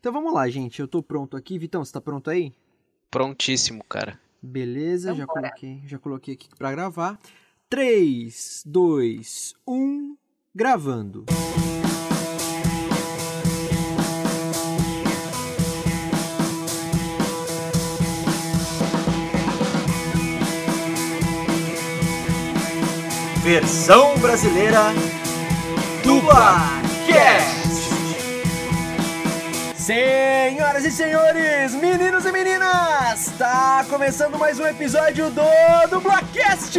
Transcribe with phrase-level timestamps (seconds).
[0.00, 0.80] Então vamos lá, gente.
[0.80, 1.58] Eu tô pronto aqui.
[1.58, 2.52] Vitão, você tá pronto aí?
[3.10, 4.20] Prontíssimo, cara.
[4.40, 7.18] Beleza, já coloquei, já coloquei aqui pra gravar.
[7.68, 10.16] 3, 2, 1,
[10.54, 11.24] gravando.
[23.42, 24.92] Versão brasileira
[26.04, 27.57] do Blacast.
[29.88, 35.40] Senhoras e senhores, meninos e meninas, está começando mais um episódio do
[35.88, 36.78] Dublacast!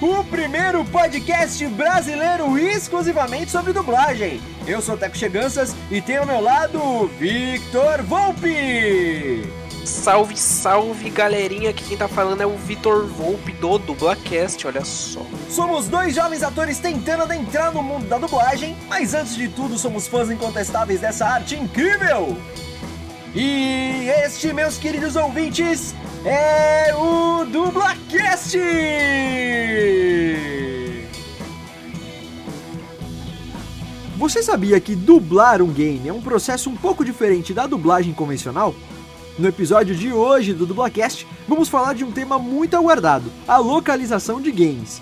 [0.00, 4.40] O primeiro podcast brasileiro exclusivamente sobre dublagem.
[4.68, 9.42] Eu sou o Teco Cheganças e tenho ao meu lado Victor Volpe.
[9.88, 11.70] Salve, salve, galerinha.
[11.70, 15.22] Aqui quem tá falando é o Vitor Volpe do Dublacast, olha só.
[15.48, 20.06] Somos dois jovens atores tentando adentrar no mundo da dublagem, mas antes de tudo somos
[20.06, 22.36] fãs incontestáveis dessa arte incrível.
[23.34, 28.58] E este, meus queridos ouvintes, é o Dublacast!
[34.18, 38.74] Você sabia que dublar um game é um processo um pouco diferente da dublagem convencional?
[39.38, 44.40] No episódio de hoje do Dublacast, vamos falar de um tema muito aguardado: a localização
[44.40, 45.00] de games.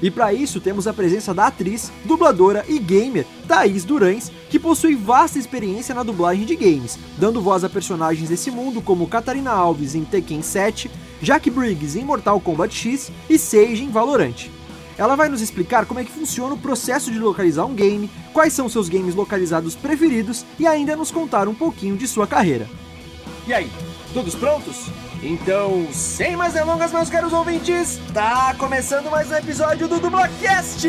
[0.00, 4.94] E para isso temos a presença da atriz, dubladora e gamer Thaís Durães, que possui
[4.94, 9.96] vasta experiência na dublagem de games, dando voz a personagens desse mundo como Catarina Alves
[9.96, 10.88] em Tekken 7,
[11.20, 14.46] Jack Briggs em Mortal Kombat X e Sage em Valorant.
[14.96, 18.52] Ela vai nos explicar como é que funciona o processo de localizar um game, quais
[18.52, 22.68] são seus games localizados preferidos e ainda nos contar um pouquinho de sua carreira.
[23.46, 23.70] E aí,
[24.14, 24.86] todos prontos?
[25.22, 30.88] Então, sem mais delongas, meus caros ouvintes, tá começando mais um episódio do Dublacast!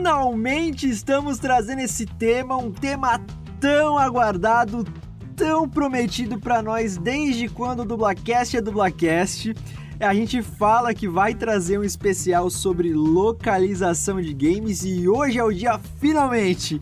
[0.00, 3.20] Finalmente estamos trazendo esse tema, um tema
[3.60, 4.82] tão aguardado,
[5.36, 9.54] tão prometido para nós desde quando o Dublacast é Dublacast.
[10.00, 15.44] A gente fala que vai trazer um especial sobre localização de games e hoje é
[15.44, 16.80] o dia finalmente.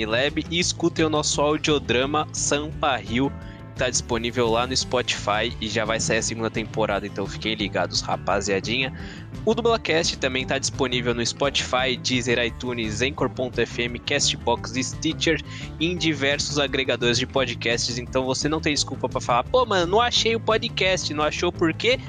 [0.06, 3.34] Lab e escutem o nosso audiodrama Sampa Rio,
[3.76, 8.02] tá disponível lá no Spotify e já vai sair a segunda temporada, então fiquem ligados,
[8.02, 8.94] rapaziadinha.
[9.46, 15.42] O Dublacast também tá disponível no Spotify, Deezer, iTunes, Anchor.fm, Castbox Stitcher
[15.80, 19.86] e em diversos agregadores de podcasts, então você não tem desculpa pra falar, pô, mano,
[19.86, 22.00] não achei o podcast, não achou por quê?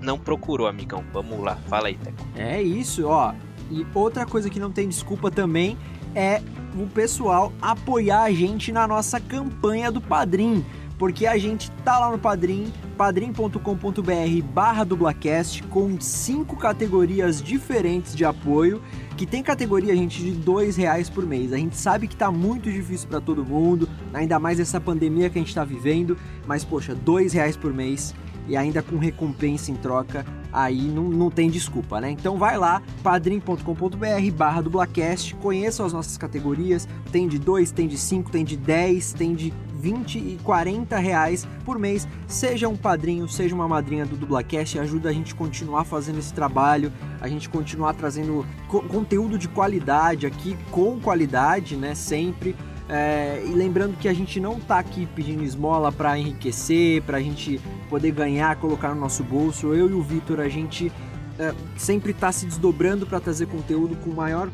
[0.00, 1.02] Não procurou, amigão.
[1.12, 2.18] Vamos lá, fala aí, Teco.
[2.36, 3.32] É isso, ó.
[3.70, 5.78] E outra coisa que não tem desculpa também
[6.14, 6.42] é
[6.76, 10.64] o pessoal apoiar a gente na nossa campanha do Padrim.
[11.04, 18.24] Porque a gente tá lá no Padrim padrim.com.br barra dublacast com cinco categorias diferentes de
[18.24, 18.80] apoio,
[19.14, 21.52] que tem categoria, gente, de dois reais por mês.
[21.52, 25.38] A gente sabe que tá muito difícil para todo mundo, ainda mais essa pandemia que
[25.38, 26.16] a gente tá vivendo,
[26.46, 28.14] mas poxa, dois reais por mês
[28.48, 32.12] e ainda com recompensa em troca, aí não, não tem desculpa, né?
[32.12, 37.98] Então vai lá, padrim.com.br barra dublacast, conheça as nossas categorias, tem de 2, tem de
[37.98, 39.52] 5, tem de 10, tem de
[39.84, 42.08] 20 e 40 reais por mês.
[42.26, 46.90] Seja um padrinho, seja uma madrinha do Dublacast, ajuda a gente continuar fazendo esse trabalho,
[47.20, 51.94] a gente continuar trazendo co conteúdo de qualidade aqui, com qualidade, né?
[51.94, 52.56] Sempre.
[52.88, 57.20] É, e lembrando que a gente não tá aqui pedindo esmola para enriquecer, para a
[57.20, 57.60] gente
[57.90, 59.74] poder ganhar, colocar no nosso bolso.
[59.74, 60.90] Eu e o Vitor, a gente
[61.38, 64.50] é, sempre tá se desdobrando para trazer conteúdo com o maior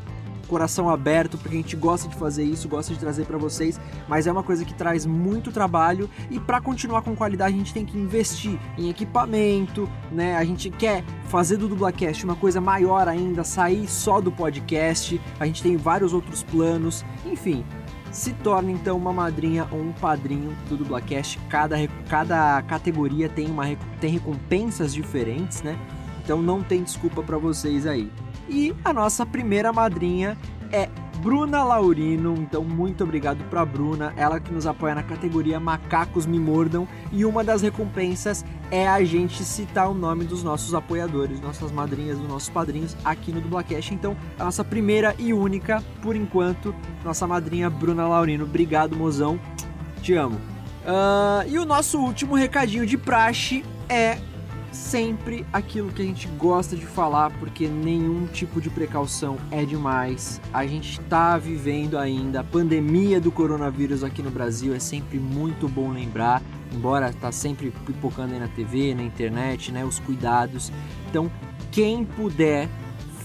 [0.51, 4.27] coração aberto, porque a gente gosta de fazer isso, gosta de trazer para vocês, mas
[4.27, 7.87] é uma coisa que traz muito trabalho e para continuar com qualidade a gente tem
[7.87, 10.37] que investir em equipamento, né?
[10.37, 15.21] A gente quer fazer do Dublacast uma coisa maior ainda, sair só do podcast.
[15.39, 17.65] A gente tem vários outros planos, enfim,
[18.11, 21.39] se torne então uma madrinha ou um padrinho do Dublacast.
[21.49, 21.77] Cada,
[22.09, 23.65] cada categoria tem, uma,
[24.01, 25.79] tem recompensas diferentes, né?
[26.25, 28.11] Então não tem desculpa para vocês aí.
[28.51, 30.37] E a nossa primeira madrinha
[30.73, 30.89] é
[31.23, 32.35] Bruna Laurino.
[32.37, 36.89] Então, muito obrigado para Bruna, ela que nos apoia na categoria Macacos Me Mordam.
[37.13, 42.19] E uma das recompensas é a gente citar o nome dos nossos apoiadores, nossas madrinhas,
[42.19, 43.95] dos nossos padrinhos aqui no Dublacast.
[43.95, 46.75] Então, a nossa primeira e única, por enquanto,
[47.05, 48.45] nossa madrinha Bruna Laurino.
[48.45, 49.39] Obrigado, mozão.
[50.03, 50.37] Te amo.
[50.81, 54.19] Uh, e o nosso último recadinho de praxe é
[54.73, 60.41] sempre aquilo que a gente gosta de falar, porque nenhum tipo de precaução é demais.
[60.53, 65.69] A gente está vivendo ainda a pandemia do coronavírus aqui no Brasil, é sempre muito
[65.69, 70.73] bom lembrar, embora tá sempre pipocando aí na TV, na internet, né, os cuidados.
[71.09, 71.31] Então,
[71.71, 72.69] quem puder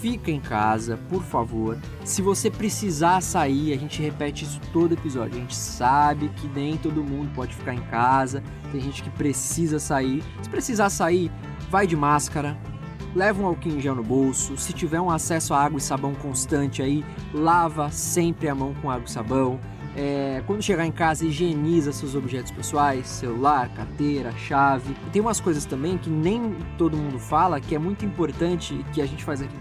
[0.05, 1.79] fica em casa, por favor.
[2.03, 5.35] Se você precisar sair, a gente repete isso todo episódio.
[5.35, 9.79] A gente sabe que nem todo mundo pode ficar em casa, tem gente que precisa
[9.79, 10.23] sair.
[10.43, 11.31] Se precisar sair,
[11.71, 12.55] vai de máscara,
[13.15, 14.55] leva um em gel no bolso.
[14.57, 17.03] Se tiver um acesso a água e sabão constante aí,
[17.33, 19.59] lava sempre a mão com água e sabão.
[19.97, 24.95] É, quando chegar em casa, higieniza seus objetos pessoais, celular, carteira, chave.
[25.11, 29.05] tem umas coisas também que nem todo mundo fala, que é muito importante, que a
[29.07, 29.55] gente faz aqui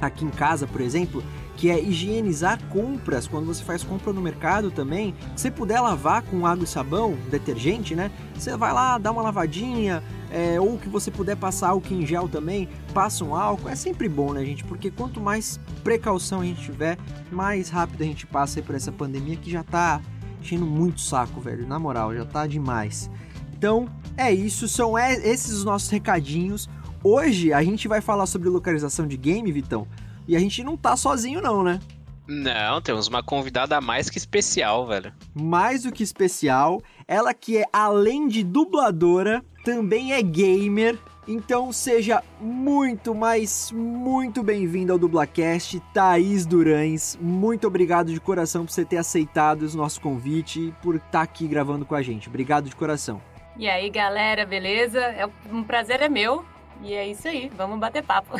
[0.00, 1.22] aqui em casa, por exemplo,
[1.56, 3.26] que é higienizar compras.
[3.26, 7.94] Quando você faz compra no mercado também, se puder lavar com água e sabão, detergente,
[7.94, 8.10] né?
[8.34, 12.28] Você vai lá, dá uma lavadinha, é, ou que você puder passar álcool em gel
[12.28, 13.68] também, passa um álcool.
[13.68, 14.64] É sempre bom, né, gente?
[14.64, 16.98] Porque quanto mais precaução a gente tiver,
[17.30, 20.00] mais rápido a gente passa por essa pandemia que já tá
[20.40, 21.66] enchendo muito saco, velho.
[21.66, 23.10] Na moral, já tá demais.
[23.56, 26.68] Então, é isso, são esses os nossos recadinhos.
[27.08, 29.86] Hoje a gente vai falar sobre localização de game, Vitão.
[30.26, 31.78] E a gente não tá sozinho, não, né?
[32.26, 35.14] Não, temos uma convidada mais que especial, velho.
[35.32, 36.82] Mais do que especial.
[37.06, 40.98] Ela que é, além de dubladora, também é gamer.
[41.28, 47.16] Então seja muito, mas muito bem-vindo ao Dublacast, Thaís Durães.
[47.20, 51.22] Muito obrigado de coração por você ter aceitado o nosso convite e por estar tá
[51.22, 52.28] aqui gravando com a gente.
[52.28, 53.22] Obrigado de coração.
[53.56, 54.98] E aí, galera, beleza?
[54.98, 56.44] É um prazer é meu
[56.82, 58.36] e é isso aí, vamos bater papo.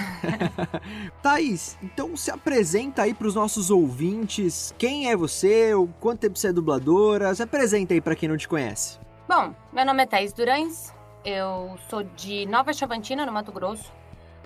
[1.22, 4.74] Thaís, então se apresenta aí para os nossos ouvintes.
[4.78, 5.74] Quem é você?
[5.74, 7.34] O quanto tempo você é dubladora?
[7.34, 8.98] Se apresenta aí para quem não te conhece.
[9.28, 10.94] Bom, meu nome é Thaís Durães.
[11.24, 13.92] Eu sou de Nova Chavantina, no Mato Grosso.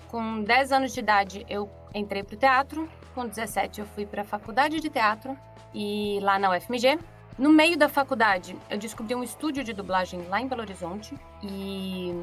[0.08, 2.88] Com 10 anos de idade, eu entrei pro teatro.
[3.14, 5.36] Com 17, eu fui para a faculdade de teatro
[5.74, 6.98] e lá na UFMG.
[7.38, 12.14] No meio da faculdade, eu descobri um estúdio de dublagem lá em Belo Horizonte e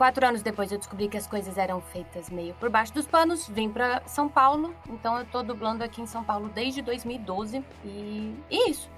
[0.00, 3.46] Quatro anos depois eu descobri que as coisas eram feitas meio por baixo dos panos,
[3.46, 8.34] vim para São Paulo, então eu tô dublando aqui em São Paulo desde 2012 e,
[8.50, 8.88] e isso.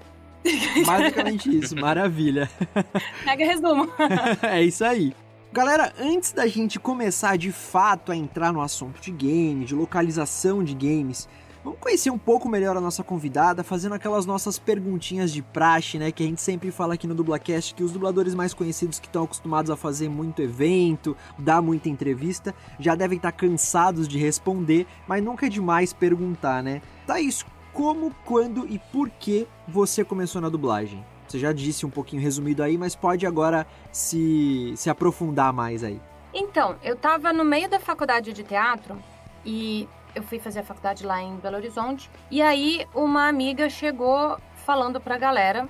[0.87, 2.49] Basicamente isso, maravilha.
[3.25, 3.89] Mega resumo.
[4.43, 5.13] é isso aí.
[5.51, 10.63] Galera, antes da gente começar de fato a entrar no assunto de game, de localização
[10.63, 11.27] de games,
[11.63, 16.11] Vamos conhecer um pouco melhor a nossa convidada, fazendo aquelas nossas perguntinhas de praxe, né?
[16.11, 19.23] Que a gente sempre fala aqui no Dublacast, que os dubladores mais conhecidos que estão
[19.23, 25.23] acostumados a fazer muito evento, dar muita entrevista, já devem estar cansados de responder, mas
[25.23, 26.81] nunca é demais perguntar, né?
[27.07, 31.01] Tá isso, como, quando e por que você começou na dublagem?
[31.29, 36.01] Você já disse um pouquinho resumido aí, mas pode agora se, se aprofundar mais aí.
[36.33, 38.97] Então, eu tava no meio da faculdade de teatro
[39.45, 42.09] e eu fui fazer a faculdade lá em Belo Horizonte.
[42.29, 45.67] E aí uma amiga chegou falando pra galera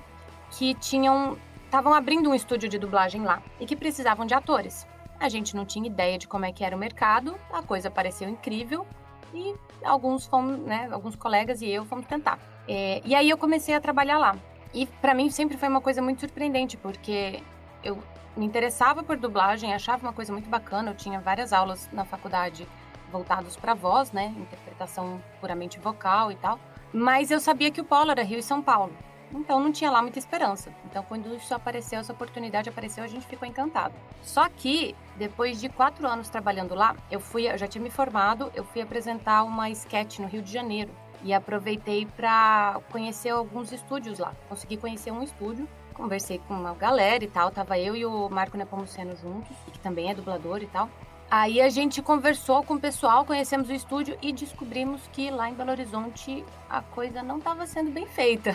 [0.50, 4.86] que tinham estavam abrindo um estúdio de dublagem lá e que precisavam de atores.
[5.18, 8.28] A gente não tinha ideia de como é que era o mercado, a coisa pareceu
[8.28, 8.86] incrível
[9.32, 12.38] e alguns fomos, né, alguns colegas e eu fomos tentar.
[12.68, 14.36] É, e aí eu comecei a trabalhar lá.
[14.72, 17.42] E para mim sempre foi uma coisa muito surpreendente, porque
[17.82, 17.98] eu
[18.36, 22.66] me interessava por dublagem, achava uma coisa muito bacana, eu tinha várias aulas na faculdade
[23.14, 26.58] voltados para voz, né, interpretação puramente vocal e tal.
[26.92, 28.92] Mas eu sabia que o polo era Rio e São Paulo.
[29.32, 30.72] Então não tinha lá muita esperança.
[30.84, 33.94] Então quando isso apareceu, essa oportunidade apareceu, a gente ficou encantado.
[34.20, 38.50] Só que depois de quatro anos trabalhando lá, eu fui, eu já tinha me formado,
[38.52, 40.90] eu fui apresentar uma sketch no Rio de Janeiro
[41.22, 44.34] e aproveitei para conhecer alguns estúdios lá.
[44.48, 47.50] Consegui conhecer um estúdio, conversei com uma galera e tal.
[47.50, 50.88] Tava eu e o Marco Nepomuceno juntos, que também é dublador e tal.
[51.30, 55.54] Aí a gente conversou com o pessoal, conhecemos o estúdio e descobrimos que lá em
[55.54, 58.54] Belo Horizonte a coisa não estava sendo bem feita.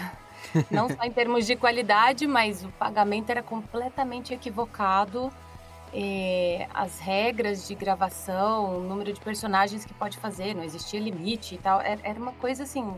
[0.71, 5.29] Não só em termos de qualidade, mas o pagamento era completamente equivocado.
[5.93, 11.55] É, as regras de gravação, o número de personagens que pode fazer, não existia limite
[11.55, 11.81] e tal.
[11.81, 12.93] Era, uma coisa assim,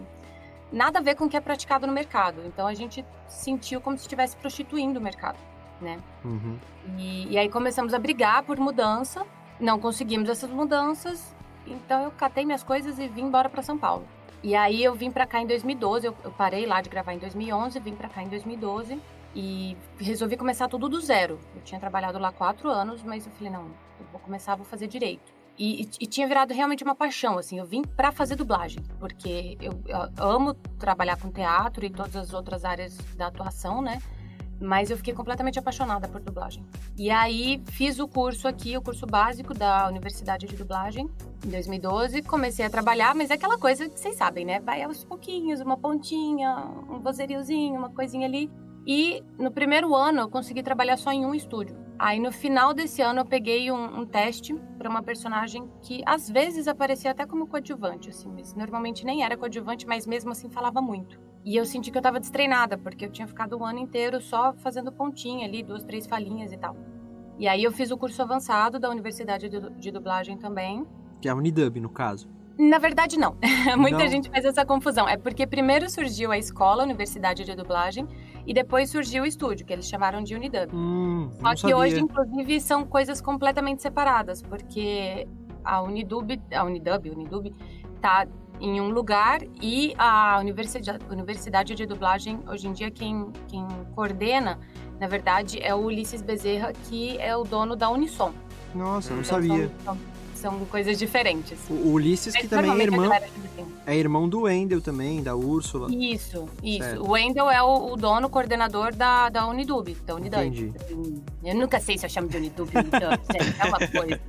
[0.72, 2.42] nada a ver com o que é praticado no mercado.
[2.46, 5.40] Então a gente sentiu como se estivesse prostituindo o mercado,
[5.82, 6.00] né?
[6.24, 6.60] Uhum.
[6.98, 9.26] E, e aí começamos a brigar por mudança.
[9.62, 11.36] Não conseguimos essas mudanças,
[11.68, 14.08] então eu catei minhas coisas e vim embora para São Paulo.
[14.42, 17.20] E aí eu vim para cá em 2012, eu, eu, parei lá de gravar em
[17.20, 19.00] 2011, vim para cá em 2012
[19.36, 21.38] e resolvi começar tudo do zero.
[21.56, 23.66] Eu tinha trabalhado lá quatro anos, mas eu falei, não,
[24.00, 25.32] eu vou começar, vou fazer direito.
[25.60, 29.60] E, e, e tinha virado realmente uma paixão, assim, eu vim para fazer dublagem, porque
[29.62, 34.02] eu, eu amo trabalhar com teatro e todas as outras áreas da atuação, né?
[34.62, 36.64] Mas eu fiquei completamente apaixonada por dublagem.
[36.98, 41.10] E aí fiz o curso aqui, o curso básico da Universidade de Dublagem,
[41.46, 42.22] em 2012.
[42.22, 44.60] Comecei a trabalhar, mas é aquela coisa que vocês sabem, né?
[44.60, 46.56] Vai aos pouquinhos, uma pontinha,
[46.90, 48.50] um vozerilzinho, uma coisinha ali.
[48.86, 51.76] E no primeiro ano eu consegui trabalhar só em um estúdio.
[52.02, 56.28] Aí no final desse ano eu peguei um, um teste para uma personagem que às
[56.28, 60.82] vezes aparecia até como coadjuvante, assim, mas normalmente nem era coadjuvante, mas mesmo assim falava
[60.82, 61.20] muito.
[61.46, 64.52] E eu senti que eu tava destreinada, porque eu tinha ficado o ano inteiro só
[64.52, 66.76] fazendo pontinha ali, duas, três falinhas e tal.
[67.38, 70.88] E aí eu fiz o curso avançado da Universidade de, de Dublagem também.
[71.22, 72.28] Que é a Unidub, no caso.
[72.58, 73.38] Na verdade, não.
[73.78, 74.08] Muita Não?
[74.08, 75.08] gente faz essa confusão.
[75.08, 78.08] É porque primeiro surgiu a escola, a Universidade de Dublagem,
[78.46, 80.70] e depois surgiu o estúdio, que eles chamaram de Unidub.
[80.74, 81.78] Hum, Só que sabia.
[81.78, 85.28] hoje, inclusive, são coisas completamente separadas, porque
[85.64, 87.54] a Unidub, a Unidub, Unidub,
[88.02, 88.28] tá
[88.60, 94.60] em um lugar e a Universidade, Universidade de Dublagem, hoje em dia, quem, quem coordena,
[95.00, 98.32] na verdade, é o Ulisses Bezerra, que é o dono da Unissom.
[98.76, 99.68] Nossa, não Então, sabia.
[99.84, 99.98] São, são,
[100.42, 101.58] são coisas diferentes.
[101.70, 103.66] O o Ulisses, que também é irmão, assim.
[103.86, 105.88] é irmão do Wendel também, da Úrsula.
[105.94, 106.84] Isso, isso.
[106.84, 107.04] Certo.
[107.04, 110.42] O Wendel é o, o dono, coordenador da, da Unidub, da Unidub.
[110.42, 110.74] Entendi.
[110.92, 114.22] Hum, Eu nunca sei se eu chamo de Unidub, Unidub, gente, é uma coisa.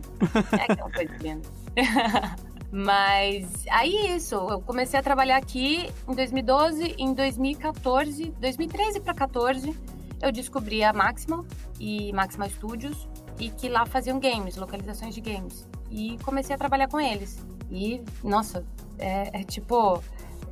[0.52, 1.42] É aquela coisa mesmo.
[2.71, 9.12] Mas aí é isso, eu comecei a trabalhar aqui em 2012, em 2014, 2013 para
[9.12, 9.76] 14,
[10.23, 11.45] eu descobri a Maxima
[11.78, 13.07] e Maxima Studios
[13.38, 15.66] e que lá faziam games, localizações de games.
[15.90, 17.38] E comecei a trabalhar com eles.
[17.70, 18.64] E, nossa,
[18.98, 20.02] é, é tipo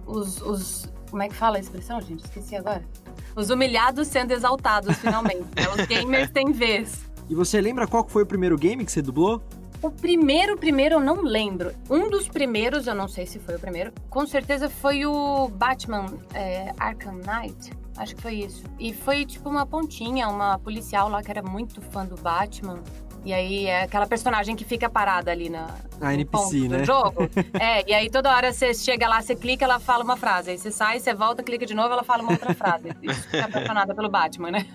[0.07, 0.93] os, os.
[1.11, 2.25] Como é que fala a expressão, gente?
[2.25, 2.85] Esqueci agora.
[3.35, 5.47] Os humilhados sendo exaltados, finalmente.
[5.57, 5.69] né?
[5.77, 7.11] Os gamers têm vez.
[7.29, 9.43] E você lembra qual foi o primeiro game que você dublou?
[9.83, 11.73] O primeiro, primeiro eu não lembro.
[11.89, 16.07] Um dos primeiros, eu não sei se foi o primeiro, com certeza foi o Batman
[16.35, 17.73] é, Arkham Knight.
[17.97, 18.65] Acho que foi isso.
[18.79, 22.83] E foi tipo uma pontinha, uma policial lá que era muito fã do Batman.
[23.25, 25.67] E aí é aquela personagem que fica parada ali na,
[26.01, 26.79] A no NPC, né?
[26.79, 27.29] do jogo.
[27.61, 30.51] É, e aí toda hora você chega lá, você clica, ela fala uma frase.
[30.51, 32.89] Aí você sai, você volta, clica de novo, ela fala uma outra frase.
[33.03, 34.67] E fica apaixonada pelo Batman, né?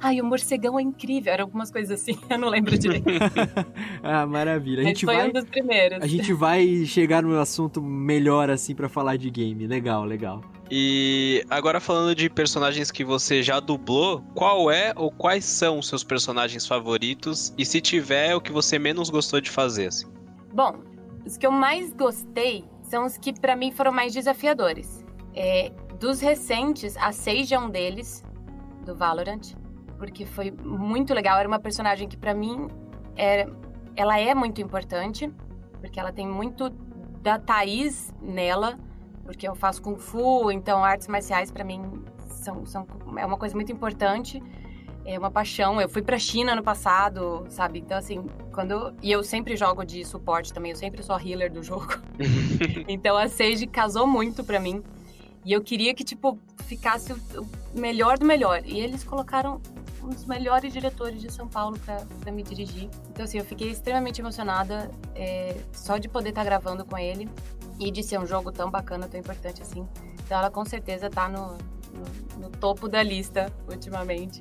[0.00, 1.32] Ai, o morcegão é incrível.
[1.32, 3.06] Eram algumas coisas assim, eu não lembro direito.
[4.02, 4.82] ah, maravilha.
[4.82, 6.02] A gente foi vai um dos primeiros.
[6.02, 9.66] a gente vai chegar no assunto melhor assim pra falar de game.
[9.66, 10.42] Legal, legal.
[10.70, 15.86] E agora falando de personagens que você já dublou, qual é ou quais são os
[15.86, 17.52] seus personagens favoritos?
[17.58, 19.88] E se tiver, o que você menos gostou de fazer?
[19.88, 20.06] Assim?
[20.52, 20.78] Bom,
[21.26, 25.04] os que eu mais gostei são os que pra mim foram mais desafiadores.
[25.34, 28.24] É, dos recentes, a Sage é um deles,
[28.84, 29.54] do Valorant,
[30.02, 31.38] porque foi muito legal.
[31.38, 32.66] Era uma personagem que pra mim
[33.16, 33.46] é,
[33.94, 35.32] ela é muito importante,
[35.80, 36.70] porque ela tem muito
[37.22, 38.80] da Thaís nela,
[39.24, 42.84] porque eu faço Kung Fu, então artes marciais pra mim são, são,
[43.16, 44.42] é uma coisa muito importante.
[45.04, 45.80] É uma paixão.
[45.80, 47.78] Eu fui pra China no passado, sabe?
[47.78, 48.92] Então, assim, quando.
[49.00, 51.94] E eu sempre jogo de suporte também, eu sempre sou a healer do jogo.
[52.88, 54.82] então a Sage casou muito pra mim.
[55.44, 58.62] E eu queria que, tipo, ficasse o melhor do melhor.
[58.64, 59.60] E eles colocaram
[60.02, 62.88] um dos melhores diretores de São Paulo para me dirigir.
[63.10, 67.28] Então, assim, eu fiquei extremamente emocionada é, só de poder estar tá gravando com ele
[67.78, 69.86] e de ser um jogo tão bacana, tão importante assim.
[70.24, 71.56] Então, ela com certeza está no,
[71.92, 74.40] no, no, topo da lista ultimamente.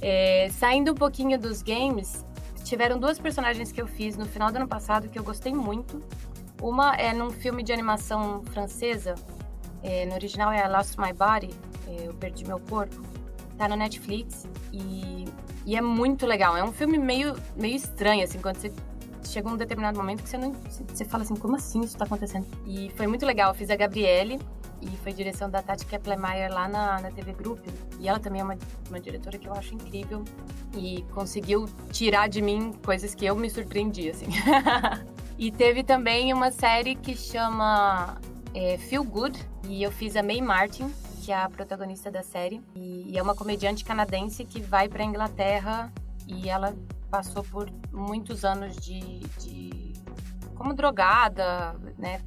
[0.00, 2.24] É, saindo um pouquinho dos games,
[2.64, 6.02] tiveram duas personagens que eu fiz no final do ano passado que eu gostei muito.
[6.62, 9.14] Uma é num filme de animação francesa,
[9.82, 11.50] é, no original é I Lost My Body,
[11.86, 13.19] é, Eu Perdi Meu Corpo.
[13.60, 15.26] Tá na Netflix e,
[15.66, 16.56] e, é muito legal.
[16.56, 18.72] É um filme meio, meio estranho, assim, quando você
[19.22, 20.52] chega um determinado momento que você não.
[20.88, 22.46] Você fala assim, como assim isso tá acontecendo?
[22.66, 23.50] E foi muito legal.
[23.50, 24.40] Eu fiz a Gabriele
[24.80, 27.58] e foi direção da Tati Keplemeyer lá na, na TV Group.
[27.98, 28.56] E ela também é uma,
[28.88, 30.24] uma diretora que eu acho incrível
[30.74, 34.28] e conseguiu tirar de mim coisas que eu me surpreendi, assim.
[35.38, 38.16] e teve também uma série que chama
[38.54, 39.38] é, Feel Good,
[39.68, 40.90] e eu fiz a May Martin,
[41.30, 45.04] que é a protagonista da série, e, e é uma comediante canadense que vai para
[45.04, 45.92] Inglaterra
[46.26, 46.74] e ela
[47.08, 49.92] passou por muitos anos de, de
[50.56, 52.20] como drogada, né?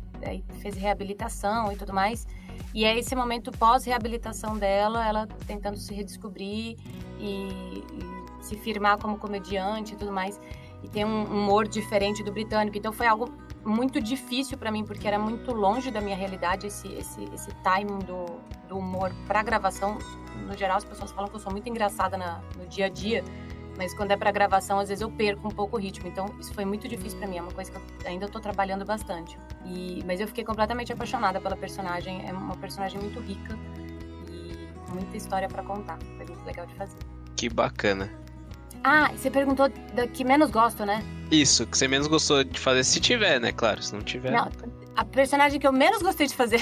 [0.61, 2.25] Fez reabilitação e tudo mais.
[2.73, 6.77] E é esse momento pós-reabilitação dela, ela tentando se redescobrir
[7.19, 10.39] e, e, se firmar como comediante e tudo mais.
[10.81, 12.77] E tem um humor diferente do britânico.
[12.77, 13.29] Então foi algo
[13.65, 17.99] muito difícil para mim, porque era muito longe da minha realidade esse, esse, esse timing
[17.99, 18.39] do,
[18.73, 19.97] humor para gravação.
[20.47, 23.23] No geral, as pessoas falam que eu sou muito engraçada na, no dia a dia.
[23.77, 26.07] Mas quando é para gravação, às vezes eu perco um pouco o ritmo.
[26.07, 27.37] Então, isso foi muito difícil para mim.
[27.37, 29.37] É uma coisa que eu ainda estou trabalhando bastante.
[29.65, 32.27] E, mas eu fiquei completamente apaixonada pela personagem.
[32.27, 33.57] É uma personagem muito rica
[34.29, 35.97] e com muita história para contar.
[36.17, 36.97] Foi muito legal de fazer.
[37.35, 38.11] Que bacana.
[38.83, 41.01] Ah, você perguntou da que menos gosto, né?
[41.31, 43.51] Isso, que você menos gostou de fazer, se tiver, né?
[43.51, 44.31] Claro, se não tiver.
[44.31, 44.49] Não,
[44.95, 46.61] a personagem que eu menos gostei de fazer.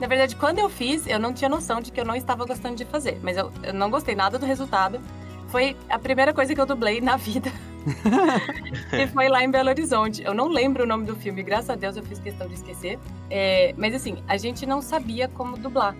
[0.00, 2.76] Na verdade, quando eu fiz, eu não tinha noção de que eu não estava gostando
[2.76, 3.18] de fazer.
[3.22, 5.00] Mas eu, eu não gostei nada do resultado.
[5.48, 7.50] Foi a primeira coisa que eu dublei na vida.
[8.92, 10.22] e foi lá em Belo Horizonte.
[10.22, 12.98] Eu não lembro o nome do filme, graças a Deus eu fiz questão de esquecer.
[13.30, 15.96] É, mas assim, a gente não sabia como dublar.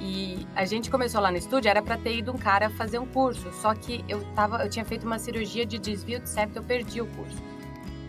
[0.00, 3.06] E a gente começou lá no estúdio, era para ter ido um cara fazer um
[3.06, 6.62] curso, só que eu tava, eu tinha feito uma cirurgia de desvio de septo, eu
[6.62, 7.49] perdi o curso.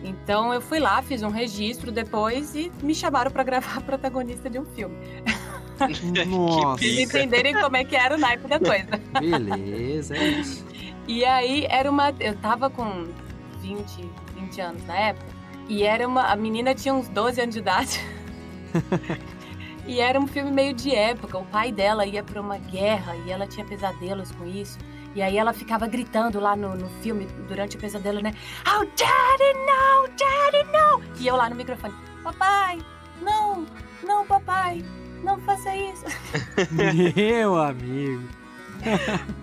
[0.04, 4.50] Então eu fui lá, fiz um registro depois e me chamaram para gravar a protagonista
[4.50, 4.96] de um filme.
[6.26, 6.78] Nossa.
[6.78, 9.00] Pra entenderem como é que era o naipe da coisa.
[9.18, 10.64] Beleza, é isso.
[11.06, 12.14] E aí era uma.
[12.20, 13.06] Eu tava com
[13.60, 15.26] 20, 20 anos na época.
[15.68, 16.24] E era uma.
[16.24, 18.00] A menina tinha uns 12 anos de idade.
[19.86, 21.38] e era um filme meio de época.
[21.38, 24.78] O pai dela ia para uma guerra e ela tinha pesadelos com isso.
[25.14, 28.32] E aí ela ficava gritando lá no, no filme, durante o pesadelo, né?
[28.66, 30.08] Oh, daddy, no!
[30.16, 31.20] Daddy, no!
[31.20, 31.94] E eu lá no microfone.
[32.22, 32.78] Papai,
[33.20, 33.66] não!
[34.02, 34.84] Não, papai!
[35.22, 36.04] Não faça isso.
[36.72, 38.22] Meu amigo.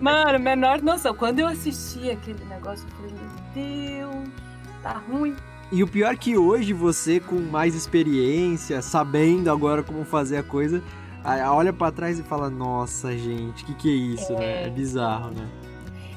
[0.00, 1.14] Mano, menor noção.
[1.14, 4.28] Quando eu assisti aquele negócio, eu falei, meu Deus,
[4.82, 5.34] tá ruim.
[5.72, 10.42] E o pior é que hoje você, com mais experiência, sabendo agora como fazer a
[10.42, 10.82] coisa,
[11.24, 14.36] olha para trás e fala, nossa, gente, o que, que é isso, é...
[14.36, 14.66] né?
[14.66, 15.48] É bizarro, né?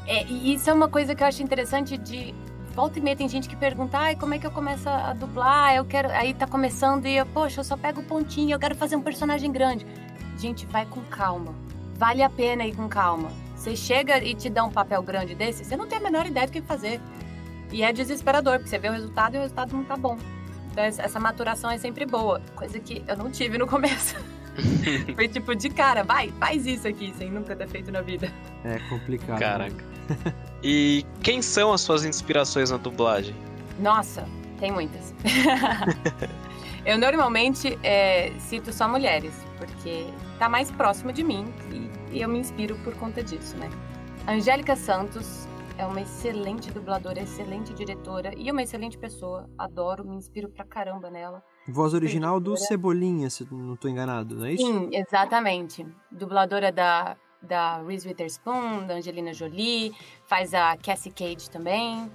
[0.06, 2.34] É, e isso é uma coisa que eu acho interessante de
[2.74, 5.76] volta e meia tem gente que pergunta, ai, como é que eu começo a dublar?
[5.76, 6.10] Eu quero.
[6.10, 9.02] Aí tá começando e eu, poxa, eu só pego o pontinho, eu quero fazer um
[9.02, 9.86] personagem grande.
[10.38, 11.54] Gente, vai com calma.
[11.96, 13.32] Vale a pena ir com calma.
[13.56, 16.48] Você chega e te dá um papel grande desse, você não tem a menor ideia
[16.48, 17.00] do que fazer.
[17.72, 20.18] E é desesperador, porque você vê o resultado e o resultado não tá bom.
[20.72, 24.16] Então essa maturação é sempre boa, coisa que eu não tive no começo.
[25.16, 28.32] Foi tipo de cara, vai, faz isso aqui, sem nunca ter feito na vida.
[28.64, 29.40] É complicado.
[29.40, 29.84] Caraca.
[30.66, 33.36] E quem são as suas inspirações na dublagem?
[33.80, 34.26] Nossa,
[34.62, 35.14] tem muitas.
[36.86, 40.06] eu normalmente é, cito só mulheres, porque
[40.40, 43.70] tá mais próximo de mim e, e eu me inspiro por conta disso, né?
[44.26, 45.46] Angélica Santos
[45.78, 49.50] é uma excelente dubladora, excelente diretora e uma excelente pessoa.
[49.58, 51.44] Adoro, me inspiro pra caramba nela.
[51.68, 54.66] Voz original do Cebolinha, se não tô enganado, não é isso?
[54.66, 55.86] Sim, exatamente.
[56.12, 59.94] Dubladora da da Reese Witherspoon, da Angelina Jolie,
[60.26, 62.10] faz a Cassie Cage também.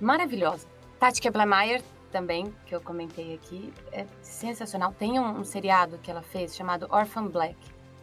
[0.00, 0.66] Maravilhosa.
[1.00, 4.92] Tati Keblemeyer também, que eu comentei aqui, é sensacional.
[4.92, 7.56] Tem um, um, seriado que ela fez chamado Orphan Black.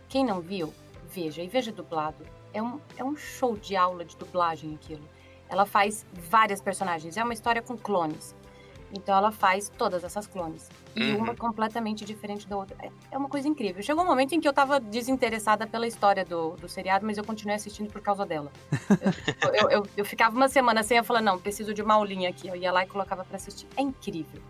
[0.09, 0.73] Quem não viu,
[1.07, 2.25] veja e veja dublado.
[2.53, 5.07] É um, é um show de aula de dublagem aquilo.
[5.49, 7.17] Ela faz várias personagens.
[7.17, 8.33] É uma história com clones.
[8.93, 10.69] Então ela faz todas essas clones.
[10.95, 11.17] E uhum.
[11.17, 12.77] uma completamente diferente da outra.
[12.81, 13.83] É, é uma coisa incrível.
[13.83, 17.23] Chegou um momento em que eu tava desinteressada pela história do, do seriado, mas eu
[17.23, 18.51] continuei assistindo por causa dela.
[19.41, 22.29] eu, eu, eu, eu, ficava uma semana sem, eu falava, não, preciso de uma aulinha
[22.29, 22.47] aqui.
[22.47, 23.67] Eu ia lá e colocava pra assistir.
[23.75, 24.41] É incrível.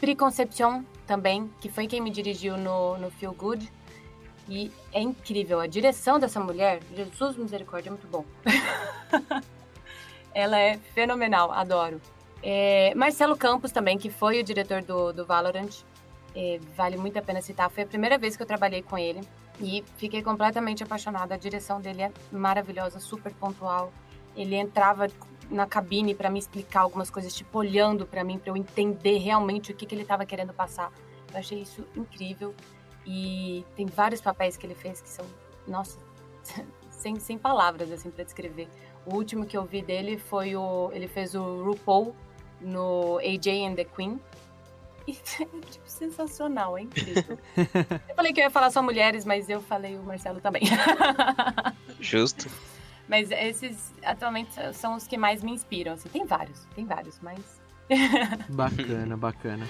[0.00, 3.70] Preconception também, que foi quem me dirigiu no, no Feel Good.
[4.48, 8.24] E é incrível, a direção dessa mulher, Jesus misericórdia, é muito bom.
[10.34, 12.00] Ela é fenomenal, adoro.
[12.42, 15.70] É, Marcelo Campos também, que foi o diretor do, do Valorant,
[16.34, 17.70] é, vale muito a pena citar.
[17.70, 19.20] Foi a primeira vez que eu trabalhei com ele
[19.60, 21.34] e fiquei completamente apaixonada.
[21.34, 23.92] A direção dele é maravilhosa, super pontual.
[24.36, 25.08] Ele entrava
[25.50, 29.72] na cabine para me explicar algumas coisas, tipo olhando para mim para eu entender realmente
[29.72, 30.92] o que, que ele estava querendo passar.
[31.32, 32.54] Eu achei isso incrível
[33.04, 35.26] e tem vários papéis que ele fez que são,
[35.66, 35.98] nossa,
[36.90, 38.68] sem, sem palavras assim para descrever.
[39.04, 42.14] O último que eu vi dele foi o ele fez o RuPaul
[42.60, 44.20] no AJ and the Queen.
[45.06, 47.38] E é tipo sensacional, é incrível.
[48.08, 50.62] eu falei que eu ia falar só mulheres, mas eu falei o Marcelo também.
[52.00, 52.48] Justo.
[53.08, 55.94] Mas esses atualmente são os que mais me inspiram.
[55.94, 57.60] Assim, tem vários, tem vários, mas.
[58.48, 59.66] bacana, bacana.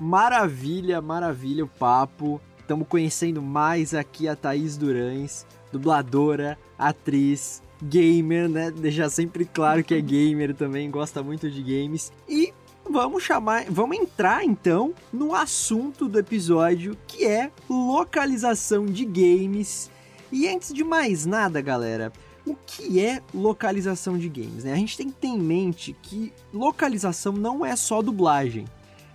[0.00, 2.40] Maravilha, maravilha o papo.
[2.58, 8.70] Estamos conhecendo mais aqui a Thaís Durães, dubladora, atriz, gamer, né?
[8.70, 12.12] Deixar sempre claro que é gamer também, gosta muito de games.
[12.28, 12.52] E
[12.88, 19.90] vamos chamar, vamos entrar então no assunto do episódio, que é localização de games.
[20.30, 22.12] E antes de mais nada, galera,
[22.46, 24.64] o que é localização de games?
[24.64, 24.72] Né?
[24.72, 28.64] A gente tem que ter em mente que localização não é só dublagem.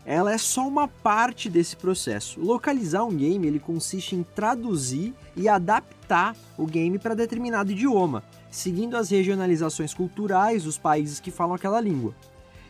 [0.10, 2.39] Ela é só uma parte desse processo.
[2.39, 8.96] Localizar um game ele consiste em traduzir e adaptar o game para determinado idioma, seguindo
[8.96, 12.15] as regionalizações culturais dos países que falam aquela língua.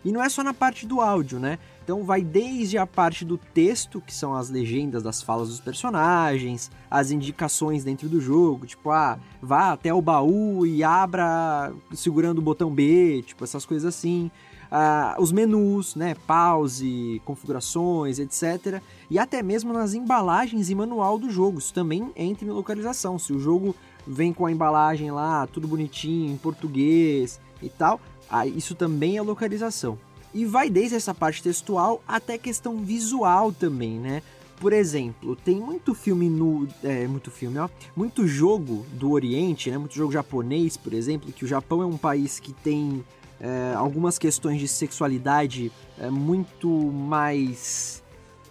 [0.04, 1.60] E não é só na parte do áudio, né?
[1.84, 6.72] Então vai desde a parte do texto, que são as legendas das falas dos personagens,
[6.90, 12.42] as indicações dentro do jogo, tipo, ah, vá até o baú e abra segurando o
[12.42, 14.32] botão B, tipo, essas coisas assim.
[14.72, 16.16] Ah, os menus, né?
[16.26, 18.82] Pause, configurações, etc.
[19.10, 21.60] E até mesmo nas embalagens e manual do jogo.
[21.60, 23.18] Isso também entra em localização.
[23.18, 23.76] Se o jogo
[24.06, 28.00] vem com a embalagem lá, tudo bonitinho, em português e tal,
[28.30, 29.98] ah, isso também é localização.
[30.34, 34.22] E vai desde essa parte textual até questão visual também, né?
[34.60, 36.68] Por exemplo, tem muito filme no.
[36.84, 37.70] É, muito filme, ó.
[37.96, 39.78] Muito jogo do Oriente, né?
[39.78, 43.04] Muito jogo japonês, por exemplo, que o Japão é um país que tem
[43.40, 48.04] é, algumas questões de sexualidade é, muito mais.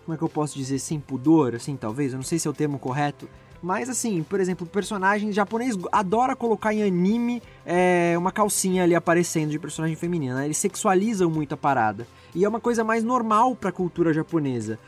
[0.05, 0.79] Como é que eu posso dizer?
[0.79, 2.13] Sem pudor, assim, talvez?
[2.13, 3.29] Eu não sei se é o termo correto.
[3.63, 9.51] Mas assim, por exemplo, personagem japonês adora colocar em anime é, uma calcinha ali aparecendo
[9.51, 10.37] de personagem feminina.
[10.37, 10.45] Né?
[10.45, 12.07] Eles sexualizam muito a parada.
[12.35, 14.79] E é uma coisa mais normal pra cultura japonesa.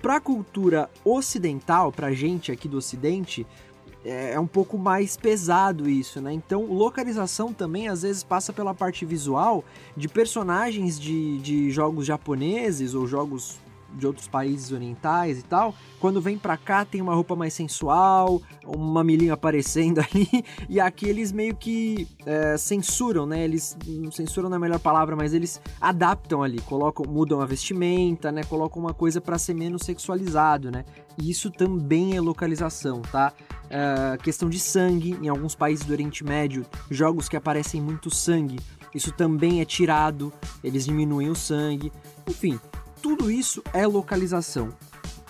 [0.00, 3.44] Pra cultura ocidental, pra gente aqui do ocidente,
[4.08, 6.32] é, é um pouco mais pesado isso, né?
[6.32, 9.64] Então, localização também às vezes passa pela parte visual
[9.96, 13.58] de personagens de, de jogos japoneses ou jogos
[13.92, 18.40] de outros países orientais e tal, quando vem pra cá tem uma roupa mais sensual,
[18.66, 23.44] um mamilinho aparecendo ali, e aqui eles meio que é, censuram, né?
[23.44, 28.30] Eles não censuram na é melhor palavra, mas eles adaptam ali, colocam, mudam a vestimenta,
[28.30, 28.42] né?
[28.44, 30.84] Colocam uma coisa para ser menos sexualizado, né?
[31.20, 33.32] E isso também é localização, tá?
[33.70, 38.58] É, questão de sangue, em alguns países do Oriente Médio, jogos que aparecem muito sangue,
[38.94, 40.32] isso também é tirado,
[40.64, 41.92] eles diminuem o sangue,
[42.26, 42.58] enfim,
[43.02, 44.70] tudo isso é localização.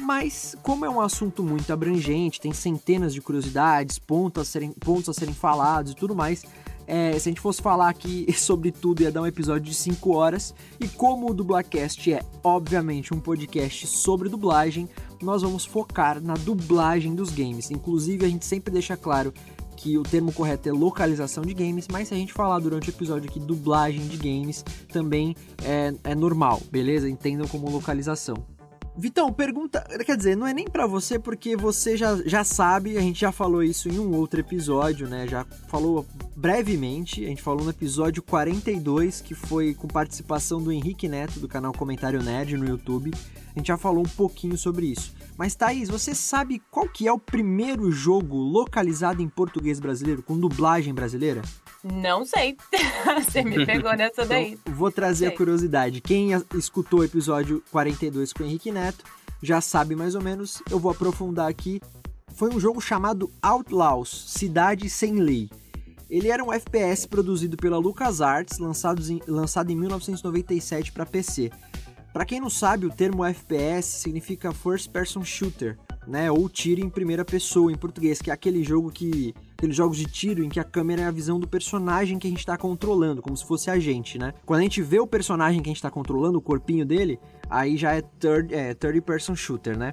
[0.01, 5.09] Mas, como é um assunto muito abrangente, tem centenas de curiosidades, pontos a serem, pontos
[5.09, 6.44] a serem falados e tudo mais,
[6.87, 10.11] é, se a gente fosse falar aqui sobre tudo, ia dar um episódio de 5
[10.14, 10.55] horas.
[10.81, 14.88] E como o Dublacast é, obviamente, um podcast sobre dublagem,
[15.25, 17.71] nós vamos focar na dublagem dos games.
[17.71, 19.33] Inclusive, a gente sempre deixa claro
[19.77, 22.93] que o termo correto é localização de games, mas se a gente falar durante o
[22.93, 27.09] episódio aqui dublagem de games, também é, é normal, beleza?
[27.09, 28.45] Entendam como localização.
[29.01, 33.01] Vitão, pergunta, quer dizer, não é nem para você porque você já, já sabe, a
[33.01, 35.25] gente já falou isso em um outro episódio, né?
[35.29, 36.05] Já falou
[36.37, 41.47] brevemente, a gente falou no episódio 42, que foi com participação do Henrique Neto do
[41.47, 43.13] canal Comentário Nerd no YouTube.
[43.59, 45.12] A gente já falou um pouquinho sobre isso.
[45.37, 50.38] Mas Thaís, você sabe qual que é o primeiro jogo localizado em português brasileiro, com
[50.38, 51.42] dublagem brasileira?
[51.83, 52.57] Não sei.
[53.21, 54.53] você me pegou nessa daí.
[54.53, 56.01] Então, vou trazer a curiosidade.
[56.01, 59.05] Quem escutou o episódio 42 com o Henrique Neto
[59.42, 60.62] já sabe mais ou menos.
[60.71, 61.81] Eu vou aprofundar aqui.
[62.35, 65.51] Foi um jogo chamado Outlaws Cidade Sem Lei.
[66.09, 71.51] Ele era um FPS produzido pela LucasArts, lançado em, lançado em 1997 para PC.
[72.12, 76.31] Para quem não sabe, o termo FPS significa First Person Shooter, né?
[76.31, 80.05] Ou tiro em primeira pessoa em português, que é aquele jogo que aqueles jogos de
[80.05, 83.21] tiro em que a câmera é a visão do personagem que a gente tá controlando,
[83.21, 84.33] como se fosse a gente, né?
[84.47, 87.18] Quando a gente vê o personagem que a gente tá controlando, o corpinho dele,
[87.51, 89.92] aí já é third, é, third person shooter, né?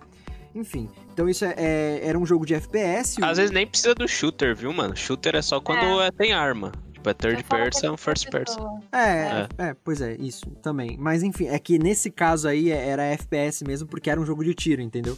[0.53, 3.21] Enfim, então isso é, é, era um jogo de FPS.
[3.21, 3.35] Às o...
[3.35, 4.95] vezes nem precisa do shooter, viu, mano?
[4.95, 6.09] Shooter é só quando é.
[6.11, 6.71] tem arma.
[7.05, 8.81] Tipo, é third person, first person.
[8.91, 10.97] É, é, é, pois é, isso também.
[10.97, 14.43] Mas enfim, é que nesse caso aí é, era FPS mesmo, porque era um jogo
[14.43, 15.17] de tiro, entendeu?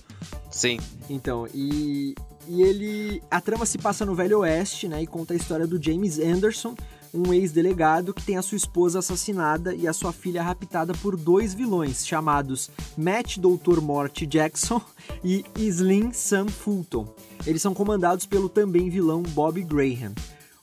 [0.52, 0.80] Sim.
[1.10, 2.14] Então, e,
[2.48, 3.22] e ele.
[3.32, 5.02] A trama se passa no Velho Oeste, né?
[5.02, 6.76] E conta a história do James Anderson,
[7.14, 11.54] um ex-delegado que tem a sua esposa assassinada e a sua filha raptada por dois
[11.54, 14.82] vilões chamados Matt Doutor Morte Jackson
[15.24, 17.08] e Slim Sam Fulton.
[17.46, 20.14] Eles são comandados pelo também vilão Bob Graham.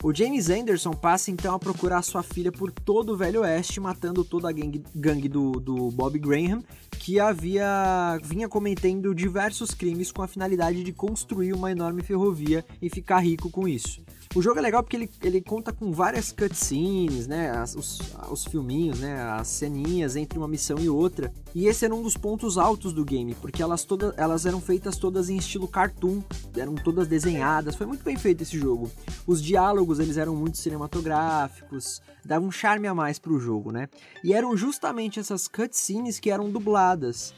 [0.04, 4.22] O James Anderson passa então a procurar sua filha por todo o Velho Oeste, matando
[4.22, 6.62] toda a gangue, gangue do, do Bob Graham,
[6.98, 12.90] que havia vinha cometendo diversos crimes com a finalidade de construir uma enorme ferrovia e
[12.90, 14.02] ficar rico com isso.
[14.34, 17.50] O jogo é legal porque ele, ele conta com várias cutscenes, né?
[17.50, 19.22] As, os, os filminhos, né?
[19.22, 21.32] As ceninhas entre uma missão e outra.
[21.54, 24.96] E esse era um dos pontos altos do game, porque elas, todas, elas eram feitas
[24.96, 26.20] todas em estilo cartoon,
[26.56, 27.76] eram todas desenhadas.
[27.76, 28.90] Foi muito bem feito esse jogo.
[29.24, 33.88] Os diálogos eles eram muito cinematográficos, davam um charme a mais pro jogo, né?
[34.24, 37.32] E eram justamente essas cutscenes que eram dubladas.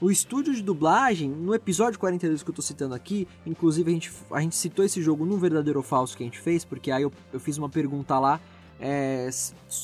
[0.00, 4.10] O estúdio de dublagem, no episódio 42 que eu tô citando aqui, inclusive a gente,
[4.30, 7.02] a gente citou esse jogo no verdadeiro ou falso que a gente fez, porque aí
[7.02, 8.40] eu, eu fiz uma pergunta lá,
[8.80, 9.28] é,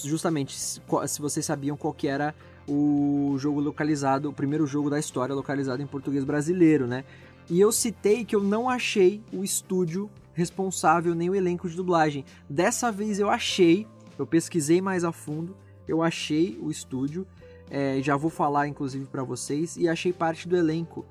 [0.03, 2.35] justamente se, se vocês sabiam qual que era
[2.67, 7.05] o jogo localizado, o primeiro jogo da história localizado em português brasileiro, né?
[7.51, 12.25] E eu citei que eu não achei o estúdio responsável nem o elenco de dublagem.
[12.49, 13.87] Dessa vez eu achei,
[14.19, 15.55] eu pesquisei mais a fundo,
[15.87, 17.27] eu achei o estúdio
[17.71, 21.05] é, já vou falar inclusive para vocês, e achei parte do elenco.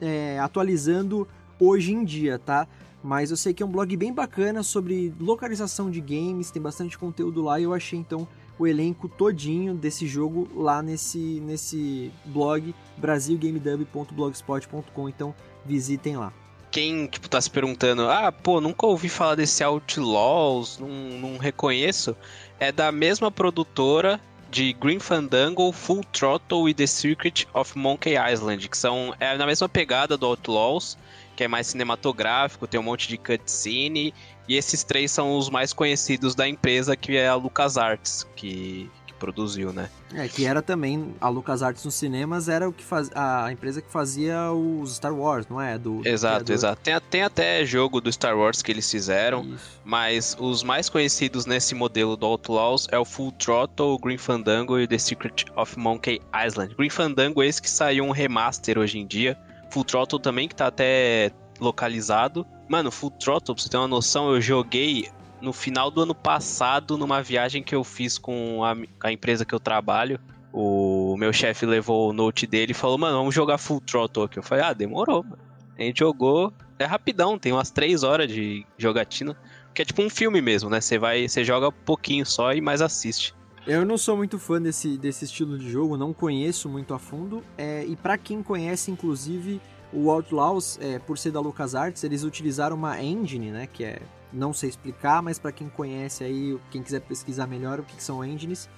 [0.00, 1.26] é, atualizando
[1.58, 2.68] hoje em dia, tá?
[3.08, 6.98] Mas eu sei que é um blog bem bacana sobre localização de games, tem bastante
[6.98, 12.74] conteúdo lá e eu achei então o elenco todinho desse jogo lá nesse, nesse blog
[12.98, 16.34] brasilgamedub.blogspot.com, então visitem lá.
[16.70, 22.14] Quem, tipo, tá se perguntando, ah, pô, nunca ouvi falar desse Outlaws, não, não reconheço,
[22.60, 28.68] é da mesma produtora de Green Fandango, Full Throttle e The Secret of Monkey Island,
[28.68, 30.98] que são é na mesma pegada do Outlaws,
[31.38, 34.12] que é mais cinematográfico, tem um monte de cutscene.
[34.48, 39.14] E esses três são os mais conhecidos da empresa, que é a LucasArts, que, que
[39.14, 39.88] produziu, né?
[40.14, 43.88] É, que era também a LucasArts nos cinemas, era o que faz, a empresa que
[43.88, 45.78] fazia os Star Wars, não é?
[45.78, 46.82] Do, exato, do exato.
[46.82, 49.80] Tem, tem até jogo do Star Wars que eles fizeram, Isso.
[49.84, 54.76] mas os mais conhecidos nesse modelo do Outlaws é o Full Throttle, o Green Fandango
[54.76, 56.74] e The Secret of Monkey Island.
[56.74, 59.38] Green Fandango é esse que saiu um remaster hoje em dia,
[59.70, 62.46] Full Throttle também, que tá até localizado.
[62.68, 65.08] Mano, Full Throttle, pra você ter uma noção, eu joguei
[65.40, 68.76] no final do ano passado numa viagem que eu fiz com a,
[69.06, 70.20] a empresa que eu trabalho.
[70.52, 74.38] O meu chefe levou o note dele e falou, mano, vamos jogar Full Throttle aqui.
[74.38, 75.38] Eu falei, ah, demorou, mano.
[75.78, 79.36] A gente jogou, é rapidão, tem umas 3 horas de jogatina.
[79.72, 80.80] Que é tipo um filme mesmo, né?
[80.80, 83.32] Você vai, você joga pouquinho só e mais assiste.
[83.68, 87.44] Eu não sou muito fã desse, desse estilo de jogo, não conheço muito a fundo.
[87.58, 89.60] É, e para quem conhece, inclusive,
[89.92, 93.68] o Outlaws, é, por ser da LucasArts, eles utilizaram uma engine, né?
[93.70, 94.00] Que é.
[94.32, 98.02] Não sei explicar, mas para quem conhece aí, quem quiser pesquisar melhor o que, que
[98.02, 98.70] são engines,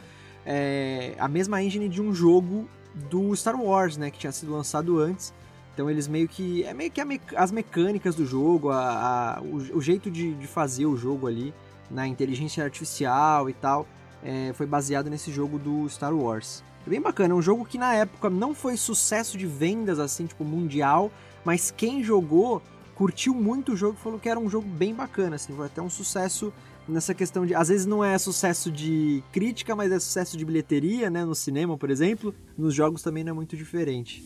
[0.45, 2.69] é a mesma engine de um jogo
[3.09, 4.11] do Star Wars, né?
[4.11, 5.33] Que tinha sido lançado antes.
[5.73, 6.65] Então eles meio que.
[6.65, 10.49] É meio que me, as mecânicas do jogo, a, a o, o, jeito de, de
[10.49, 11.55] fazer o jogo ali,
[11.89, 13.87] na inteligência artificial e tal
[14.23, 16.63] é, foi baseado nesse jogo do Star Wars.
[16.87, 20.27] É bem bacana, é um jogo que na época não foi sucesso de vendas assim,
[20.27, 21.11] tipo mundial,
[21.45, 22.63] mas quem jogou
[22.95, 25.81] curtiu muito o jogo e falou que era um jogo bem bacana, assim, foi até
[25.81, 26.53] um sucesso
[26.91, 27.55] nessa questão de.
[27.55, 31.25] Às vezes não é sucesso de crítica, mas é sucesso de bilheteria, né?
[31.25, 32.35] No cinema, por exemplo.
[32.59, 34.23] Nos jogos também não é muito diferente.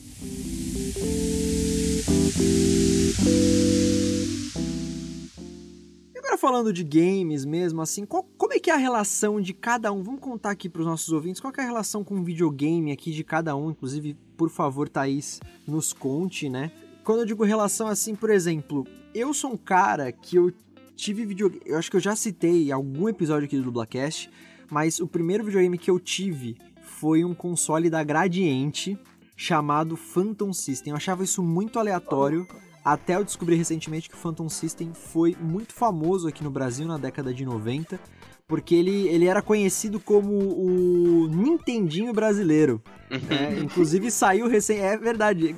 [6.14, 9.54] E agora falando de games mesmo, assim, qual, como é que é a relação de
[9.54, 10.02] cada um?
[10.02, 13.11] Vamos contar aqui para os nossos ouvintes qual é a relação com o videogame aqui
[13.11, 13.70] de cada um.
[13.70, 16.70] Inclusive, por favor, Thaís, nos conte, né?
[17.02, 20.52] Quando eu digo relação assim, por exemplo, eu sou um cara que eu
[20.94, 21.62] tive videogame.
[21.64, 24.30] Eu acho que eu já citei em algum episódio aqui do Dublacast,
[24.70, 28.98] mas o primeiro videogame que eu tive foi um console da Gradiente
[29.35, 30.90] chamado Phantom System.
[30.90, 32.46] Eu achava isso muito aleatório.
[32.85, 36.98] Até eu descobri recentemente que o Phantom System foi muito famoso aqui no Brasil na
[36.98, 37.98] década de 90,
[38.46, 42.83] porque ele, ele era conhecido como o Nintendinho brasileiro.
[43.11, 44.78] É, inclusive saiu recen...
[44.78, 45.54] é verdade,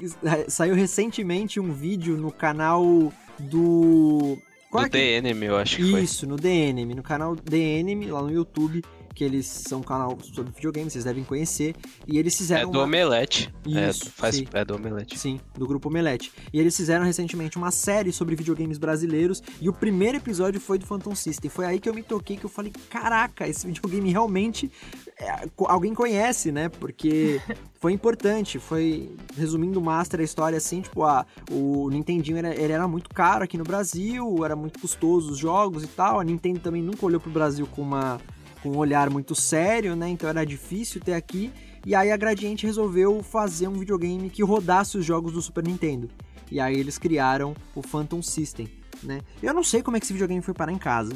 [0.48, 4.38] saiu recentemente um vídeo no canal do
[4.70, 5.20] qual no é que...
[5.20, 6.28] DNM, eu acho que Isso, foi.
[6.28, 8.82] no DNM, no canal DNM, lá no YouTube,
[9.16, 11.74] que eles são um canal sobre videogame, vocês devem conhecer.
[12.06, 12.68] E eles fizeram.
[12.68, 12.84] É do uma...
[12.84, 13.52] Omelete.
[13.66, 14.08] É, Isso.
[14.08, 14.46] É, faz, sim.
[14.52, 15.18] é do Omelete.
[15.18, 16.30] Sim, do grupo Omelete.
[16.52, 19.42] E eles fizeram recentemente uma série sobre videogames brasileiros.
[19.58, 21.50] E o primeiro episódio foi do Phantom System.
[21.50, 24.70] Foi aí que eu me toquei, que eu falei: caraca, esse videogame realmente
[25.18, 26.68] é, alguém conhece, né?
[26.68, 27.40] Porque
[27.80, 28.58] foi importante.
[28.58, 33.08] Foi, resumindo o Master, a história assim: tipo, a, o Nintendinho era, ele era muito
[33.08, 36.20] caro aqui no Brasil, era muito custoso os jogos e tal.
[36.20, 38.20] A Nintendo também nunca olhou pro Brasil com uma
[38.66, 40.08] com um olhar muito sério, né?
[40.08, 41.52] Então era difícil ter aqui.
[41.84, 46.10] E aí a Gradiente resolveu fazer um videogame que rodasse os jogos do Super Nintendo.
[46.50, 48.68] E aí eles criaram o Phantom System,
[49.02, 49.20] né?
[49.42, 51.12] Eu não sei como é que esse videogame foi parar em casa.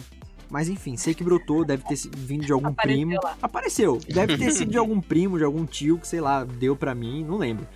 [0.49, 3.21] Mas enfim, sei que brotou, deve ter vindo de algum Apareceu primo.
[3.23, 3.37] Lá.
[3.41, 3.99] Apareceu.
[4.09, 7.25] Deve ter sido de algum primo, de algum tio que, sei lá, deu pra mim,
[7.25, 7.67] não lembro.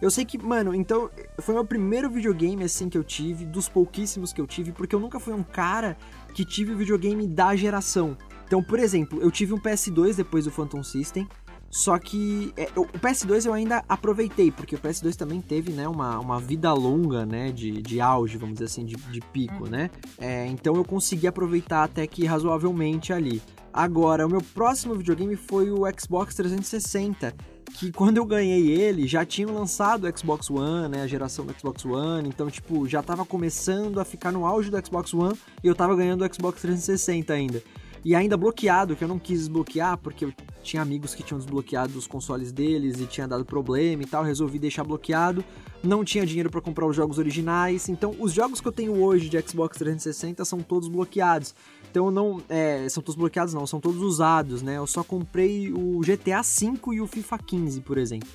[0.00, 1.08] Eu sei que, mano, então
[1.38, 5.00] foi meu primeiro videogame assim que eu tive, dos pouquíssimos que eu tive, porque eu
[5.00, 5.96] nunca fui um cara
[6.34, 8.16] que tive o videogame da geração.
[8.52, 11.26] Então, por exemplo, eu tive um PS2 depois do Phantom System,
[11.70, 16.18] só que é, o PS2 eu ainda aproveitei, porque o PS2 também teve né, uma,
[16.18, 19.88] uma vida longa né, de, de auge, vamos dizer assim, de, de pico, né?
[20.18, 23.40] É, então eu consegui aproveitar até que razoavelmente ali.
[23.72, 27.34] Agora, o meu próximo videogame foi o Xbox 360,
[27.72, 31.58] que quando eu ganhei ele, já tinham lançado o Xbox One, né, a geração do
[31.58, 35.68] Xbox One, então, tipo, já tava começando a ficar no auge do Xbox One e
[35.68, 37.62] eu tava ganhando o Xbox 360 ainda
[38.04, 41.96] e ainda bloqueado, que eu não quis desbloquear porque eu tinha amigos que tinham desbloqueado
[41.96, 45.44] os consoles deles e tinha dado problema e tal, resolvi deixar bloqueado.
[45.82, 49.28] Não tinha dinheiro para comprar os jogos originais, então os jogos que eu tenho hoje
[49.28, 51.54] de Xbox 360 são todos bloqueados.
[51.90, 54.78] Então não, é, são todos bloqueados não, são todos usados, né?
[54.78, 58.28] Eu só comprei o GTA V e o FIFA 15, por exemplo.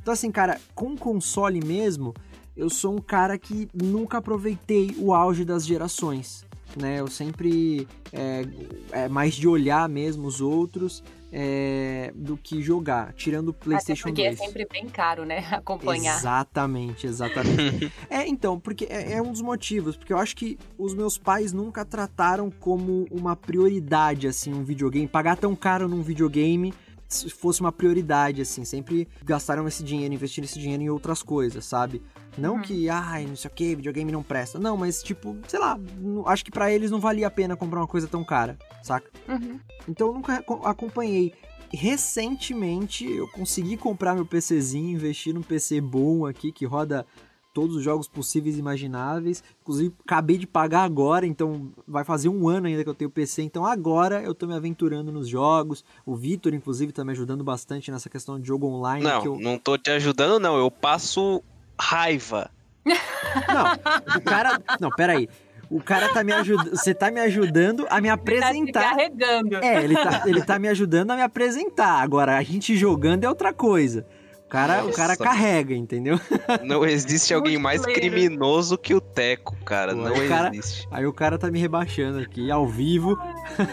[0.00, 2.14] Então assim, cara, com console mesmo,
[2.56, 6.43] eu sou um cara que nunca aproveitei o auge das gerações
[6.76, 7.00] né?
[7.00, 8.44] Eu sempre é,
[8.92, 11.02] é mais de olhar mesmo os outros
[11.36, 14.40] é, do que jogar, tirando o PlayStation Até porque 2.
[14.40, 15.38] é sempre bem caro, né?
[15.50, 16.16] Acompanhar.
[16.16, 17.92] Exatamente, exatamente.
[18.08, 21.52] é, então, porque é, é, um dos motivos, porque eu acho que os meus pais
[21.52, 26.72] nunca trataram como uma prioridade, assim, um videogame, pagar tão caro num videogame
[27.08, 32.02] fosse uma prioridade, assim, sempre gastaram esse dinheiro, investiram esse dinheiro em outras coisas, sabe?
[32.36, 32.62] Não uhum.
[32.62, 34.58] que, ai, não sei o que, videogame não presta.
[34.58, 35.78] Não, mas tipo, sei lá,
[36.26, 39.10] acho que para eles não valia a pena comprar uma coisa tão cara, saca?
[39.28, 39.60] Uhum.
[39.88, 41.34] Então eu nunca acompanhei.
[41.72, 47.06] Recentemente eu consegui comprar meu PCzinho, investir num PC bom aqui que roda
[47.54, 49.42] todos os jogos possíveis e imagináveis.
[49.62, 53.42] Inclusive, acabei de pagar agora, então vai fazer um ano ainda que eu tenho PC.
[53.42, 55.84] Então agora eu tô me aventurando nos jogos.
[56.04, 59.04] O Vitor, inclusive, tá me ajudando bastante nessa questão de jogo online.
[59.04, 59.38] Não, eu...
[59.38, 60.58] não tô te ajudando, não.
[60.58, 61.42] Eu passo
[61.80, 62.50] raiva.
[62.84, 64.60] Não, o cara.
[64.80, 65.28] Não, peraí.
[65.70, 66.70] O cara tá me ajudando.
[66.70, 68.54] Você tá me ajudando a me apresentar.
[68.54, 69.56] Ele tá carregando.
[69.56, 72.02] É, ele tá, ele tá me ajudando a me apresentar.
[72.02, 74.04] Agora, a gente jogando é outra coisa
[74.54, 76.18] cara, o cara carrega, entendeu?
[76.62, 79.94] Não existe alguém mais criminoso que o Teco, cara.
[79.94, 80.86] Pô, não cara, existe.
[80.90, 83.18] Aí o cara tá me rebaixando aqui ao vivo.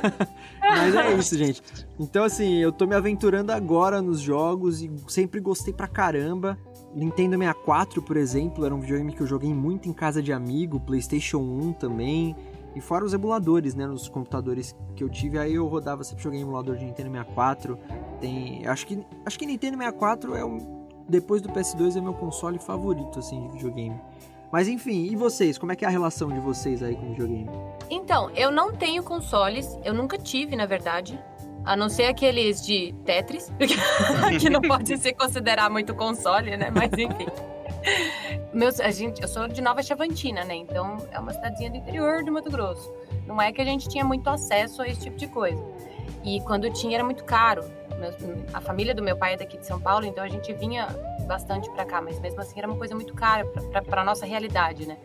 [0.60, 1.62] Mas é isso, gente.
[2.00, 6.58] Então, assim, eu tô me aventurando agora nos jogos e sempre gostei pra caramba.
[6.96, 10.80] Nintendo 64, por exemplo, era um videogame que eu joguei muito em casa de amigo,
[10.80, 12.36] PlayStation 1 também.
[12.76, 16.42] E fora os emuladores, né, nos computadores que eu tive, aí eu rodava, sempre joguei
[16.42, 17.78] emulador de Nintendo 64.
[18.20, 22.58] Tem, acho que acho que Nintendo 64 é o depois do PS2 é meu console
[22.58, 24.00] favorito assim de videogame.
[24.52, 25.58] Mas enfim, e vocês?
[25.58, 27.50] Como é que é a relação de vocês aí com o videogame?
[27.90, 31.18] Então, eu não tenho consoles, eu nunca tive, na verdade.
[31.64, 33.52] A não ser aqueles de Tetris,
[34.40, 36.70] que não pode se considerar muito console, né?
[36.72, 37.28] Mas enfim.
[38.54, 40.56] Meus, a gente, eu sou de Nova Chavantina, né?
[40.56, 42.92] Então é uma cidadezinha do interior do Mato Grosso.
[43.26, 45.64] Não é que a gente tinha muito acesso a esse tipo de coisa.
[46.24, 47.64] E quando tinha era muito caro.
[48.52, 50.88] A família do meu pai é daqui de São Paulo, então a gente vinha
[51.28, 54.98] bastante para cá, mas mesmo assim era uma coisa muito cara para nossa realidade, né?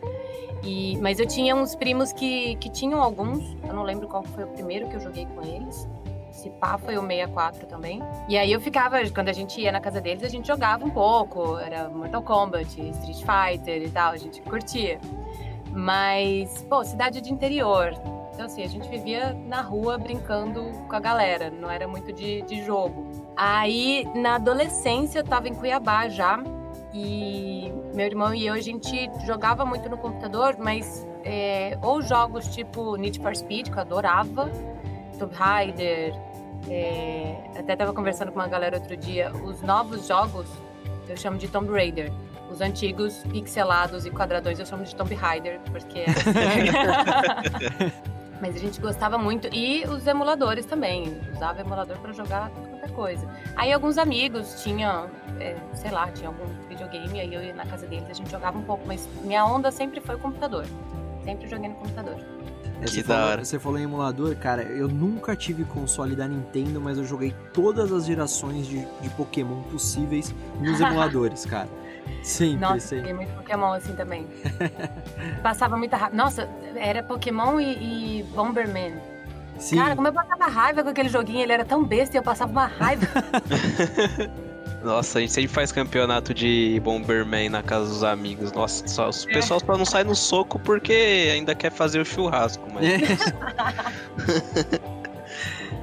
[0.63, 4.45] E, mas eu tinha uns primos que, que tinham alguns, eu não lembro qual foi
[4.45, 5.87] o primeiro que eu joguei com eles.
[6.47, 8.01] Se pá, foi o 64 também.
[8.29, 10.91] E aí eu ficava, quando a gente ia na casa deles, a gente jogava um
[10.91, 11.59] pouco.
[11.59, 15.01] Era Mortal Kombat, Street Fighter e tal, a gente curtia.
[15.73, 17.93] Mas, pô, cidade de interior.
[18.33, 22.43] Então, assim, a gente vivia na rua brincando com a galera, não era muito de,
[22.43, 23.11] de jogo.
[23.37, 26.41] Aí, na adolescência, eu tava em Cuiabá já.
[26.95, 32.55] E meu irmão e eu, a gente jogava muito no computador, mas é, ou jogos
[32.55, 34.51] tipo Need for Speed, que eu adorava,
[35.19, 36.15] Tomb Raider,
[36.69, 40.47] é, até tava conversando com uma galera outro dia, os novos jogos
[41.09, 42.13] eu chamo de Tomb Raider.
[42.51, 47.93] Os antigos, pixelados e quadradões eu chamo de Tomb Raider, porque é assim.
[48.41, 49.49] Mas a gente gostava muito.
[49.53, 51.19] E os emuladores também.
[51.35, 53.29] Usava emulador para jogar qualquer coisa.
[53.57, 55.09] Aí alguns amigos tinham,
[55.41, 58.59] é, sei lá, tinha algum videogame, aí eu ia na casa deles, a gente jogava
[58.59, 58.87] um pouco.
[58.87, 60.67] Mas minha onda sempre foi o computador.
[61.25, 62.17] Sempre joguei no computador.
[62.81, 63.45] É, que da falou, hora.
[63.45, 67.93] Você falou em emulador, cara, eu nunca tive console da Nintendo, mas eu joguei todas
[67.93, 71.69] as gerações de, de Pokémon possíveis nos emuladores, cara.
[72.23, 72.99] Sempre, Nossa, sempre.
[72.99, 74.27] joguei muito Pokémon assim também.
[75.43, 76.17] Passava muita raiva.
[76.17, 78.95] Nossa, era Pokémon e, e Bomberman.
[79.59, 79.77] Sim.
[79.77, 82.53] Cara, como eu passava raiva com aquele joguinho, ele era tão besta e eu passava
[82.53, 83.07] uma raiva.
[84.87, 88.53] Nossa, a gente sempre faz campeonato de Bomberman na casa dos amigos.
[88.53, 92.65] Nossa, só, o pessoal só não sai no soco porque ainda quer fazer o churrasco,
[92.73, 92.87] mas.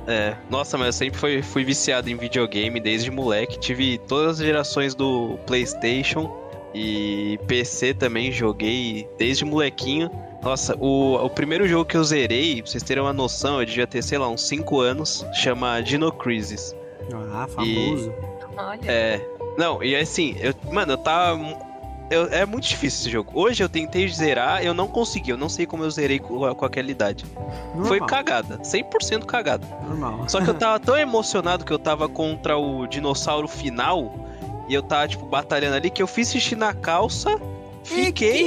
[0.06, 3.58] É, nossa, mas eu sempre fui, fui viciado em videogame desde moleque.
[3.58, 6.30] Tive todas as gerações do PlayStation
[6.76, 10.12] e PC também joguei desde molequinho.
[10.41, 13.88] Nossa, o, o primeiro jogo que eu zerei, pra vocês terem uma noção, eu devia
[13.88, 16.76] ter, sei lá, uns 5 anos, chama Dino Crisis.
[17.34, 18.12] Ah, famoso.
[18.12, 18.91] E, Olha.
[18.91, 19.28] É.
[19.58, 21.38] Não, e assim, eu, mano, eu tava
[22.14, 23.32] eu, é muito difícil esse jogo.
[23.34, 25.32] Hoje eu tentei zerar, eu não consegui.
[25.32, 27.26] Eu não sei como eu zerei com, com aquela idade.
[27.74, 27.86] Normal.
[27.86, 28.60] Foi cagada.
[28.60, 29.66] 100% cagada.
[29.88, 30.30] Normal.
[30.30, 34.14] Só que eu tava tão emocionado que eu tava contra o dinossauro final.
[34.68, 37.39] E eu tava, tipo, batalhando ali que eu fiz xixi na calça.
[37.84, 38.43] Fiquei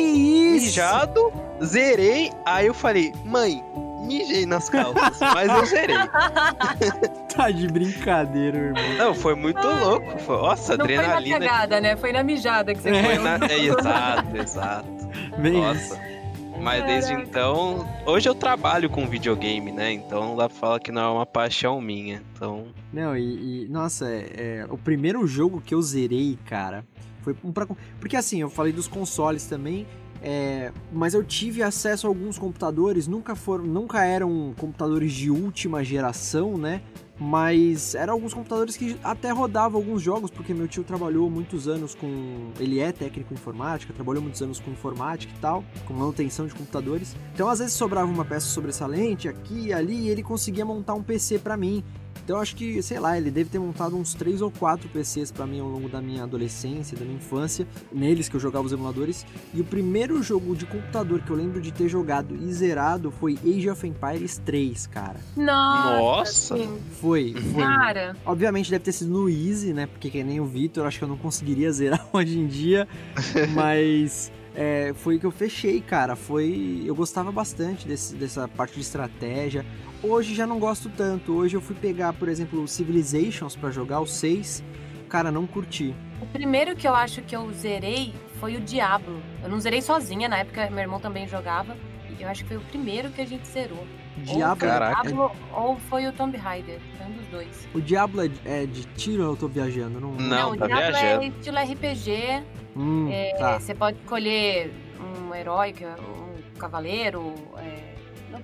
[0.52, 1.32] mijado,
[1.62, 2.32] zerei.
[2.44, 3.62] Aí eu falei, mãe,
[4.06, 5.96] mijei nas calças, mas eu zerei.
[7.34, 8.94] tá de brincadeira, irmão.
[8.96, 10.18] Não, foi muito louco.
[10.20, 11.36] Foi, nossa, Não adrenalina.
[11.36, 11.96] Foi na cagada, né?
[11.96, 13.02] Foi na mijada que você é.
[13.02, 13.18] foi.
[13.18, 13.38] Na...
[13.46, 15.08] É, exato, exato.
[15.38, 15.94] Bem nossa.
[15.94, 16.16] Isso.
[16.60, 19.92] Mas desde então, hoje eu trabalho com videogame, né?
[19.92, 22.22] Então dá pra falar que não é uma paixão minha.
[22.32, 22.66] Então.
[22.92, 26.84] Não, e, e nossa, é, é, o primeiro jogo que eu zerei, cara,
[27.22, 27.66] foi um pra.
[28.00, 29.86] Porque assim, eu falei dos consoles também.
[30.22, 35.84] É, mas eu tive acesso a alguns computadores, nunca foram, nunca eram computadores de última
[35.84, 36.82] geração, né?
[37.18, 41.94] Mas eram alguns computadores que até rodavam alguns jogos, porque meu tio trabalhou muitos anos
[41.94, 42.50] com.
[42.60, 46.54] Ele é técnico em informática, trabalhou muitos anos com informática e tal, com manutenção de
[46.54, 47.16] computadores.
[47.32, 51.02] Então às vezes sobrava uma peça sobressalente aqui e ali, e ele conseguia montar um
[51.02, 51.82] PC para mim.
[52.26, 55.46] Então acho que, sei lá, ele deve ter montado uns 3 ou 4 PCs para
[55.46, 59.24] mim ao longo da minha adolescência, da minha infância, neles que eu jogava os emuladores.
[59.54, 63.38] E o primeiro jogo de computador que eu lembro de ter jogado e zerado foi
[63.44, 65.20] Age of Empires 3, cara.
[65.36, 66.56] Nossa!
[67.00, 67.62] Foi, foi.
[67.62, 68.16] Cara!
[68.26, 69.86] Obviamente deve ter sido no Easy, né?
[69.86, 72.88] Porque que nem o Victor, acho que eu não conseguiria zerar hoje em dia,
[73.54, 76.16] mas é, foi que eu fechei, cara.
[76.16, 76.82] Foi.
[76.84, 79.66] Eu gostava bastante desse, dessa parte de estratégia.
[80.02, 81.34] Hoje já não gosto tanto.
[81.34, 84.62] Hoje eu fui pegar, por exemplo, o Civilizations para jogar, o 6.
[85.08, 85.94] Cara, não curti.
[86.20, 89.22] O primeiro que eu acho que eu zerei foi o Diablo.
[89.42, 91.76] Eu não zerei sozinha, na época meu irmão também jogava.
[92.18, 93.86] E eu acho que foi o primeiro que a gente zerou.
[94.18, 96.78] Diablo, ou foi o Diablo ou foi o Tomb Raider.
[96.96, 97.68] Foi um dos dois.
[97.74, 100.00] O Diablo é, é de tiro ou eu tô viajando?
[100.00, 101.22] Não, não, não o tá Diablo viajando.
[101.22, 102.42] é estilo RPG.
[102.74, 103.60] Hum, é, tá.
[103.60, 107.34] Você pode escolher um herói, um cavaleiro.
[107.58, 107.85] É,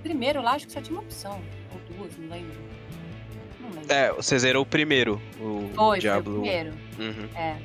[0.03, 1.41] primeiro lá, acho que só tinha uma opção.
[1.73, 2.59] Ou duas, não lembro.
[3.61, 3.93] Não lembro.
[3.93, 6.25] É, você zerou o primeiro, o Foi, Diablo.
[6.25, 6.73] foi o primeiro.
[6.99, 7.29] Uhum.
[7.37, 7.57] É.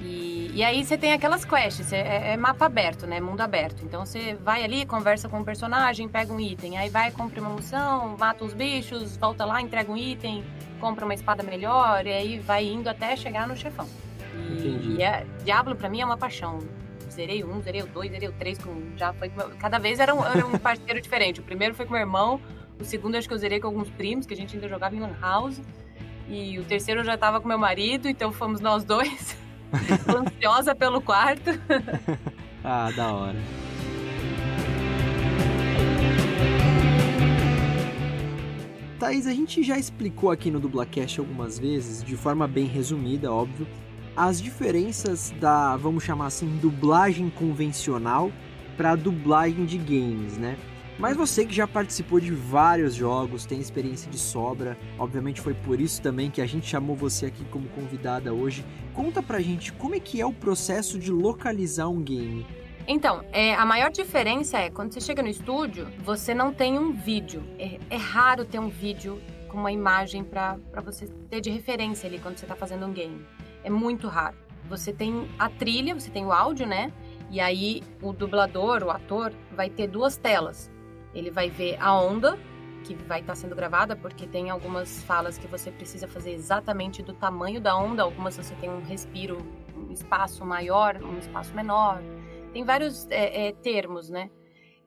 [0.00, 3.20] E, e aí você tem aquelas quests, é, é, mapa aberto, né?
[3.20, 3.84] Mundo aberto.
[3.84, 7.50] Então você vai ali, conversa com um personagem, pega um item, aí vai, compra uma
[7.50, 10.42] munição, mata uns bichos, volta lá, entrega um item,
[10.80, 13.86] compra uma espada melhor, e aí vai indo até chegar no chefão.
[14.34, 16.60] E, e é, Diablo pra mim é uma paixão.
[17.20, 19.28] Zerei um, zerei o dois, zerei o três, com, já foi.
[19.58, 21.38] Cada vez era um, era um parceiro diferente.
[21.38, 22.40] O primeiro foi com meu irmão,
[22.80, 25.00] o segundo acho que eu zerei com alguns primos, que a gente ainda jogava em
[25.00, 25.60] Lan House.
[26.26, 29.36] E o terceiro eu já tava com meu marido, então fomos nós dois.
[30.08, 31.50] Ansiosa pelo quarto.
[32.64, 33.38] ah, da hora.
[38.98, 43.66] Thaís, a gente já explicou aqui no Dublacast algumas vezes, de forma bem resumida, óbvio,
[44.20, 48.30] as diferenças da, vamos chamar assim, dublagem convencional
[48.76, 50.58] para dublagem de games, né?
[50.98, 55.80] Mas você que já participou de vários jogos, tem experiência de sobra, obviamente foi por
[55.80, 58.62] isso também que a gente chamou você aqui como convidada hoje.
[58.92, 62.46] Conta pra gente como é que é o processo de localizar um game.
[62.86, 66.92] Então, é, a maior diferença é quando você chega no estúdio, você não tem um
[66.92, 67.42] vídeo.
[67.58, 69.18] É, é raro ter um vídeo
[69.48, 73.24] com uma imagem para você ter de referência ali quando você está fazendo um game.
[73.62, 74.36] É muito raro.
[74.68, 76.92] Você tem a trilha, você tem o áudio, né?
[77.30, 80.70] E aí o dublador, o ator, vai ter duas telas.
[81.14, 82.38] Ele vai ver a onda
[82.84, 87.02] que vai estar tá sendo gravada, porque tem algumas falas que você precisa fazer exatamente
[87.02, 89.38] do tamanho da onda, algumas você tem um respiro,
[89.76, 92.02] um espaço maior, um espaço menor.
[92.52, 94.30] Tem vários é, é, termos, né?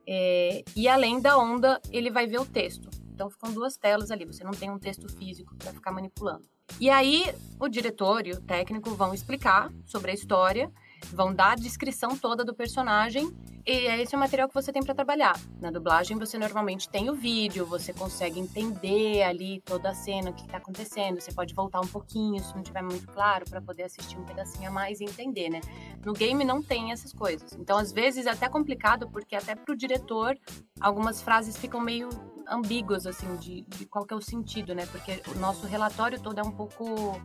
[0.06, 2.90] É, e além da onda, ele vai ver o texto.
[3.14, 6.53] Então ficam duas telas ali, você não tem um texto físico para ficar manipulando.
[6.80, 10.72] E aí o diretor e o técnico vão explicar sobre a história,
[11.14, 13.34] vão dar a descrição toda do personagem
[13.66, 15.40] e é esse o material que você tem para trabalhar.
[15.62, 20.34] Na dublagem, você normalmente tem o vídeo, você consegue entender ali toda a cena, o
[20.34, 21.22] que está acontecendo.
[21.22, 24.68] Você pode voltar um pouquinho, se não estiver muito claro, para poder assistir um pedacinho
[24.68, 25.62] a mais e entender, né?
[26.04, 27.54] No game não tem essas coisas.
[27.54, 30.38] Então, às vezes, é até complicado, porque até para o diretor,
[30.82, 32.10] algumas frases ficam meio
[32.50, 34.86] ambíguas, assim, de, de qual que é o sentido, né?
[34.86, 37.20] Porque o nosso relatório todo é um pouco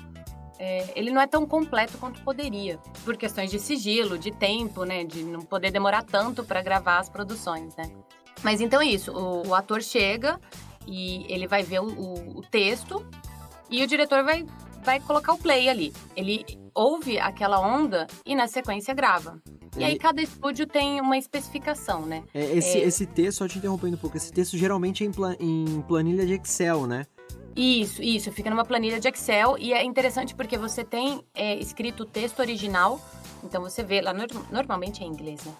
[0.59, 5.05] é, ele não é tão completo quanto poderia, por questões de sigilo, de tempo, né,
[5.05, 7.91] de não poder demorar tanto para gravar as produções, né.
[8.43, 10.41] Mas então é isso, o, o ator chega
[10.87, 13.07] e ele vai ver o, o, o, texto
[13.71, 14.45] e o diretor vai,
[14.83, 15.93] vai colocar o play ali.
[16.17, 16.45] Ele
[16.79, 19.43] ouve aquela onda e na sequência grava.
[19.77, 22.23] E aí cada estúdio tem uma especificação, né?
[22.33, 22.85] É, esse, é...
[22.85, 26.25] esse texto, só te interrompendo um pouco, esse texto geralmente é em, plan, em planilha
[26.25, 27.07] de Excel, né?
[27.57, 28.31] Isso, isso.
[28.31, 32.39] Fica numa planilha de Excel e é interessante porque você tem é, escrito o texto
[32.39, 33.01] original,
[33.43, 34.13] então você vê lá,
[34.51, 35.53] normalmente é em inglês, né?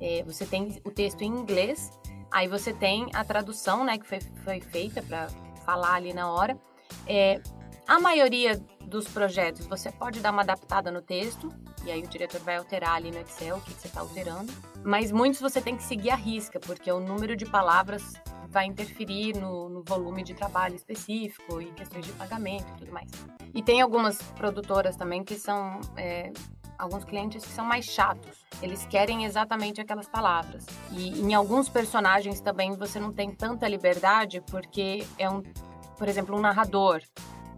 [0.00, 1.90] É, você tem o texto em inglês,
[2.30, 5.28] aí você tem a tradução, né, que foi, foi feita para
[5.64, 6.58] falar ali na hora.
[7.06, 7.40] É,
[7.86, 11.52] a maioria dos projetos você pode dar uma adaptada no texto,
[11.84, 14.52] e aí o diretor vai alterar ali no Excel o que, você está alterando.
[14.84, 18.14] Mas muitos você tem que seguir a risca, porque o número de palavras
[18.48, 23.10] vai interferir no, no, volume de trabalho específico e questões de pagamento e tudo mais.
[23.54, 25.80] E tem algumas produtoras também que são.
[25.96, 26.30] É,
[26.78, 28.44] alguns clientes que são mais chatos.
[28.60, 30.66] Eles querem exatamente aquelas palavras.
[30.90, 35.42] E em alguns personagens também você não tem tanta liberdade porque é um,
[35.96, 37.00] por exemplo, um narrador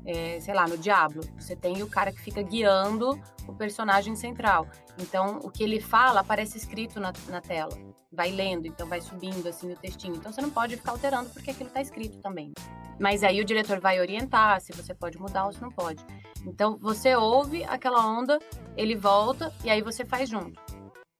[0.06, 4.66] é, sei lá, no Diablo, você tem o cara que fica guiando o personagem central.
[4.98, 7.76] Então, o que ele fala aparece escrito na, na tela.
[8.12, 10.16] Vai lendo, então vai subindo assim o textinho.
[10.16, 12.52] Então, você não pode ficar alterando porque aquilo está escrito também.
[12.98, 16.04] Mas aí o diretor vai orientar se você pode mudar ou se não pode.
[16.46, 18.38] Então, você ouve aquela onda,
[18.76, 20.60] ele volta e aí você faz junto.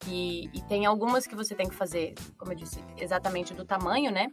[0.07, 4.13] E, e, tem algumas que você tem que fazer, como eu disse, exatamente do tamanho,
[4.13, 4.29] né?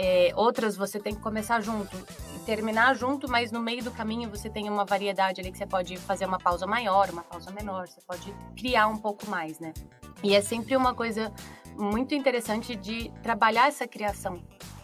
[0.00, 1.96] É, outras você tem que começar junto
[2.36, 5.66] e terminar junto, mas no meio do caminho você tem uma variedade ali que você
[5.66, 9.74] pode fazer uma pausa maior, uma pausa menor, você pode criar um pouco mais, né?
[10.22, 11.32] E é sempre uma coisa
[11.76, 14.40] muito interessante de trabalhar essa criação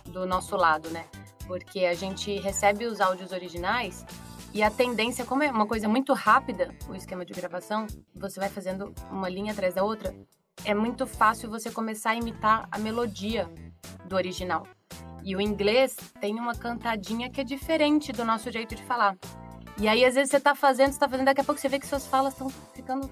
[0.07, 1.05] do nosso lado, né?
[1.47, 4.05] Porque a gente recebe os áudios originais
[4.53, 7.87] e a tendência, como é uma coisa muito rápida, o esquema de gravação,
[8.17, 10.13] você vai fazendo uma linha atrás da outra,
[10.65, 13.49] é muito fácil você começar a imitar a melodia
[14.07, 14.67] do original.
[15.23, 19.17] E o inglês tem uma cantadinha que é diferente do nosso jeito de falar.
[19.81, 21.79] E aí, às vezes, você tá fazendo, você tá fazendo, daqui a pouco você vê
[21.79, 23.11] que suas falas estão ficando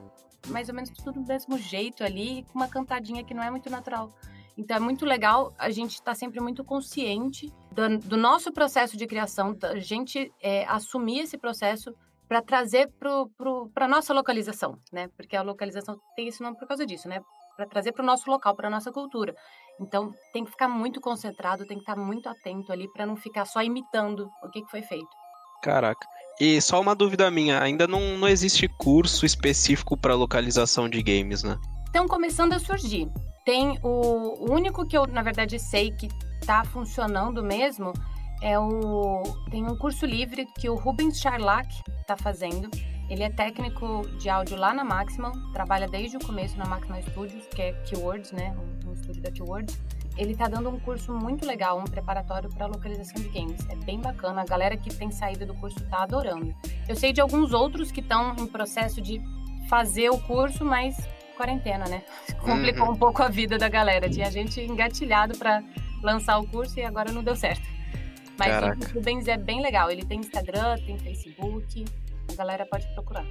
[0.48, 3.70] mais ou menos tudo do mesmo jeito ali, com uma cantadinha que não é muito
[3.70, 4.12] natural.
[4.56, 8.96] Então é muito legal a gente estar tá sempre muito consciente do, do, nosso processo
[8.96, 11.94] de criação, a gente é, assumir esse processo
[12.28, 15.08] para trazer para a nossa localização, né?
[15.16, 17.20] Porque a localização tem esse nome por causa disso, né?
[17.56, 19.34] Para trazer para o nosso local, para a nossa cultura.
[19.80, 23.44] Então tem que ficar muito concentrado, tem que estar muito atento ali para não ficar
[23.44, 25.08] só imitando o que, que foi feito.
[25.62, 26.06] Caraca.
[26.40, 31.42] E só uma dúvida minha, ainda não, não existe curso específico para localização de games,
[31.42, 31.56] né?
[31.86, 33.08] Estão começando a surgir.
[33.44, 36.08] Tem o, o único que eu, na verdade, sei que
[36.40, 37.92] está funcionando mesmo
[38.42, 41.68] é o tem um curso livre que o Rubens Charlac
[42.00, 42.68] está fazendo.
[43.12, 47.46] Ele é técnico de áudio lá na Maximum, trabalha desde o começo na Maximum Studios,
[47.54, 48.56] que é Keywords, né,
[48.86, 49.78] um, um estúdio da Keywords.
[50.16, 53.66] Ele está dando um curso muito legal, um preparatório para localização de games.
[53.68, 56.54] É bem bacana, a galera que tem saído do curso está adorando.
[56.88, 59.20] Eu sei de alguns outros que estão em processo de
[59.68, 60.96] fazer o curso, mas
[61.36, 62.02] quarentena, né?
[62.40, 62.92] Complicou Uhum.
[62.92, 64.08] um pouco a vida da galera.
[64.08, 65.62] Tinha gente engatilhado pra
[66.02, 67.62] lançar o curso e agora não deu certo.
[68.38, 68.86] Mas Caraca.
[68.90, 69.90] o Rubens é bem legal.
[69.90, 71.84] Ele tem Instagram, tem Facebook.
[72.32, 73.24] A galera pode procurar.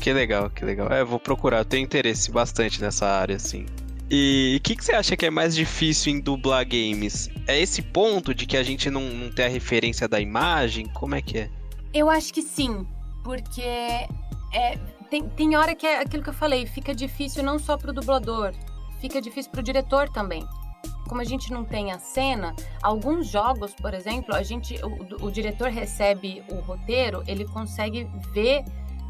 [0.00, 0.92] Que legal, que legal.
[0.92, 3.66] É, eu vou procurar, eu tenho interesse bastante nessa área, assim.
[4.10, 7.28] E o que, que você acha que é mais difícil em dublar games?
[7.46, 10.86] É esse ponto de que a gente não, não tem a referência da imagem?
[10.86, 11.50] Como é que é?
[11.92, 12.86] Eu acho que sim,
[13.24, 14.78] porque é,
[15.10, 18.52] tem, tem hora que é aquilo que eu falei, fica difícil não só pro dublador,
[19.00, 20.46] fica difícil pro diretor também.
[21.08, 25.30] Como a gente não tem a cena, alguns jogos, por exemplo, a gente, o, o
[25.30, 28.64] diretor recebe o roteiro, ele consegue ver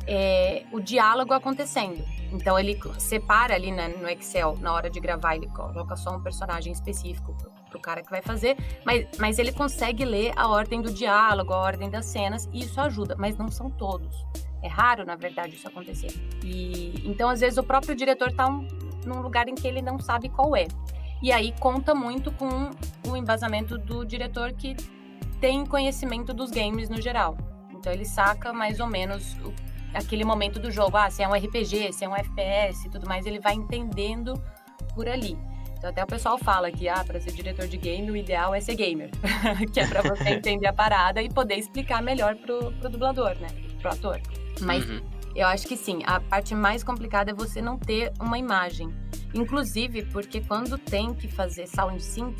[0.06, 2.04] é, o diálogo acontecendo.
[2.32, 6.22] Então ele separa ali né, no Excel, na hora de gravar, ele coloca só um
[6.22, 7.34] personagem específico
[7.70, 11.58] pro, cara que vai fazer, mas, mas ele consegue ler a ordem do diálogo, a
[11.58, 14.24] ordem das cenas, e isso ajuda, mas não são todos.
[14.62, 16.08] É raro, na verdade, isso acontecer.
[16.42, 18.66] E então, às vezes, o próprio diretor tá um,
[19.04, 20.66] num lugar em que ele não sabe qual é.
[21.22, 22.70] E aí conta muito com
[23.08, 24.76] o embasamento do diretor que
[25.40, 27.36] tem conhecimento dos games no geral.
[27.72, 29.52] Então ele saca mais ou menos o,
[29.94, 30.96] aquele momento do jogo.
[30.96, 34.34] Ah, se é um RPG, se é um FPS e tudo mais, ele vai entendendo
[34.94, 35.38] por ali.
[35.78, 38.60] Então até o pessoal fala que, ah, para ser diretor de game, o ideal é
[38.60, 39.10] ser gamer.
[39.72, 43.48] que é pra você entender a parada e poder explicar melhor pro, pro dublador, né?
[43.80, 44.20] Pro ator.
[44.60, 45.15] Mas Uhum.
[45.36, 48.88] Eu acho que sim, a parte mais complicada é você não ter uma imagem.
[49.34, 52.34] Inclusive, porque quando tem que fazer sound sync,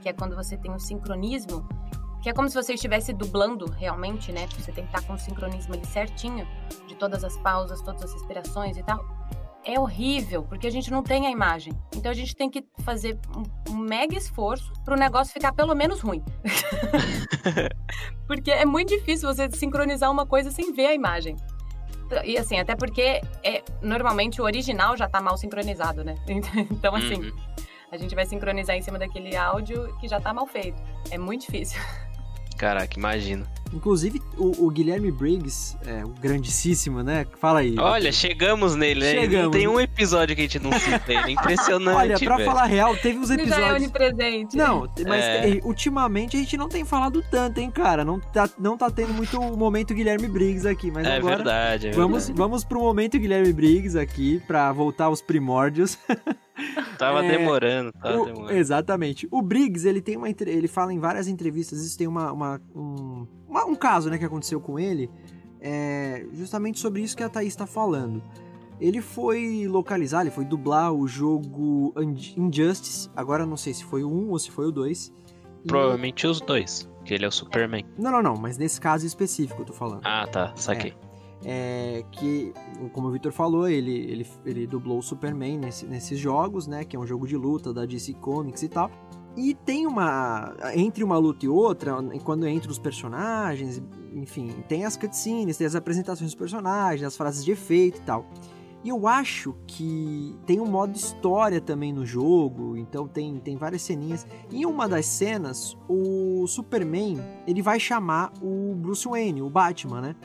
[0.00, 1.68] que é quando você tem o sincronismo,
[2.22, 4.46] que é como se você estivesse dublando realmente, né?
[4.58, 6.46] Você tem que estar com o sincronismo ali certinho,
[6.86, 9.04] de todas as pausas, todas as respirações e tal.
[9.64, 11.72] É horrível, porque a gente não tem a imagem.
[11.94, 16.00] Então a gente tem que fazer um, um mega esforço pro negócio ficar pelo menos
[16.00, 16.22] ruim.
[18.26, 21.36] porque é muito difícil você sincronizar uma coisa sem ver a imagem.
[22.24, 26.14] E assim, até porque é, normalmente o original já tá mal sincronizado, né?
[26.70, 27.36] Então, assim, Uhum.
[27.92, 30.80] a gente vai sincronizar em cima daquele áudio que já tá mal feito.
[31.10, 31.80] É muito difícil.
[32.58, 33.46] Caraca, imagino.
[33.72, 37.24] Inclusive, o, o Guilherme Briggs, é, o grandíssimo, né?
[37.38, 37.76] Fala aí.
[37.78, 39.10] Olha, chegamos nele, né?
[39.20, 39.44] Chegamos.
[39.44, 41.18] Não tem um episódio que a gente não cita ele.
[41.18, 41.96] É impressionante.
[41.96, 42.48] Olha, pra velho.
[42.48, 43.82] falar a real, teve uns Ele já é episódios.
[43.82, 44.56] onipresente.
[44.56, 45.40] Não, mas É.
[45.52, 48.04] te- ultimamente a gente não tem falado tanto, hein, cara?
[48.04, 51.36] Não tá, não tá tendo muito o momento Guilherme Briggs aqui, mas É agora.
[51.36, 52.38] verdade, é Vamos, verdade.
[52.38, 55.96] vamos pro momento Guilherme Briggs aqui, pra voltar aos primórdios.
[56.98, 58.52] Tava É, demorando, tava O- demorando.
[58.52, 59.26] exatamente.
[59.30, 62.80] O Briggs, ele tem uma ele fala em várias entrevistas, isso tem uma, uma- um,
[62.80, 65.10] uma- um caso, né, que aconteceu com ele,
[65.60, 68.22] é, justamente sobre isso que a Thaís tá falando.
[68.80, 71.92] Ele foi localizar, ele foi dublar o jogo
[72.36, 75.12] Injustice, agora eu não sei se foi o 1 ou se foi o 2.
[75.64, 77.84] E- Provavelmente os dois, que ele é o Superman.
[77.98, 80.00] Não, não, não, mas nesse caso específico eu tô falando.
[80.04, 80.94] Ah, tá, saquei.
[81.44, 82.52] É, que,
[82.92, 86.84] como o Victor falou, ele, ele, ele dublou o Superman nesse- nesses jogos, né?
[86.84, 88.90] Que é um jogo de luta da DC Comics e tal.
[89.36, 90.54] E tem uma.
[90.74, 93.80] Entre uma luta e outra, quando entra os personagens,
[94.12, 98.26] enfim, tem as cutscenes, tem as apresentações dos personagens, as frases de efeito e tal.
[98.82, 103.82] E eu acho que tem um modo história também no jogo, então tem, tem várias
[103.82, 104.26] ceninhas.
[104.50, 110.16] Em uma das cenas, o Superman, ele vai chamar o Bruce Wayne, o Batman, né?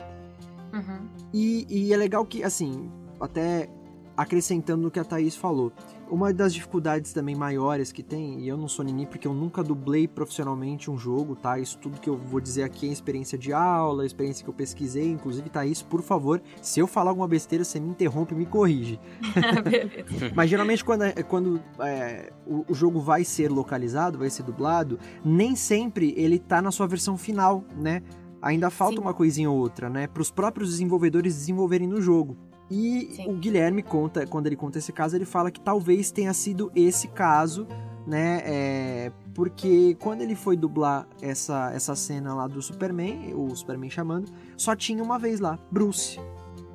[0.72, 1.06] Uhum.
[1.34, 2.90] E, e é legal que, assim,
[3.20, 3.68] até
[4.16, 5.70] acrescentando no que a Thaís falou,
[6.10, 9.62] uma das dificuldades também maiores que tem, e eu não sou ninguém porque eu nunca
[9.62, 11.58] dublei profissionalmente um jogo, tá?
[11.58, 15.10] Isso tudo que eu vou dizer aqui é experiência de aula, experiência que eu pesquisei,
[15.10, 19.00] inclusive, Thaís, por favor, se eu falar alguma besteira, você me interrompe e me corrige.
[20.34, 24.98] Mas geralmente quando, é- quando é, o, o jogo vai ser localizado, vai ser dublado,
[25.24, 28.02] nem sempre ele tá na sua versão final, né?
[28.40, 29.00] Ainda falta Sim.
[29.00, 30.06] uma coisinha ou outra, né?
[30.06, 32.36] Para os próprios desenvolvedores desenvolverem no jogo.
[32.70, 33.30] E Sim.
[33.30, 37.08] o Guilherme conta, quando ele conta esse caso, ele fala que talvez tenha sido esse
[37.08, 37.66] caso,
[38.06, 38.42] né?
[38.44, 44.32] É, porque quando ele foi dublar essa, essa cena lá do Superman, o Superman chamando,
[44.56, 46.18] só tinha uma vez lá, Bruce.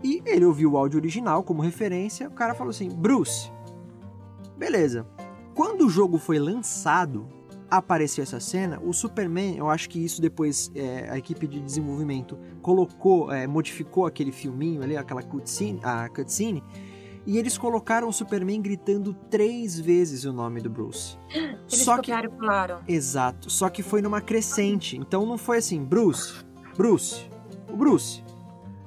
[0.03, 3.51] E ele ouviu o áudio original como referência, o cara falou assim, Bruce.
[4.57, 5.05] Beleza.
[5.53, 7.27] Quando o jogo foi lançado,
[7.71, 12.37] apareceu essa cena, o Superman, eu acho que isso depois é, a equipe de desenvolvimento
[12.61, 16.61] colocou, é, modificou aquele filminho ali, aquela cutscene, a cutscene,
[17.25, 21.17] e eles colocaram o Superman gritando três vezes o nome do Bruce.
[21.33, 22.81] Eles Só que e pularam.
[22.87, 24.97] Exato, só que foi numa crescente.
[24.97, 26.43] Então não foi assim, Bruce,
[26.75, 27.29] Bruce,
[27.71, 28.21] o Bruce.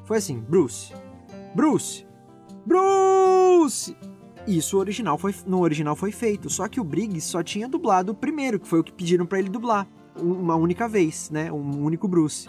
[0.04, 0.92] Foi assim, Bruce,
[1.54, 2.04] Bruce,
[2.66, 3.96] Bruce.
[4.46, 8.14] Isso original foi, no original foi feito, só que o Briggs só tinha dublado o
[8.14, 11.50] primeiro, que foi o que pediram pra ele dublar, uma única vez, né?
[11.50, 12.48] Um único Bruce.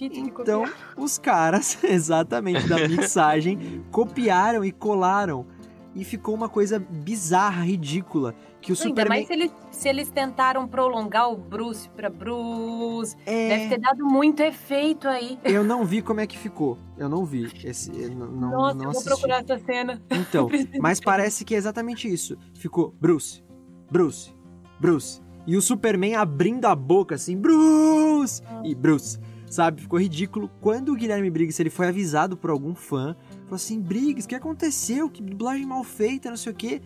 [0.00, 0.64] Então,
[0.96, 5.46] os caras, exatamente, da mixagem, copiaram e colaram.
[5.94, 8.34] E ficou uma coisa bizarra, ridícula.
[8.62, 9.08] Que o Ainda Superman.
[9.08, 13.16] mais se eles, se eles tentaram prolongar o Bruce pra Bruce.
[13.26, 15.38] É, Deve ter dado muito efeito aí.
[15.42, 16.78] Eu não vi como é que ficou.
[16.96, 17.50] Eu não vi.
[17.64, 20.00] Esse, não, não, Nossa, não eu vou procurar essa cena.
[20.10, 20.48] Então,
[20.80, 22.38] mas parece que é exatamente isso.
[22.54, 23.42] Ficou Bruce,
[23.90, 24.32] Bruce,
[24.78, 25.20] Bruce.
[25.44, 28.40] E o Superman abrindo a boca assim, Bruce!
[28.64, 29.18] E Bruce.
[29.52, 29.82] Sabe?
[29.82, 30.48] Ficou ridículo.
[30.62, 34.34] Quando o Guilherme Briggs ele foi avisado por algum fã, falou assim: Briggs, o que
[34.34, 35.10] aconteceu?
[35.10, 36.80] Que dublagem mal feita, não sei o quê.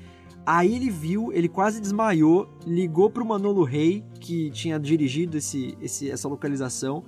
[0.47, 6.09] Aí ele viu, ele quase desmaiou, ligou pro Manolo Rey, que tinha dirigido esse, esse,
[6.09, 7.03] essa localização.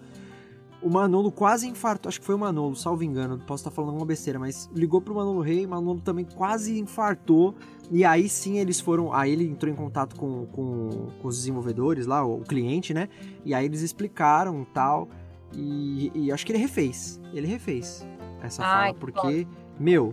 [0.83, 4.07] O Manolo quase infartou, acho que foi o Manolo, salvo engano, posso estar falando alguma
[4.07, 7.55] besteira, mas ligou pro Manolo Rey, o Manolo também quase infartou.
[7.93, 9.13] E aí sim eles foram.
[9.15, 13.09] Aí ele entrou em contato com, com, com os desenvolvedores lá, o cliente, né?
[13.45, 15.09] E aí eles explicaram e tal.
[15.55, 17.21] E, e acho que ele refez.
[17.33, 18.07] Ele refez
[18.43, 19.47] essa Ai, fala, que porque,
[19.79, 20.13] meu,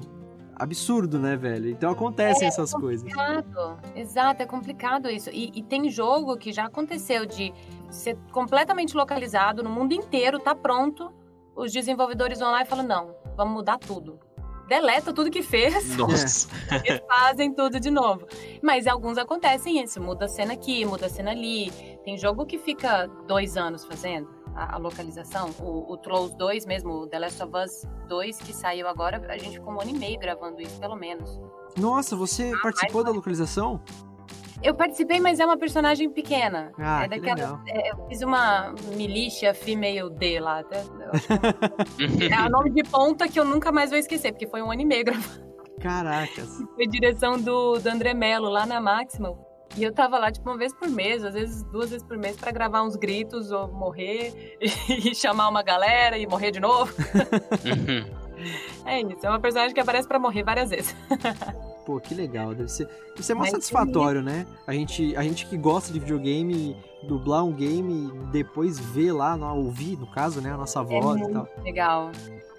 [0.55, 1.69] absurdo, né, velho?
[1.69, 3.01] Então acontecem essas coisas.
[3.01, 3.77] Complicado.
[3.95, 5.29] Exato, é complicado isso.
[5.31, 7.53] E, e tem jogo que já aconteceu de
[7.89, 11.11] ser completamente localizado no mundo inteiro, tá pronto.
[11.55, 14.19] Os desenvolvedores vão lá e falam: não, vamos mudar tudo.
[14.67, 16.49] Deleta tudo que fez Nossa.
[16.83, 18.27] e fazem tudo de novo.
[18.63, 21.71] Mas alguns acontecem isso, muda a cena aqui, muda a cena ali.
[22.03, 25.49] Tem jogo que fica dois anos fazendo a, a localização.
[25.59, 29.37] O, o Trolls 2 mesmo, o The Last of Us 2 que saiu agora, a
[29.37, 31.39] gente ficou um ano e meio gravando isso, pelo menos.
[31.77, 33.81] Nossa, você participou da localização?
[34.63, 36.71] Eu participei, mas é uma personagem pequena.
[36.79, 37.35] Ah, é que daquela.
[37.35, 37.61] legal.
[37.67, 40.61] é, eu fiz uma milícia female D lá.
[40.61, 41.27] Até, acho
[41.97, 44.71] que- é o nome de ponta que eu nunca mais vou esquecer, porque foi um
[44.71, 45.45] ano e meio gravando.
[45.81, 46.49] Caracas.
[46.73, 49.37] Foi direção do, do André Mello lá na Maximal.
[49.77, 52.37] E eu tava lá, tipo, uma vez por mês, às vezes duas vezes por mês,
[52.37, 54.57] pra gravar uns gritos ou morrer
[54.89, 56.93] e chamar uma galera e morrer de novo.
[58.85, 60.95] É isso, é uma personagem que aparece pra morrer várias vezes.
[61.85, 62.53] Pô, que legal.
[62.55, 64.45] Deve ser, deve ser mó Mas satisfatório, né?
[64.65, 69.37] A gente, a gente que gosta de videogame, dublar um game e depois ver lá,
[69.37, 70.51] no- ouvir, no caso, né?
[70.51, 71.47] A nossa voz e tal.
[71.63, 72.11] Legal.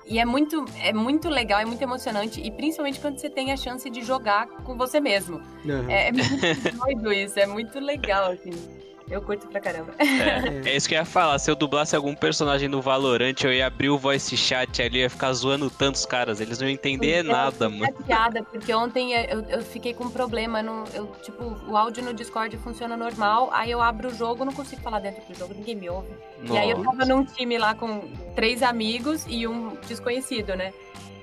[0.08, 3.56] E é muito, é muito legal, é muito emocionante, e principalmente quando você tem a
[3.56, 5.42] chance de jogar com você mesmo.
[5.64, 5.90] Aham.
[5.90, 6.22] É, é muito
[6.78, 8.75] doido isso, é muito legal, assim.
[9.08, 9.94] Eu curto pra caramba.
[9.98, 11.38] É, é isso que eu ia falar.
[11.38, 15.02] Se eu dublasse algum personagem no Valorant, eu ia abrir o voice chat ali, eu
[15.02, 16.40] ia ficar zoando tantos caras.
[16.40, 17.86] Eles não iam entender é, nada, eu mano.
[17.86, 20.62] fiquei chateada, porque ontem eu, eu fiquei com um problema.
[20.62, 24.52] No, eu, tipo, o áudio no Discord funciona normal, aí eu abro o jogo, não
[24.52, 26.08] consigo falar dentro do jogo, ninguém me ouve.
[26.42, 26.98] E aí eu Nossa.
[26.98, 30.72] tava num time lá com três amigos e um desconhecido, né?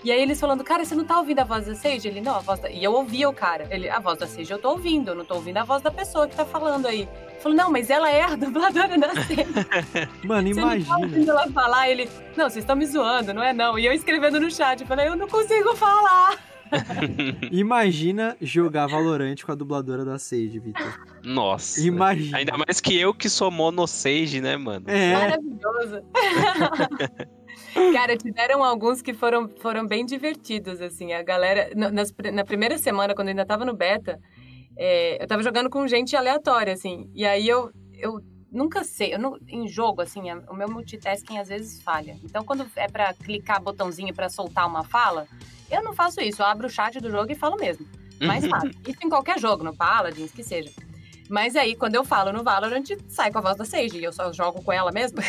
[0.03, 2.07] E aí eles falando, cara, você não tá ouvindo a voz da Sage?
[2.07, 2.69] Ele, não, a voz da...
[2.69, 3.65] E eu ouvia o cara.
[3.71, 5.89] Ele, a voz da Sage eu tô ouvindo, eu não tô ouvindo a voz da
[5.89, 7.07] pessoa que tá falando aí.
[7.39, 9.45] Falou, não, mas ela é a dubladora da Sage.
[10.25, 10.97] Mano, Você não tá imagina.
[10.97, 11.89] ouvindo ela falar?
[11.89, 13.79] Ele, não, vocês estão me zoando, não é não.
[13.79, 16.37] E eu escrevendo no chat, eu falei, eu não consigo falar.
[17.51, 20.99] Imagina jogar Valorant com a dubladora da Sage, Vitor.
[21.23, 21.79] Nossa.
[21.81, 22.39] Imagina.
[22.39, 24.85] Ainda mais que eu que sou monosage, né, mano?
[24.89, 26.03] É, Maravilhoso.
[27.93, 31.13] Cara, tiveram alguns que foram, foram bem divertidos, assim.
[31.13, 34.19] A galera, na- nas pr- na primeira semana, quando eu ainda tava no beta,
[34.77, 37.09] é, eu tava jogando com gente aleatória, assim.
[37.13, 41.47] E aí eu, eu nunca sei, eu não- em jogo, assim, o meu multitasking às
[41.49, 42.15] vezes falha.
[42.23, 45.27] Então, quando é pra clicar botãozinho pra soltar uma fala,
[45.71, 46.41] eu não faço isso.
[46.41, 47.85] Eu abro o chat do jogo e falo mesmo.
[48.21, 48.71] Mais fácil.
[48.87, 50.69] Isso em qualquer jogo, no Paladins, que seja.
[51.29, 54.13] Mas aí, quando eu falo no Valorant, sai com a voz da Sage, e eu
[54.13, 55.19] só jogo com ela mesmo.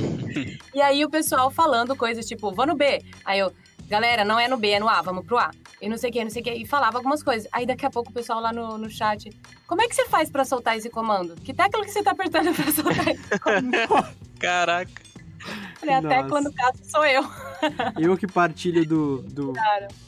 [0.74, 3.02] e aí o pessoal falando coisas tipo, vou no B.
[3.24, 3.52] Aí eu,
[3.88, 5.50] galera, não é no B, é no A, vamos pro A.
[5.80, 6.52] E não sei o que, não sei o que.
[6.52, 7.48] E falava algumas coisas.
[7.52, 9.30] Aí daqui a pouco o pessoal lá no, no chat,
[9.66, 11.34] como é que você faz pra soltar esse comando?
[11.36, 13.70] Que tecla que você tá apertando pra soltar esse comando?
[14.38, 15.09] Caraca.
[15.80, 16.14] Falei, a Nossa.
[16.16, 17.22] tecla, no caso, sou eu.
[17.98, 19.52] eu que partilho do, do,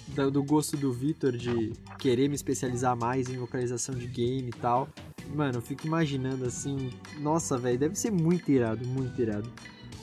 [0.09, 4.59] da- do gosto do Vitor de querer me especializar mais em localização de game e
[4.61, 4.89] tal.
[5.35, 9.51] Mano, eu fico imaginando assim, nossa, velho, deve ser muito irado, muito irado.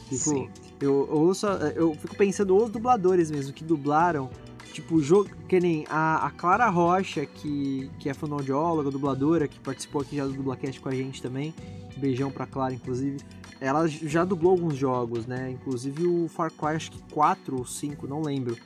[0.10, 0.50] Fico, Sim.
[0.82, 4.28] eu, eu ouço, eu fico pensando os dubladores mesmo que dublaram,
[4.74, 10.02] tipo, jogo, que nem a, a Clara Rocha, que, que é fonoaudióloga, dubladora, que participou
[10.02, 11.54] aqui já do Dublacast com a gente também.
[11.98, 13.20] Beijão pra Clara, inclusive.
[13.62, 15.51] Ela já dublou alguns jogos, né?
[15.51, 18.57] Inclusive o Far Cry, acho que 4 ou 5, não lembro.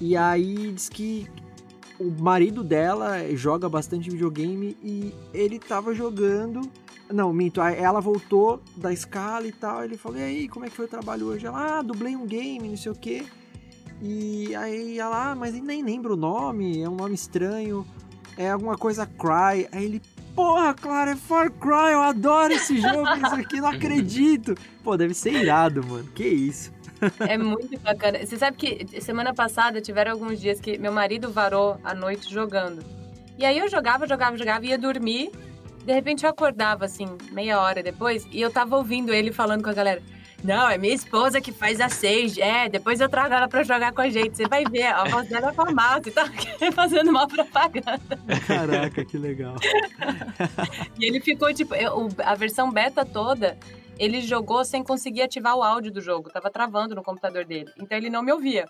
[0.00, 1.28] E aí diz que
[1.98, 6.62] o marido dela joga bastante videogame e ele tava jogando.
[7.12, 9.84] Não, minto, ela voltou da escala e tal.
[9.84, 11.46] Ele falou: E aí, como é que foi o trabalho hoje?
[11.46, 13.26] Ela, ah, dublei um game, não sei o quê.
[14.00, 17.86] E aí ela, ah, mas nem lembro o nome, é um nome estranho.
[18.38, 19.68] É alguma coisa Cry.
[19.70, 20.02] Aí ele,
[20.40, 24.54] porra, claro, é Far Cry, eu adoro esse jogo, isso aqui, não acredito.
[24.82, 26.08] Pô, deve ser irado, mano.
[26.14, 26.72] Que isso.
[27.28, 28.24] É muito bacana.
[28.24, 32.82] Você sabe que semana passada tiveram alguns dias que meu marido varou a noite jogando.
[33.38, 35.30] E aí eu jogava, jogava, jogava, ia dormir.
[35.84, 39.70] De repente eu acordava, assim, meia hora depois, e eu tava ouvindo ele falando com
[39.70, 40.02] a galera.
[40.42, 42.40] Não, é minha esposa que faz a Sage.
[42.40, 44.36] É, depois eu trago ela pra jogar com a gente.
[44.36, 46.24] Você vai ver, a voz dela é famosa e tá
[46.72, 48.18] fazendo uma propaganda.
[48.46, 49.56] Caraca, que legal.
[50.98, 51.74] e ele ficou, tipo,
[52.24, 53.58] a versão beta toda,
[53.98, 56.30] ele jogou sem conseguir ativar o áudio do jogo.
[56.30, 57.70] Tava travando no computador dele.
[57.78, 58.66] Então ele não me ouvia.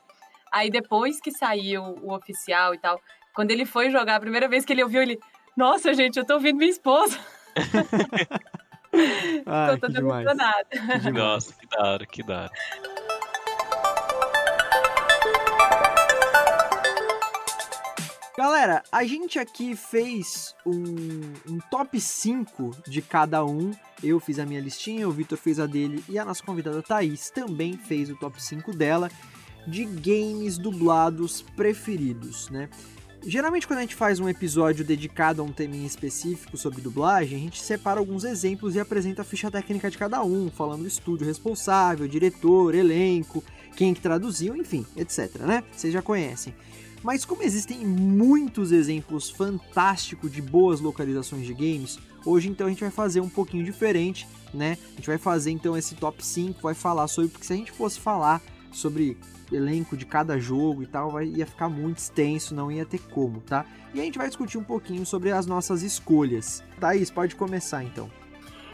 [0.53, 3.01] Aí depois que saiu o oficial e tal,
[3.33, 5.19] quando ele foi jogar, a primeira vez que ele ouviu, ele.
[5.57, 7.17] Nossa, gente, eu tô ouvindo minha esposa.
[9.47, 10.67] Ai, tô toda emocionada.
[11.13, 12.51] Nossa, que da hora, que da hora.
[18.41, 20.73] Galera, a gente aqui fez um,
[21.47, 23.71] um, top 5 de cada um.
[24.03, 27.29] Eu fiz a minha listinha, o Vitor fez a dele e a nossa convidada Thaís
[27.29, 29.11] também fez o top 5 dela
[29.67, 32.71] de games dublados preferidos, né?
[33.27, 37.41] Geralmente, quando a gente faz um episódio dedicado a um tema específico sobre dublagem, a
[37.41, 41.27] gente separa alguns exemplos e apresenta a ficha técnica de cada um, falando do estúdio
[41.27, 43.45] responsável, diretor, elenco,
[43.77, 45.63] quem que traduziu, enfim, etc, né?
[45.71, 46.55] Vocês já conhecem.
[47.03, 52.81] Mas como existem muitos exemplos fantásticos de boas localizações de games, hoje então a gente
[52.81, 54.79] vai fazer um pouquinho diferente, né?
[54.93, 57.73] A gente vai fazer então esse top 5, vai falar sobre, porque se a gente
[57.73, 59.17] fosse falar sobre
[59.53, 63.41] elenco de cada jogo e tal, vai, ia ficar muito extenso, não ia ter como,
[63.41, 63.65] tá?
[63.93, 66.63] E a gente vai discutir um pouquinho sobre as nossas escolhas.
[66.79, 68.11] Thaís, pode começar então.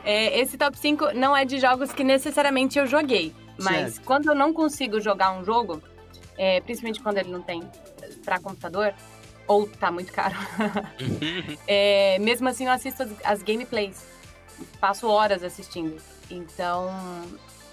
[0.04, 4.04] É, esse top 5 não é de jogos que necessariamente eu joguei, mas certo.
[4.04, 5.82] quando eu não consigo jogar um jogo,
[6.36, 7.62] é, principalmente quando ele não tem
[8.24, 8.94] para computador,
[9.48, 10.36] ou tá muito caro,
[11.66, 14.04] é, mesmo assim eu assisto as, as gameplays,
[14.78, 16.88] passo horas assistindo, então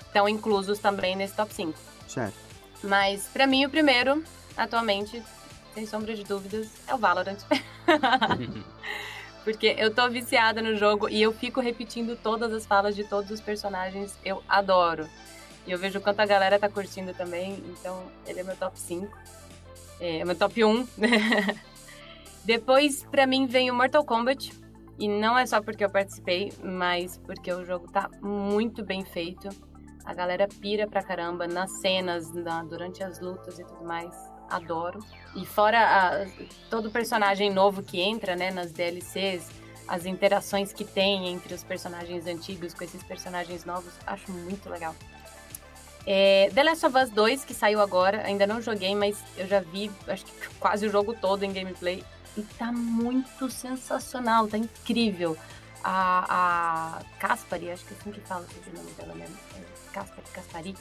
[0.06, 1.93] estão inclusos também nesse top 5.
[2.14, 2.38] Certo.
[2.84, 4.24] Mas para mim o primeiro,
[4.56, 5.24] atualmente,
[5.74, 7.40] sem sombra de dúvidas, é o Valorant.
[9.44, 13.32] Porque eu tô viciada no jogo e eu fico repetindo todas as falas de todos
[13.32, 14.18] os personagens.
[14.24, 15.10] Eu adoro.
[15.66, 17.62] E eu vejo quanto a galera tá curtindo também.
[17.68, 19.18] Então, ele é meu top 5.
[20.00, 20.88] É meu top 1.
[22.46, 24.54] Depois, para mim, vem o Mortal Kombat.
[24.98, 29.50] E não é só porque eu participei, mas porque o jogo tá muito bem feito.
[30.06, 34.14] A galera pira pra caramba nas cenas, na, durante as lutas e tudo mais.
[34.50, 35.00] Adoro.
[35.36, 36.26] E fora a,
[36.70, 39.50] todo personagem novo que entra, né, nas DLCs,
[39.88, 44.96] as interações que tem entre os personagens antigos com esses personagens novos, acho muito legal.
[46.06, 49.62] É, The Last of Us 2, que saiu agora, ainda não joguei, mas eu já
[49.62, 52.04] vi, acho que quase o jogo todo em gameplay.
[52.36, 55.38] E tá muito sensacional, tá incrível.
[55.84, 59.36] A, a Caspari, acho que é assim que fala o nome dela mesmo.
[59.92, 60.76] Caspari, Caspari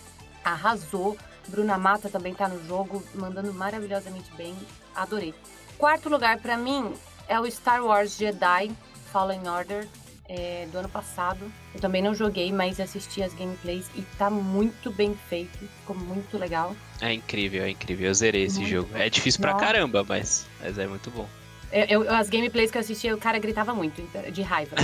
[0.45, 1.17] arrasou.
[1.49, 4.55] Bruna Mata também tá no jogo, mandando maravilhosamente bem.
[4.95, 5.35] Adorei.
[5.77, 6.93] Quarto lugar para mim
[7.27, 8.71] é o Star Wars Jedi
[9.13, 9.89] Fallen Order
[10.29, 11.51] é, do ano passado.
[11.75, 15.59] Eu também não joguei, mas assisti as gameplays e tá muito bem feito.
[15.59, 16.75] Ficou muito legal.
[17.01, 18.07] É incrível, é incrível.
[18.07, 18.97] Eu zerei esse muito jogo.
[18.97, 19.65] É difícil pra Nossa.
[19.65, 21.29] caramba, mas, mas é muito bom.
[21.73, 24.77] Eu, eu, as gameplays que eu assisti, o cara gritava muito, de raiva.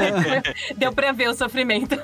[0.76, 1.94] Deu pra ver o sofrimento.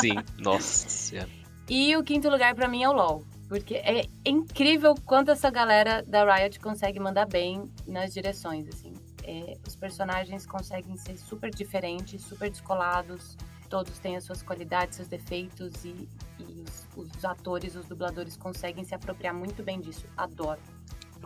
[0.00, 1.28] Sim, nossa senhora.
[1.68, 3.24] E o quinto lugar para mim é o LoL.
[3.48, 8.94] Porque é incrível quanto essa galera da Riot consegue mandar bem nas direções, assim.
[9.24, 13.36] É, os personagens conseguem ser super diferentes, super descolados.
[13.68, 16.08] Todos têm as suas qualidades, seus defeitos e,
[16.38, 20.06] e os, os atores, os dubladores conseguem se apropriar muito bem disso.
[20.16, 20.60] Adoro.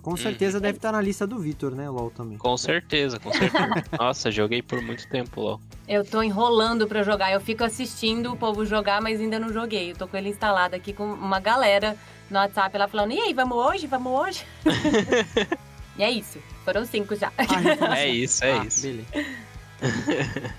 [0.05, 0.61] Com certeza hum.
[0.61, 2.37] deve estar na lista do Vitor, né, LOL também.
[2.37, 3.85] Com certeza, com certeza.
[3.99, 5.59] Nossa, joguei por muito tempo LOL.
[5.89, 7.33] Eu tô enrolando pra jogar.
[7.33, 9.93] Eu fico assistindo o povo jogar, mas ainda não joguei.
[9.93, 11.97] Eu tô com ele instalado aqui com uma galera
[12.31, 13.87] no WhatsApp lá falando: e aí, vamos hoje?
[13.87, 14.45] Vamos hoje?
[15.97, 16.39] e é isso.
[16.67, 17.33] Foram cinco já.
[17.39, 18.83] Ah, é isso, é ah, isso.
[18.83, 19.09] Beleza.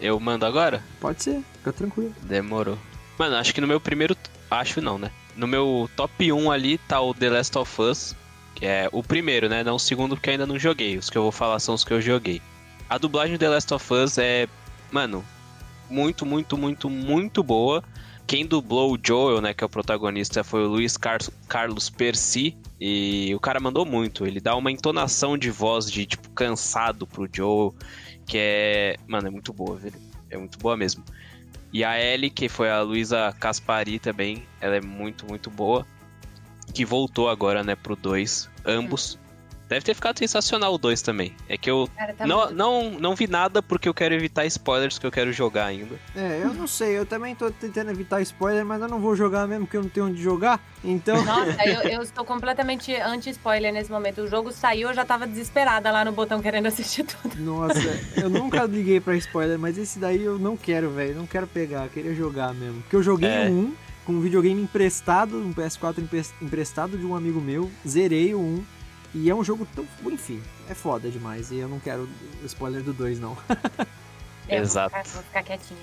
[0.00, 0.82] Eu mando agora?
[1.00, 2.12] Pode ser, fica tranquilo.
[2.22, 2.76] Demorou.
[3.16, 4.16] Mano, acho que no meu primeiro.
[4.50, 5.12] Acho não, né?
[5.36, 8.16] No meu top 1 ali tá o The Last of Us.
[8.58, 9.62] Que é o primeiro, né?
[9.62, 10.98] Não o segundo, porque ainda não joguei.
[10.98, 12.42] Os que eu vou falar são os que eu joguei.
[12.90, 14.48] A dublagem do The Last of Us é,
[14.90, 15.24] mano,
[15.88, 17.84] muito, muito, muito, muito boa.
[18.26, 22.56] Quem dublou o Joel, né, que é o protagonista, foi o Luiz Car Carlos Percy.
[22.80, 24.26] E o cara mandou muito.
[24.26, 27.72] Ele dá uma entonação de voz de, tipo, cansado pro Joel,
[28.26, 28.96] que é.
[29.06, 29.94] Mano, é muito boa, velho.
[30.30, 31.04] É muito boa mesmo.
[31.72, 35.86] E a Ellie, que foi a Luísa Caspari também, ela é muito, muito boa
[36.78, 39.18] que voltou agora, né, pro 2, ambos.
[39.68, 41.34] Deve ter ficado sensacional o 2 também.
[41.48, 44.46] É que eu Cara, tá não, muito- não, não vi nada porque eu quero evitar
[44.46, 45.96] spoilers que eu quero jogar ainda.
[46.16, 49.46] É, eu não sei, eu também tô tentando evitar spoiler, mas eu não vou jogar
[49.48, 50.58] mesmo porque eu não tenho onde jogar.
[50.84, 54.22] Então, Nossa, eu, eu estou completamente anti-spoiler nesse momento.
[54.22, 57.34] O jogo saiu, eu já tava desesperada lá no botão querendo assistir tudo.
[57.40, 57.80] nossa,
[58.16, 61.16] eu nunca liguei pra spoiler, mas esse daí eu não quero, velho.
[61.16, 62.80] Não quero pegar, eu queria jogar mesmo.
[62.82, 63.48] Porque eu joguei É.
[63.50, 63.74] um
[64.08, 68.64] com um videogame emprestado, um PS4 empre- emprestado de um amigo meu, zerei o 1.
[69.14, 69.86] E é um jogo tão.
[70.10, 71.50] Enfim, é foda demais.
[71.50, 72.08] E eu não quero
[72.42, 73.36] o spoiler do 2, não.
[74.48, 74.94] Eu Exato.
[74.94, 75.80] Vou ficar, vou ficar quietinha.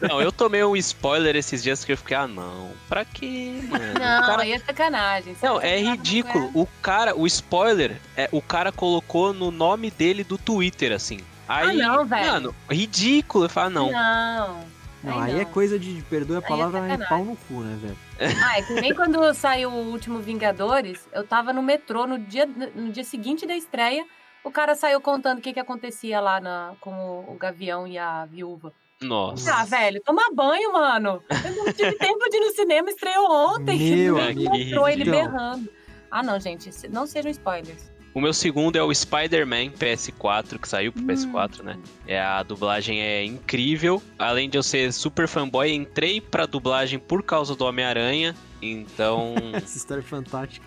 [0.00, 0.08] É.
[0.08, 2.72] Não, eu tomei um spoiler esses dias que eu fiquei, ah, não.
[2.88, 3.84] Pra quê, mano?
[3.84, 5.36] O Não, cara- aí é sacanagem.
[5.40, 6.48] Não, é ridículo.
[6.50, 11.20] como O cara, o spoiler, é, o cara colocou no nome dele do Twitter, assim.
[11.46, 12.26] Aí, Ah, não, velho.
[12.32, 13.44] Mano, ridículo.
[13.44, 13.74] Eu falo, ah, é.
[13.74, 13.92] não.
[13.92, 14.73] Não.
[15.04, 16.02] Não, aí é coisa de.
[16.08, 17.96] Perdoa a é palavra, é pau no cu, né, velho?
[18.42, 22.46] Ah, é que nem quando saiu o último Vingadores, eu tava no metrô no dia,
[22.46, 24.04] no dia seguinte da estreia,
[24.42, 27.98] o cara saiu contando o que, que acontecia lá na, com o, o Gavião e
[27.98, 28.72] a Viúva.
[29.02, 29.54] Nossa.
[29.54, 31.22] Ah, velho, toma banho, mano.
[31.44, 33.78] Eu não tive tempo de ir no cinema, estreou ontem.
[33.78, 35.12] Meu metrô, ele Então.
[35.12, 35.70] berrando.
[36.10, 37.90] Ah, não, gente, não sejam spoilers.
[38.14, 41.06] O meu segundo é o Spider-Man PS4, que saiu pro Hum.
[41.08, 41.76] PS4, né?
[42.06, 44.00] É, a dublagem é incrível.
[44.16, 48.34] Além de eu ser super fanboy, entrei pra dublagem por causa do Homem-Aranha.
[48.62, 50.64] Então, Essa história é fantástica.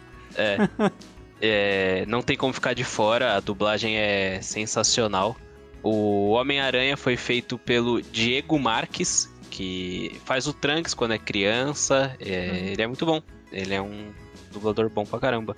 [1.41, 3.35] é, não tem como ficar de fora.
[3.35, 5.35] A dublagem é sensacional.
[5.83, 12.15] O Homem-Aranha foi feito pelo Diego Marques, que faz o Trunks quando é criança.
[12.19, 12.55] É, Uhum.
[12.73, 13.21] Ele é muito bom.
[13.51, 14.11] Ele é um
[14.51, 15.55] dublador bom pra caramba.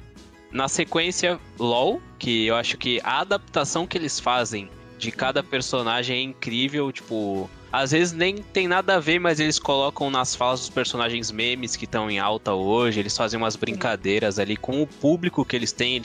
[0.51, 6.17] Na sequência, LOL, que eu acho que a adaptação que eles fazem de cada personagem
[6.17, 6.91] é incrível.
[6.91, 11.31] Tipo, às vezes nem tem nada a ver, mas eles colocam nas falas dos personagens
[11.31, 12.99] memes que estão em alta hoje.
[12.99, 16.03] Eles fazem umas brincadeiras ali com o público que eles têm.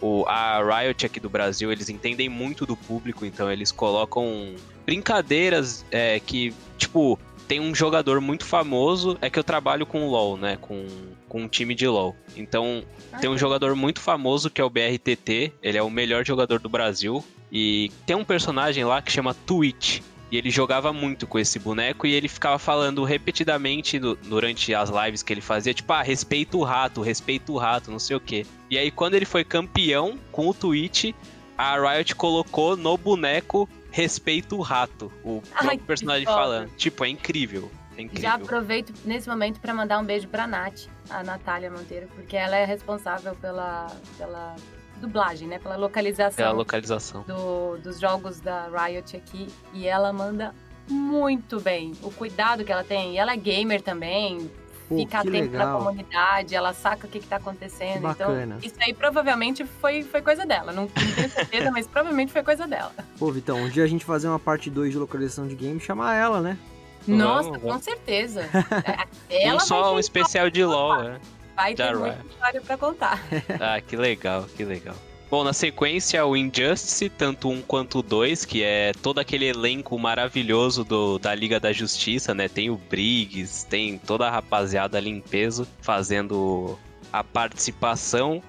[0.00, 4.54] O, a Riot aqui do Brasil, eles entendem muito do público, então eles colocam
[4.84, 9.16] brincadeiras é, que, tipo, tem um jogador muito famoso.
[9.20, 10.56] É que eu trabalho com o LoL, né?
[10.60, 10.86] Com,
[11.28, 12.14] com um time de LoL.
[12.36, 12.82] Então,
[13.20, 15.52] tem um jogador muito famoso que é o BRTT.
[15.62, 17.24] Ele é o melhor jogador do Brasil.
[17.52, 20.00] E tem um personagem lá que chama Twitch.
[20.32, 24.90] E ele jogava muito com esse boneco e ele ficava falando repetidamente no- durante as
[24.90, 28.20] lives que ele fazia, tipo, ah, respeita o rato, respeita o rato, não sei o
[28.20, 28.44] quê.
[28.68, 31.12] E aí, quando ele foi campeão com o Twitch,
[31.56, 36.68] a Riot colocou no boneco respeita o rato, o Ai, personagem falando.
[36.76, 37.70] Tipo, é incrível.
[37.96, 38.22] É incrível.
[38.28, 42.56] Já aproveito nesse momento pra mandar um beijo pra Nath, a Natália Monteiro, porque ela
[42.56, 43.86] é responsável pela,
[44.18, 44.56] pela
[44.96, 45.60] dublagem, né?
[45.60, 47.22] Pela localização É a localização.
[47.22, 49.46] do- dos jogos da Riot aqui.
[49.72, 50.52] E ela manda
[50.90, 51.92] muito bem.
[52.02, 53.14] O cuidado que ela tem.
[53.14, 54.50] E ela é gamer também.
[54.88, 55.78] Pô, fica atento na legal.
[55.78, 58.08] comunidade, ela saca o que, que tá acontecendo.
[58.10, 60.72] Então, isso aí provavelmente foi, foi coisa dela.
[60.72, 62.92] Não, não tenho certeza, mas provavelmente foi coisa dela.
[63.18, 66.14] Pô, Vitão, um dia a gente fazer uma parte 2 de localização de game, chamar
[66.14, 66.58] ela, né?
[67.06, 67.62] Vamos, Nossa, vamos.
[67.62, 68.48] com certeza.
[69.30, 71.18] É, Ela um só um especial de LoL, é.
[71.56, 73.20] vai ter muita história pra contar.
[73.58, 74.94] Ah, que legal, que legal.
[75.34, 80.84] Bom, na sequência, o Injustice, tanto um quanto dois, que é todo aquele elenco maravilhoso
[80.84, 82.48] do, da Liga da Justiça, né?
[82.48, 86.78] Tem o Briggs, tem toda a rapaziada ali em peso fazendo
[87.12, 88.40] a participação.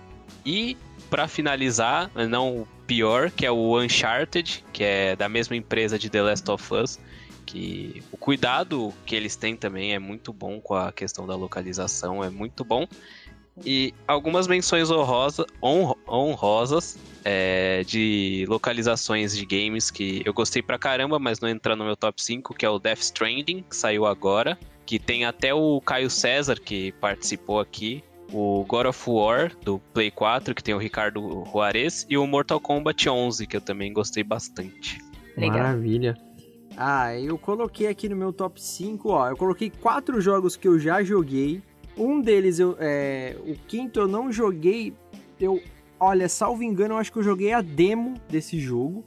[0.45, 0.77] E,
[1.09, 6.07] pra finalizar, não o pior, que é o Uncharted, que é da mesma empresa de
[6.07, 6.99] The Last of Us,
[7.47, 12.23] que o cuidado que eles têm também é muito bom com a questão da localização,
[12.23, 12.87] é muito bom.
[13.63, 20.77] E algumas menções honrosa, honro- honrosas é, de localizações de games que eu gostei pra
[20.77, 24.05] caramba, mas não entra no meu top 5, que é o Death Stranding, que saiu
[24.05, 24.57] agora.
[24.85, 28.03] Que tem até o Caio César, que participou aqui.
[28.31, 32.05] O God of War, do Play 4, que tem o Ricardo Juarez.
[32.09, 34.99] E o Mortal Kombat 11, que eu também gostei bastante.
[35.37, 35.57] Legal.
[35.57, 36.15] Maravilha.
[36.77, 39.29] Ah, eu coloquei aqui no meu top 5, ó.
[39.29, 41.61] Eu coloquei quatro jogos que eu já joguei.
[41.97, 44.93] Um deles, eu, é, o quinto eu não joguei.
[45.39, 45.61] Eu,
[45.99, 49.03] olha, salvo engano, eu acho que eu joguei a demo desse jogo.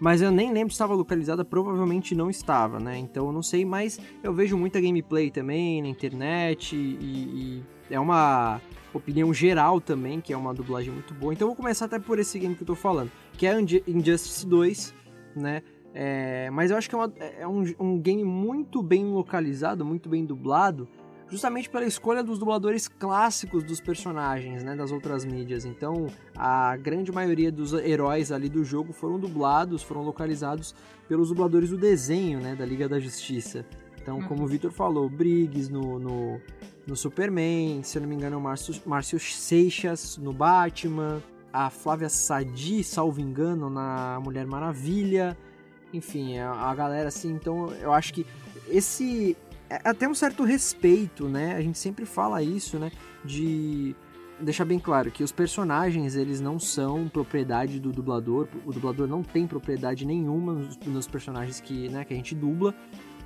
[0.00, 2.96] Mas eu nem lembro se estava localizada, provavelmente não estava, né?
[2.98, 7.98] Então eu não sei, mas eu vejo muita gameplay também na internet e, e é
[7.98, 8.60] uma
[8.94, 11.32] opinião geral também, que é uma dublagem muito boa.
[11.32, 13.82] Então eu vou começar até por esse game que eu tô falando, que é Inju-
[13.88, 14.94] Injustice 2,
[15.34, 15.62] né?
[15.92, 20.08] É, mas eu acho que é, uma- é um, um game muito bem localizado, muito
[20.08, 20.86] bem dublado,
[21.30, 25.64] justamente pela escolha dos dubladores clássicos dos personagens, né, das outras mídias.
[25.64, 30.74] Então, a grande maioria dos heróis ali do jogo foram dublados, foram localizados
[31.06, 33.64] pelos dubladores do desenho, né, da Liga da Justiça.
[34.00, 36.40] Então, como o Victor falou, Briggs no, no,
[36.86, 41.22] no Superman, se eu não me engano, o Márcio, Márcio Seixas no Batman,
[41.52, 45.36] a Flávia Sadi, salvo engano, na Mulher Maravilha.
[45.92, 48.26] Enfim, a, a galera assim, então eu acho que
[48.68, 49.36] esse
[49.70, 51.54] até um certo respeito, né?
[51.56, 52.90] A gente sempre fala isso, né?
[53.24, 53.94] De
[54.40, 59.22] deixar bem claro que os personagens eles não são propriedade do dublador, o dublador não
[59.22, 60.54] tem propriedade nenhuma
[60.86, 62.74] nos, personagens que, né, que a gente dubla.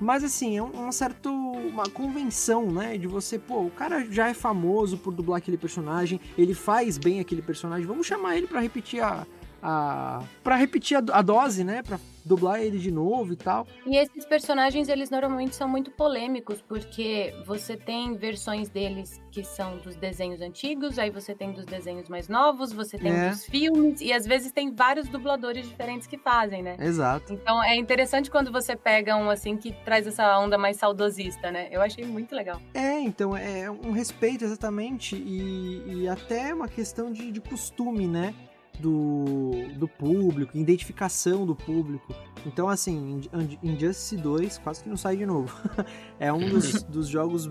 [0.01, 2.97] Mas assim, é uma certa uma convenção, né?
[2.99, 7.21] De você, pô, o cara já é famoso por dublar aquele personagem, ele faz bem
[7.21, 9.27] aquele personagem, vamos chamar ele para repetir a,
[9.63, 11.83] a para repetir a, a, dose, né,
[12.25, 13.67] dublar ele de novo e tal.
[13.87, 19.79] E esses personagens eles normalmente são muito polêmicos porque você tem versões deles que são
[19.79, 23.31] dos desenhos antigos, aí você tem dos desenhos mais novos, você tem é.
[23.31, 26.77] dos filmes e às vezes tem vários dubladores diferentes que fazem, né?
[26.79, 27.33] Exato.
[27.33, 31.69] Então é interessante quando você pega um assim que traz essa onda mais saudosista, né?
[31.71, 32.61] Eu achei muito legal.
[32.75, 38.35] É, então é um respeito exatamente e, e até uma questão de, de costume, né?
[38.83, 42.13] Do, do público, identificação do público.
[42.45, 43.21] Então, assim,
[43.63, 45.57] Injustice 2 quase que não sai de novo.
[46.19, 47.49] é um dos, dos jogos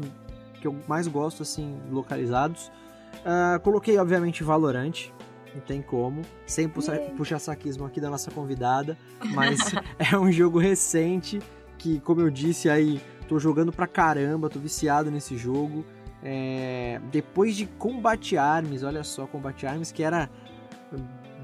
[0.59, 2.67] que eu mais gosto, assim, localizados.
[3.19, 5.09] Uh, coloquei, obviamente, Valorant,
[5.53, 8.97] não tem como, sem puxar, puxar saquismo aqui da nossa convidada,
[9.33, 9.59] mas
[9.97, 11.39] é um jogo recente
[11.77, 15.85] que, como eu disse aí, tô jogando pra caramba, tô viciado nesse jogo.
[16.23, 20.29] É, depois de Combat Arms, olha só, Combat Arms, que era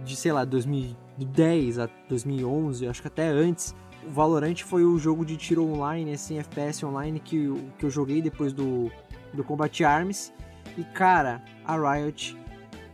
[0.08, 5.26] de, sei lá, 2010 a 2011, acho que até antes, o Valorant foi o jogo
[5.26, 8.90] de tiro online, assim, FPS online que, eu, que eu joguei depois do,
[9.34, 10.34] do Combat Arms.
[10.78, 12.38] E cara, a Riot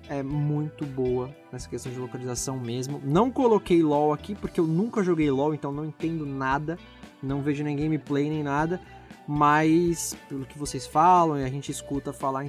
[0.10, 3.00] é muito boa nessa questão de localização mesmo.
[3.04, 6.78] Não coloquei LoL aqui porque eu nunca joguei LoL, então não entendo nada,
[7.22, 8.82] não vejo nem gameplay nem nada.
[9.26, 12.46] Mas, pelo que vocês falam e a gente escuta falar,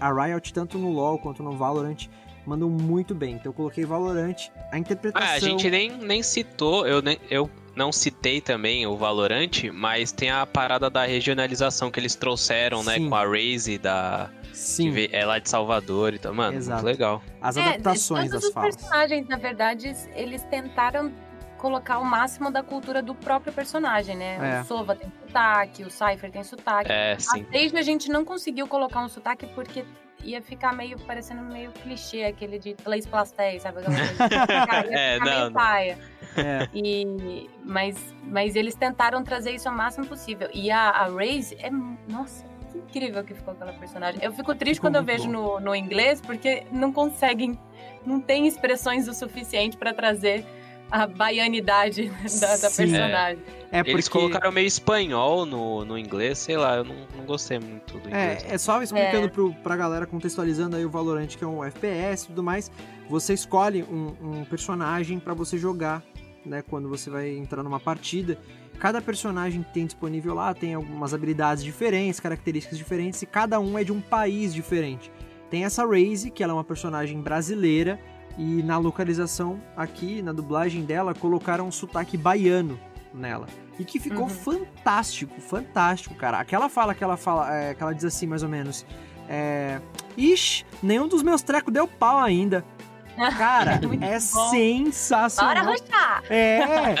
[0.00, 2.08] a Riot, tanto no LoL quanto no Valorant,
[2.48, 3.34] mandam muito bem.
[3.34, 4.48] Então eu coloquei Valorant.
[4.72, 5.28] A interpretação.
[5.28, 10.10] Ah, a gente nem, nem citou, eu, nem, eu não citei também o Valorant, mas
[10.10, 13.04] tem a parada da regionalização que eles trouxeram, né, Sim.
[13.04, 13.08] né?
[13.08, 14.30] Com a Raze da.
[14.52, 14.92] Sim.
[14.92, 16.34] Que é lá de Salvador e tal.
[16.34, 16.82] Mano, Exato.
[16.82, 17.22] muito legal.
[17.40, 18.74] As é, adaptações das falas.
[18.74, 21.12] Os personagens, na verdade, eles tentaram
[21.58, 24.58] colocar o máximo da cultura do próprio personagem, né?
[24.58, 24.60] É.
[24.62, 26.90] O Sova tem sotaque, o Cypher tem sotaque.
[26.90, 27.46] É, sim.
[27.48, 29.84] A Sage a gente não conseguiu colocar um sotaque porque
[30.22, 33.82] ia ficar meio parecendo meio clichê, aquele de Leis Plastéis, sabe?
[33.82, 35.98] Ficar, ia é, não, meio paia.
[36.36, 36.68] É.
[36.74, 40.48] E, mas, mas eles tentaram trazer isso ao máximo possível.
[40.52, 41.70] E a, a Raze é.
[42.08, 44.22] Nossa, que incrível que ficou aquela personagem.
[44.22, 47.58] Eu fico triste ficou quando eu vejo no, no inglês, porque não conseguem.
[48.04, 50.44] Não tem expressões o suficiente para trazer
[50.90, 52.10] a baianidade
[52.40, 53.42] da, da personagem.
[53.70, 53.78] É.
[53.78, 53.90] é porque...
[53.90, 58.08] Eles colocaram meio espanhol no, no inglês, sei lá, eu não, não gostei muito do
[58.08, 58.44] inglês.
[58.44, 59.28] É, é só explicando é.
[59.28, 62.70] Pro, pra galera, contextualizando aí o Valorant, que é um FPS e tudo mais,
[63.08, 66.02] você escolhe um, um personagem para você jogar,
[66.44, 68.38] né, quando você vai entrar numa partida.
[68.78, 73.76] Cada personagem que tem disponível lá tem algumas habilidades diferentes, características diferentes, e cada um
[73.76, 75.10] é de um país diferente.
[75.50, 77.98] Tem essa Raze, que ela é uma personagem brasileira,
[78.38, 82.78] e na localização aqui, na dublagem dela, colocaram um sotaque baiano
[83.12, 83.48] nela.
[83.78, 84.28] E que ficou uhum.
[84.28, 86.38] fantástico, fantástico, cara.
[86.38, 88.86] Aquela fala que ela fala, é, que ela diz assim, mais ou menos.
[89.28, 89.80] É.
[90.16, 92.64] Ixi, nenhum dos meus trecos deu pau ainda.
[93.36, 95.54] Cara, é sensacional.
[95.54, 96.22] Bora ruxar!
[96.30, 96.94] É,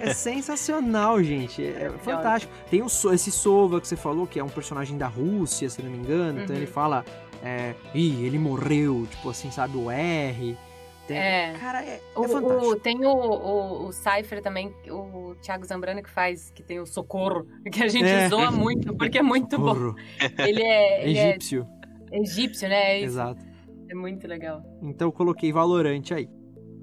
[0.00, 1.64] é sensacional, gente.
[1.64, 2.52] É fantástico.
[2.70, 5.90] Tem o, esse Sova que você falou, que é um personagem da Rússia, se não
[5.90, 6.38] me engano.
[6.38, 6.44] Uhum.
[6.44, 6.72] Então ele uhum.
[6.72, 7.04] fala,
[7.42, 10.58] é, ih, ele morreu, tipo assim, sabe, o R.
[11.06, 11.54] Tem, é.
[11.58, 12.66] Cara, é, é o, fantástico.
[12.66, 16.86] O, tem o, o, o Cypher também, o Thiago Zambrano que faz, que tem o
[16.86, 18.28] Socorro, que a gente é.
[18.28, 19.92] zoa muito, porque é muito socorro.
[19.92, 20.42] bom.
[20.42, 21.04] Ele é...
[21.08, 21.66] Ele é egípcio.
[22.10, 22.98] É egípcio, né?
[22.98, 23.44] É Exato.
[23.88, 24.62] É muito legal.
[24.82, 26.28] Então eu coloquei Valorante aí.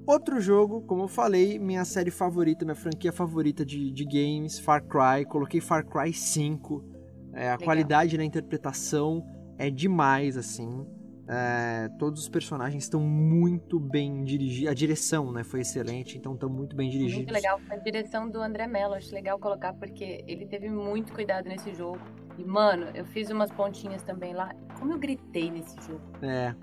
[0.06, 4.84] Outro jogo, como eu falei, minha série favorita, minha franquia favorita de, de games, Far
[4.84, 5.24] Cry.
[5.26, 6.84] Coloquei Far Cry 5.
[7.32, 7.58] É, a legal.
[7.64, 9.24] qualidade na interpretação
[9.58, 10.86] é demais, assim.
[11.26, 14.70] É, todos os personagens estão muito bem dirigidos.
[14.70, 17.16] A direção, né, foi excelente, então estão muito bem dirigidos.
[17.16, 17.60] Muito legal.
[17.70, 22.00] A direção do André Mello, acho legal colocar, porque ele teve muito cuidado nesse jogo.
[22.36, 24.52] E, mano, eu fiz umas pontinhas também lá.
[24.78, 26.02] Como eu gritei nesse jogo.
[26.20, 26.54] É.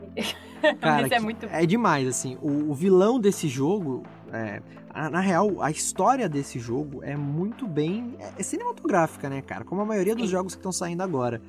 [0.80, 2.36] Cara, é muito É demais, assim.
[2.40, 4.62] O, o vilão desse jogo, é,
[5.10, 8.16] na real, a história desse jogo é muito bem.
[8.18, 9.62] É, é cinematográfica, né, cara?
[9.62, 10.32] Como a maioria dos Sim.
[10.32, 11.40] jogos que estão saindo agora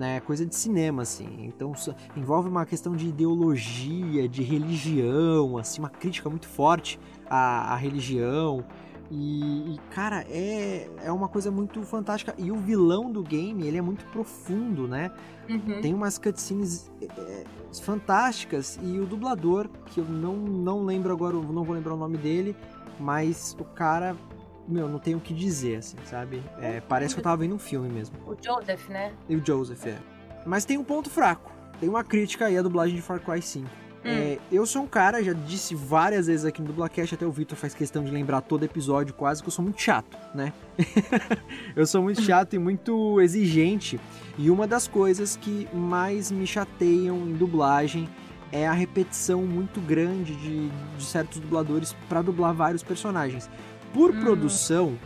[0.00, 0.18] né?
[0.20, 1.28] Coisa de cinema, assim.
[1.44, 1.74] Então
[2.16, 6.98] envolve uma questão de ideologia, de religião, assim, uma crítica muito forte
[7.28, 8.64] à, à religião.
[9.10, 12.34] E, e, cara, é, é uma coisa muito fantástica.
[12.38, 15.10] E o vilão do game, ele é muito profundo, né?
[15.50, 15.80] Uhum.
[15.82, 17.44] Tem umas cutscenes é,
[17.82, 18.78] fantásticas.
[18.82, 22.56] E o dublador, que eu não, não lembro agora, não vou lembrar o nome dele,
[22.98, 24.16] mas o cara,
[24.70, 26.42] meu, não tenho o que dizer, assim, sabe?
[26.60, 28.16] É, parece que eu tava vendo um filme mesmo.
[28.26, 29.12] O Joseph, né?
[29.28, 29.98] E o Joseph, é.
[30.46, 31.52] Mas tem um ponto fraco.
[31.78, 33.68] Tem uma crítica aí à dublagem de Far Cry 5.
[34.02, 37.56] É, eu sou um cara, já disse várias vezes aqui no Dublacast, até o Vitor
[37.56, 40.54] faz questão de lembrar todo episódio, quase que eu sou muito chato, né?
[41.76, 44.00] eu sou muito chato e muito exigente.
[44.38, 48.08] E uma das coisas que mais me chateiam em dublagem
[48.50, 53.50] é a repetição muito grande de, de certos dubladores para dublar vários personagens.
[53.92, 54.20] Por Hum.
[54.20, 54.98] produção,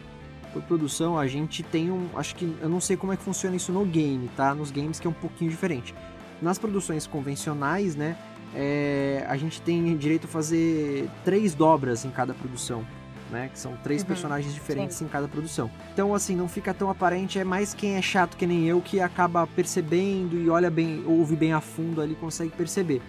[0.52, 2.09] por produção, a gente tem um.
[2.16, 2.55] Acho que.
[2.61, 4.55] Eu não sei como é que funciona isso no game, tá?
[4.55, 5.94] Nos games que é um pouquinho diferente.
[6.43, 8.16] Nas produções convencionais, né?
[8.56, 12.85] é, a gente tem direito a fazer três dobras em cada produção.
[13.31, 15.69] Né, que são três Uhum, personagens diferentes em cada produção.
[15.93, 19.01] Então, assim, não fica tão aparente, é mais quem é chato que nem eu que
[19.01, 23.01] acaba percebendo e olha bem, ouve bem a fundo ali, consegue perceber.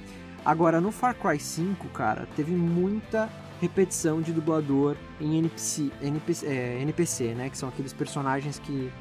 [0.43, 3.29] Agora, no Far Cry 5, cara, teve muita
[3.61, 7.49] repetição de dublador em NPC, NPC, é, NPC né?
[7.49, 8.91] Que são aqueles personagens que,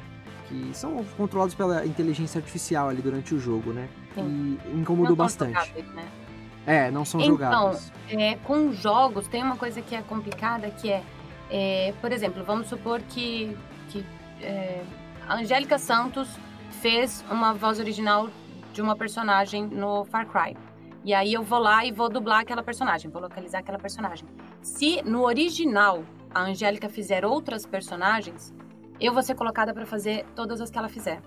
[0.47, 3.89] que são controlados pela inteligência artificial ali durante o jogo, né?
[4.13, 4.57] Sim.
[4.65, 5.53] E incomodou Não bastante.
[5.53, 6.05] jogáveis, né?
[6.65, 7.91] É, não são Então, jogáveis.
[8.09, 11.03] É, com jogos tem uma coisa que é complicada que é,
[11.49, 13.55] é, por exemplo, vamos supor que,
[13.89, 14.03] que
[14.41, 14.81] é,
[15.27, 16.27] a Angélica Santos
[16.81, 18.29] fez uma voz original
[18.73, 20.57] de uma personagem no Far Cry.
[21.05, 24.27] E aí eu vou lá e vou dublar aquela personagem, vou localizar aquela personagem.
[24.59, 26.03] Se no original
[26.33, 28.51] a Angélica fizer outras personagens,
[28.99, 31.21] eu vou ser colocada para fazer todas as que ela fizer.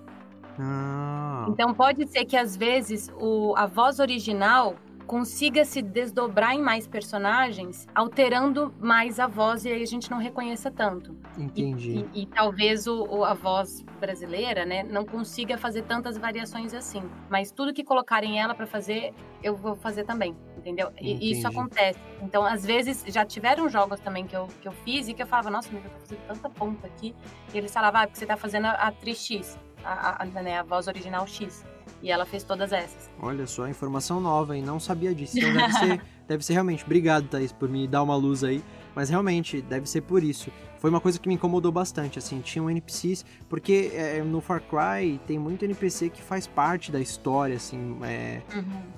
[0.59, 4.75] Ah, Então pode ser que às vezes o, a voz original
[5.09, 10.19] consiga se desdobrar em mais personagens, alterando mais a voz e aí a gente não
[10.19, 11.17] reconheça tanto.
[11.37, 12.05] E, entendi.
[12.15, 17.03] e- e talvez o, o- a voz brasileira, né, não consiga fazer tantas variações assim.
[17.31, 19.13] Mas tudo que colocarem ela para fazer,
[19.43, 20.93] eu vou fazer também, entendeu?
[21.01, 21.47] E isso Entendi.
[21.47, 21.99] acontece.
[22.23, 25.27] Então, às vezes, já tiveram jogos também que eu, que eu fiz e que eu
[25.27, 27.15] falava, nossa, mas eu tô fazendo tanta ponta aqui.
[27.55, 30.59] E eles falavam, ah, porque você tá fazendo a a atriz X, a, a, né,
[30.59, 31.65] a voz original X.
[32.03, 33.11] E ela fez todas essas.
[33.21, 34.63] Olha só, informação nova, hein?
[34.63, 35.39] Não sabia disso.
[35.39, 36.85] Então deve ser, deve ser realmente.
[36.85, 38.63] Obrigado, Thaís, por me dar uma luz aí.
[38.95, 40.51] Mas realmente, deve ser por isso.
[40.79, 42.41] Foi uma coisa que me incomodou bastante, assim.
[42.41, 47.57] Tinham NPCs, porque é, no Far Cry tem muito NPC que faz parte da história,
[47.57, 47.99] assim.
[48.03, 48.43] é,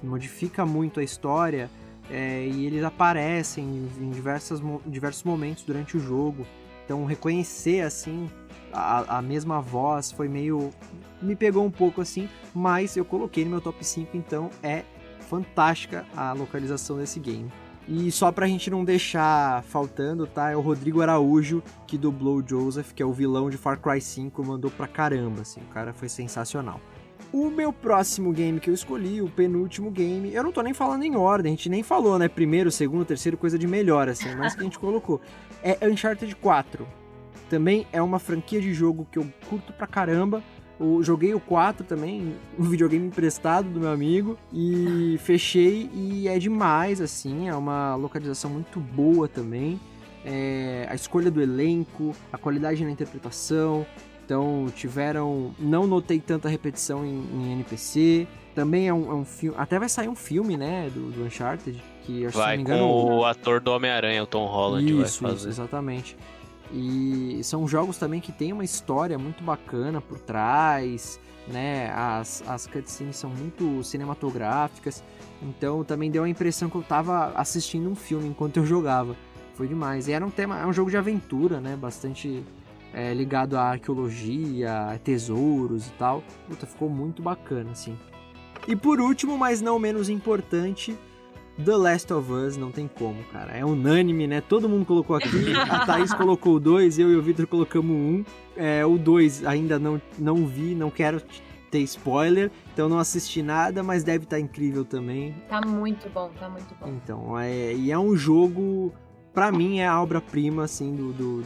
[0.03, 1.71] modifica muito a história.
[2.11, 3.65] é, e eles aparecem
[4.01, 6.47] em, diversas, diversos momentos durante o jogo.
[6.85, 8.29] Então, reconhecer, assim,
[8.73, 10.71] a, a mesma voz foi meio.
[11.23, 14.85] Me pegou um pouco assim, mas eu coloquei no meu top 5, então é
[15.29, 17.51] fantástica a localização desse game.
[17.89, 20.51] E só pra gente não deixar faltando, tá?
[20.51, 24.01] É o Rodrigo Araújo que dublou o Joseph, que é o vilão de Far Cry
[24.01, 25.61] 5, mandou pra caramba, assim.
[25.61, 26.81] O cara foi sensacional.
[27.33, 31.05] O meu próximo game que eu escolhi, o penúltimo game, eu não tô nem falando
[31.05, 32.29] em ordem, a gente nem falou, né?
[32.29, 35.21] Primeiro, segundo, terceiro, coisa de melhor, assim, mas que a gente colocou.
[35.63, 36.87] É Uncharted 4.
[37.49, 40.43] Também é uma franquia de jogo que eu curto pra caramba.
[40.81, 46.39] Eu joguei o 4 também, um videogame emprestado do meu amigo, e fechei e é
[46.39, 49.79] demais, assim, é uma localização muito boa também.
[50.25, 53.87] É, a escolha do elenco, a qualidade na interpretação,
[54.25, 55.55] então tiveram.
[55.59, 58.27] Não notei tanta repetição em, em NPC.
[58.55, 59.57] Também é um, é um filme.
[59.59, 60.91] Até vai sair um filme, né?
[60.95, 61.83] Do, do Uncharted.
[62.03, 63.19] Que acho, se Vai não me com engano.
[63.19, 65.37] o ator do Homem-Aranha, o Tom Holland, vai Isso, fazer.
[65.37, 66.17] isso, exatamente.
[66.73, 71.19] E são jogos também que tem uma história muito bacana por trás,
[71.49, 71.91] né?
[71.93, 75.03] As, as cutscenes são muito cinematográficas.
[75.43, 79.17] Então também deu a impressão que eu tava assistindo um filme enquanto eu jogava.
[79.55, 80.09] Foi demais.
[80.09, 81.77] E era um tema, é um jogo de aventura, né?
[81.77, 82.45] Bastante
[82.93, 86.23] é, ligado à arqueologia, tesouros e tal.
[86.49, 87.99] Puta, ficou muito bacana, assim.
[88.69, 90.97] E por último, mas não menos importante,
[91.65, 93.53] The Last of Us, não tem como, cara.
[93.53, 94.41] É unânime, né?
[94.41, 95.29] Todo mundo colocou aqui.
[95.71, 97.99] A Thaís colocou o 2, eu e o Victor colocamos o 1.
[97.99, 98.25] Um.
[98.57, 101.23] É, o 2 ainda não, não vi, não quero
[101.71, 105.35] ter spoiler, então não assisti nada, mas deve estar incrível também.
[105.49, 106.89] Tá muito bom, tá muito bom.
[106.89, 108.93] Então, é, e é um jogo,
[109.33, 111.45] pra mim, é a obra-prima, assim, do, do-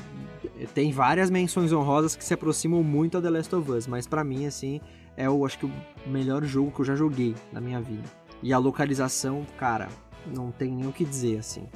[0.72, 4.24] Tem várias menções honrosas que se aproximam muito a The Last of Us, mas pra
[4.24, 4.80] mim, assim,
[5.14, 5.72] é o, acho que o
[6.06, 8.02] melhor jogo que eu já joguei na minha vida.
[8.42, 9.88] E a localização, cara,
[10.26, 11.66] não tem nem o que dizer, assim.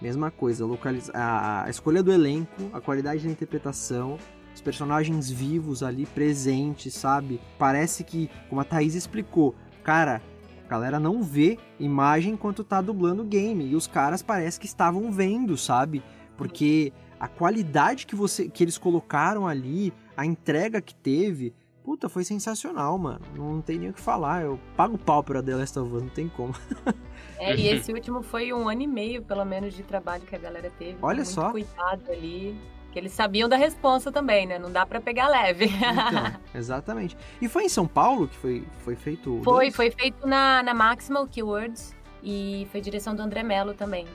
[0.00, 4.16] Mesma coisa, localiza a, escolha do elenco, a qualidade da interpretação,
[4.54, 7.40] os personagens vivos ali, presentes, sabe?
[7.58, 10.22] Parece que, como a Thaís explicou, cara,
[10.64, 13.66] a galera não vê imagem enquanto tá dublando o game.
[13.66, 16.02] E os caras parece que estavam vendo, sabe?
[16.36, 22.22] Porque a qualidade que você que eles colocaram ali, a entrega que teve, puta, foi
[22.22, 23.20] sensacional, mano.
[23.34, 24.42] Não tem nem o que falar.
[24.42, 26.54] Eu pago pau pra The Last of Us, não tem como.
[27.38, 30.38] É, e esse último foi um ano e meio, pelo menos, de trabalho que a
[30.38, 30.98] galera teve.
[31.00, 31.50] Olha muito só.
[31.50, 32.58] cuidado ali.
[32.90, 34.58] Que eles sabiam da responsa também, né?
[34.58, 35.66] Não dá pra pegar leve.
[35.66, 37.16] Então, exatamente.
[37.40, 39.40] E foi em São Paulo que foi, foi feito?
[39.40, 39.76] o foi, dois?
[39.76, 44.06] foi feito na, na Maximal Keywords e foi direção do André Mello também.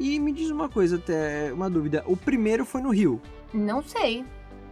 [0.00, 2.02] E me diz uma coisa, até uma dúvida.
[2.06, 3.20] O primeiro foi no Rio.
[3.52, 4.24] Não sei.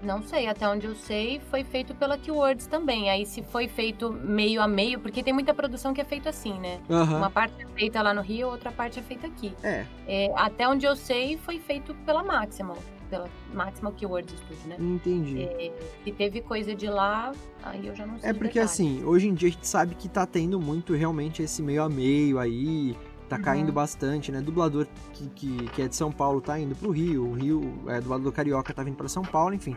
[0.02, 3.08] Não sei, até onde eu sei, foi feito pela Keywords também.
[3.08, 6.58] Aí se foi feito meio a meio, porque tem muita produção que é feito assim,
[6.58, 6.80] né?
[6.90, 7.18] Aham.
[7.18, 9.52] Uma parte é feita lá no Rio, outra parte é feita aqui.
[9.62, 12.78] É, É, até onde eu sei, foi feito pela Maximal.
[13.08, 14.76] Pela Maximal Keywords Studio, né?
[14.80, 15.42] entendi.
[15.42, 15.70] É,
[16.02, 18.30] se teve coisa de lá, aí eu já não sei.
[18.30, 18.64] É porque detalhe.
[18.64, 21.88] assim, hoje em dia a gente sabe que tá tendo muito realmente esse meio a
[21.90, 22.96] meio aí,
[23.32, 23.42] tá Uhum.
[23.42, 24.40] caindo bastante, né?
[24.40, 28.00] Dublador que, que, que é de São Paulo tá indo pro Rio, o Rio, é,
[28.00, 29.76] dublador carioca tá vindo pra São Paulo, enfim.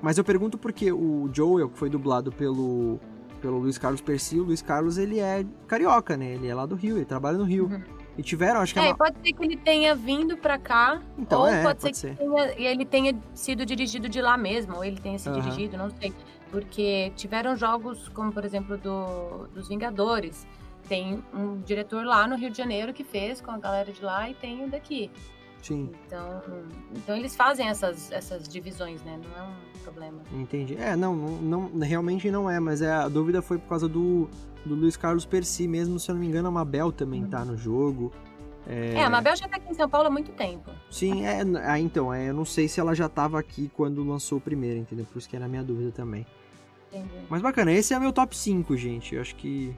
[0.00, 2.98] Mas eu pergunto porque o Joel, que foi dublado pelo,
[3.40, 6.34] pelo Luiz Carlos Percy, o Luiz Carlos ele é carioca, né?
[6.34, 7.66] Ele é lá do Rio, ele trabalha no Rio.
[7.66, 7.82] Uhum.
[8.18, 8.96] E tiveram, acho que É, é uma...
[8.96, 12.16] pode ser que ele tenha vindo pra cá, Então, ou é, pode, pode ser ser.
[12.16, 15.40] que tenha- ele tenha sido dirigido de lá mesmo, ou ele tenha se Aham.
[15.40, 16.12] dirigido, não sei.
[16.50, 20.46] Porque tiveram jogos como, por exemplo, do, dos Vingadores.
[20.88, 24.28] Tem um diretor lá no Rio de Janeiro que fez com a galera de lá
[24.28, 25.10] e tem o daqui.
[25.62, 26.42] Sim, Então,
[26.96, 29.20] então eles fazem essas, essas divisões, né?
[29.22, 30.20] Não é um problema.
[30.32, 30.76] entendi.
[30.76, 34.28] É, não, não, não- realmente não é, mas é, a dúvida foi por causa do,
[34.66, 37.56] do Luiz Carlos Percy mesmo, se eu não me engano, a Mabel também tá no
[37.56, 38.12] jogo.
[38.66, 40.68] É, a Mabel já tá aqui em São Paulo há muito tempo.
[40.90, 44.38] Sim, é, ah, então, é, eu não sei se ela já tava aqui quando lançou
[44.38, 45.04] o primeiro, entendeu?
[45.12, 46.26] Por isso que era a minha dúvida também.
[46.92, 47.08] Entendi.
[47.30, 49.14] Mas bacana, esse é meu top 5, gente.
[49.14, 49.74] Eu acho que.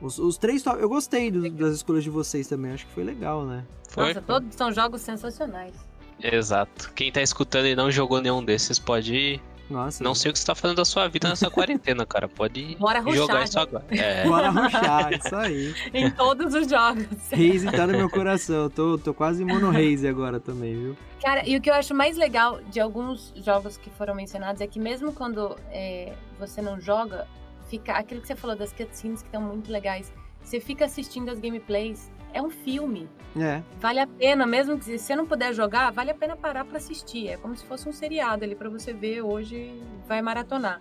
[0.00, 0.80] Os, os três top.
[0.80, 3.64] Eu gostei do- das escolhas de vocês também, acho que foi legal, né?
[3.88, 4.08] Foi?
[4.08, 5.74] Nossa, todos são jogos sensacionais.
[6.22, 6.92] Exato.
[6.94, 9.42] Quem tá escutando e não jogou nenhum desses pode ir.
[9.70, 10.02] Nossa.
[10.02, 12.26] Não sei o que você tá fazendo da sua vida nessa quarentena, cara.
[12.26, 13.44] Pode Bora rushar, jogar né?
[13.44, 13.84] isso agora.
[13.90, 14.24] É.
[14.26, 15.74] Bora ruxar, isso aí.
[15.92, 17.04] em todos os jogos.
[17.30, 18.62] Raze tá no meu coração.
[18.64, 20.96] Eu tô, tô quase mono Raze agora também, viu?
[21.22, 24.66] Cara, e o que eu acho mais legal de alguns jogos que foram mencionados é
[24.66, 27.26] que mesmo quando é, você não joga,
[27.68, 30.12] fica aquilo que você falou das cutscenes que estão muito legais.
[30.42, 33.08] Você fica assistindo as gameplays, é um filme.
[33.38, 33.62] É.
[33.78, 36.78] Vale a pena, mesmo que se você não puder jogar, vale a pena parar pra
[36.78, 37.28] assistir.
[37.28, 40.80] É como se fosse um seriado ali pra você ver hoje, vai maratonar.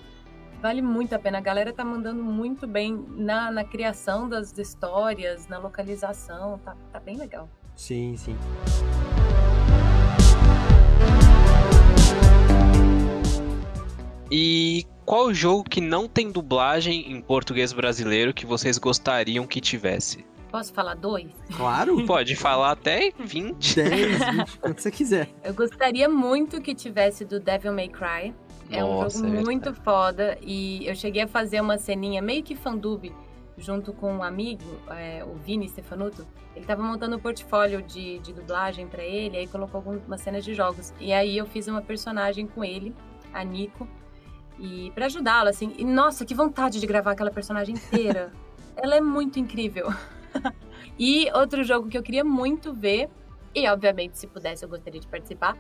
[0.62, 1.38] Vale muito a pena.
[1.38, 6.58] A galera tá mandando muito bem na, na criação das histórias, na localização.
[6.60, 7.48] Tá, tá bem legal.
[7.76, 8.36] Sim, sim.
[14.32, 20.26] E qual jogo que não tem dublagem em português brasileiro que vocês gostariam que tivesse?
[20.52, 21.30] Posso falar dois?
[21.56, 22.04] Claro.
[22.08, 23.76] Pode falar até 20.
[23.76, 25.30] 10, 20, quanto você quiser.
[25.44, 28.34] Eu gostaria muito que tivesse do Devil May Cry.
[28.70, 32.44] É um Nossa, jogo é muito foda e eu cheguei a fazer uma ceninha meio
[32.44, 33.14] que fandub
[33.58, 36.26] junto com um amigo, é, o Vini Stefanuto.
[36.56, 40.54] Ele tava montando um portfólio de, de dublagem pra ele, aí colocou algumas cenas de
[40.54, 40.94] jogos.
[41.00, 42.94] E aí eu fiz uma personagem com ele,
[43.34, 43.88] a Nico,
[44.60, 45.74] e para ajudá-lo assim.
[45.78, 48.32] E nossa, que vontade de gravar aquela personagem inteira.
[48.76, 49.88] Ela é muito incrível.
[50.98, 53.10] e outro jogo que eu queria muito ver,
[53.54, 55.58] e obviamente se pudesse eu gostaria de participar,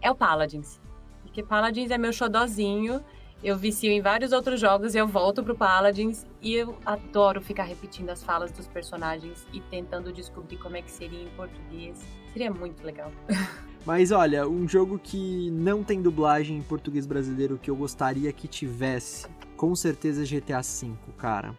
[0.00, 0.80] é o Paladins.
[1.22, 3.04] Porque Paladins é meu xodozinho.
[3.42, 7.64] Eu vicio em vários outros jogos e eu volto pro Paladins e eu adoro ficar
[7.64, 12.02] repetindo as falas dos personagens e tentando descobrir como é que seria em português.
[12.32, 13.12] Seria muito legal.
[13.86, 18.48] Mas olha, um jogo que não tem dublagem em português brasileiro que eu gostaria que
[18.48, 21.54] tivesse, com certeza é GTA V, cara.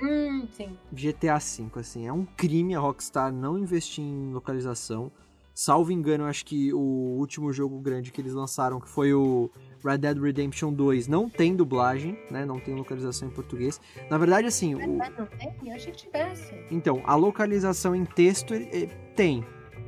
[0.00, 0.76] Hum, sim.
[0.92, 5.10] GTA V, assim, é um crime a Rockstar não investir em localização.
[5.52, 9.50] Salvo engano, acho que o último jogo grande que eles lançaram, que foi o
[9.84, 12.44] Red Dead Redemption 2, não tem dublagem, né?
[12.44, 13.80] Não tem localização em português.
[14.10, 15.54] Na verdade, assim, o, não tem?
[15.64, 16.54] Eu achei que tivesse.
[16.70, 19.44] então, a localização em texto ele tem,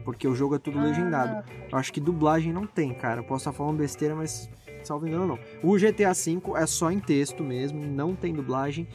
[0.06, 1.44] porque o jogo é tudo legendado.
[1.44, 3.20] Ah, Eu acho que dublagem não tem, cara.
[3.20, 4.48] Eu posso estar falando besteira, mas
[4.84, 5.38] salvo engano não.
[5.64, 8.86] O GTA V é só em texto mesmo, não tem dublagem.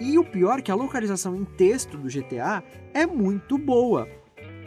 [0.00, 2.64] E o pior é que a localização em texto do GTA
[2.94, 4.08] é muito boa.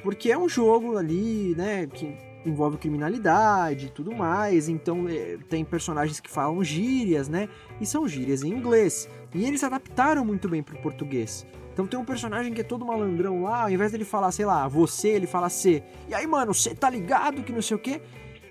[0.03, 4.69] Porque é um jogo ali, né, que envolve criminalidade e tudo mais.
[4.69, 7.49] Então é, tem personagens que falam gírias, né?
[7.81, 9.09] E são gírias em inglês.
[9.33, 11.47] E eles adaptaram muito bem pro português.
[11.79, 14.67] Então tem um personagem que é todo malandrão lá, ao invés dele falar, sei lá,
[14.67, 15.81] você, ele fala C.
[16.09, 18.01] E aí, mano, você tá ligado que não sei o quê?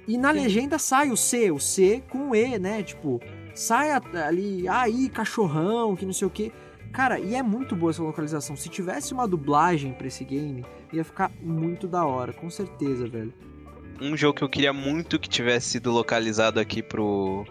[0.06, 2.82] E na legenda sai o C, o C com E, né?
[2.82, 3.20] Tipo,
[3.54, 6.50] sai ali, aí, cachorrão, que não sei o quê.
[6.90, 8.56] Cara, e é muito boa essa localização.
[8.56, 13.34] Se tivesse uma dublagem pra esse game, ia ficar muito da hora, com certeza, velho.
[14.00, 17.44] um jogo que eu queria muito que tivesse sido localizado aqui pro,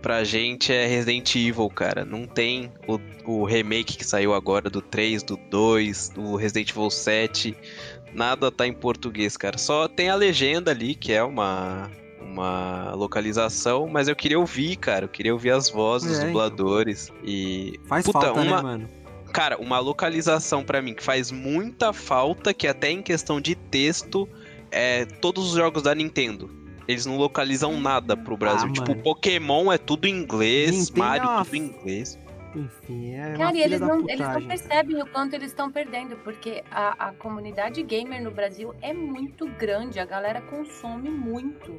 [0.00, 2.04] pra gente é Resident Evil, cara.
[2.04, 6.90] Não tem o, o remake que saiu agora do 3, do 2, do Resident Evil
[6.90, 7.56] 7.
[8.14, 9.58] Nada tá em português, cara.
[9.58, 15.04] Só tem a legenda ali, que é uma, uma localização, mas eu queria ouvir, cara.
[15.04, 17.12] Eu queria ouvir as vozes dos É, dubladores.
[17.24, 17.78] E.
[17.86, 18.88] Faz Puta, falta, uma, né, mano?
[19.32, 24.28] Cara, uma localização pra mim que faz muita falta, que até em questão de texto,
[24.70, 26.50] é todos os jogos da Nintendo.
[26.88, 28.66] Eles não localizam nada pro Brasil.
[28.70, 29.02] Ah, tipo, mano.
[29.02, 32.18] Pokémon é tudo em inglês, Nintendo é Mario uma tudo em inglês.
[32.56, 35.70] Enfim, é uma Cara, e eles da não, eles não percebem o quanto eles estão
[35.70, 41.78] perdendo, porque a, a comunidade gamer no Brasil é muito grande, a galera consome muito.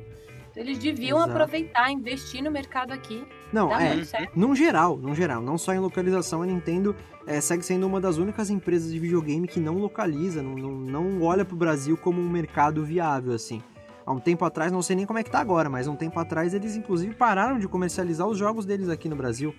[0.51, 1.31] Então, eles deviam Exato.
[1.31, 3.25] aproveitar, investir no mercado aqui.
[3.51, 4.31] Não, Dá é, muito certo.
[4.39, 6.95] Num geral, num geral, não só em localização, a Nintendo
[7.25, 11.23] é, segue sendo uma das únicas empresas de videogame que não localiza, não, não, não
[11.23, 13.61] olha pro Brasil como um mercado viável, assim.
[14.09, 15.95] Há um tempo atrás, não sei nem como é que tá agora, mas há um
[15.95, 19.53] tempo atrás eles inclusive pararam de comercializar os jogos deles aqui no Brasil.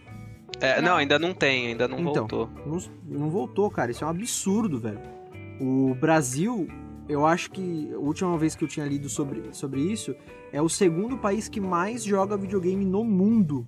[0.61, 0.97] É, não, Não.
[0.97, 2.27] ainda não tem, ainda não Então.
[2.27, 2.51] voltou.
[2.67, 2.79] Não,
[3.21, 4.99] não voltou, cara, isso é um absurdo, velho.
[5.61, 6.67] O Brasil,
[7.09, 10.17] eu acho que a última vez que eu tinha lido sobre, sobre isso,
[10.53, 13.65] é o segundo país que mais joga videogame no mundo.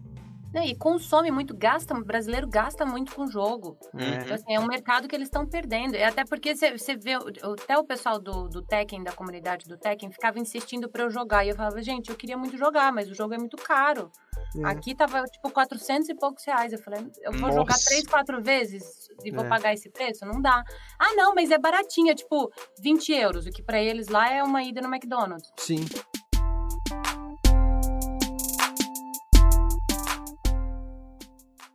[0.53, 0.67] Né?
[0.67, 3.79] E consome muito, gasta, o brasileiro gasta muito com jogo.
[3.97, 4.17] É.
[4.17, 5.95] Então, assim, é um mercado que eles estão perdendo.
[5.97, 10.11] E até porque você vê, até o pessoal do, do Tekken, da comunidade do Tekken,
[10.13, 11.45] ficava insistindo pra eu jogar.
[11.45, 14.11] E eu falava, gente, eu queria muito jogar, mas o jogo é muito caro.
[14.59, 14.67] É.
[14.67, 16.73] Aqui tava, tipo, 400 e poucos reais.
[16.73, 17.87] Eu falei, eu vou jogar Nossa.
[17.87, 18.83] três, quatro vezes
[19.25, 19.49] e vou É.
[19.49, 20.27] pagar esse preço?
[20.27, 20.63] Não dá.
[20.99, 24.43] Ah, não, mas é baratinho, é tipo 20 euros, o que pra eles lá é
[24.43, 25.51] uma ida no McDonald's.
[25.57, 25.85] Sim.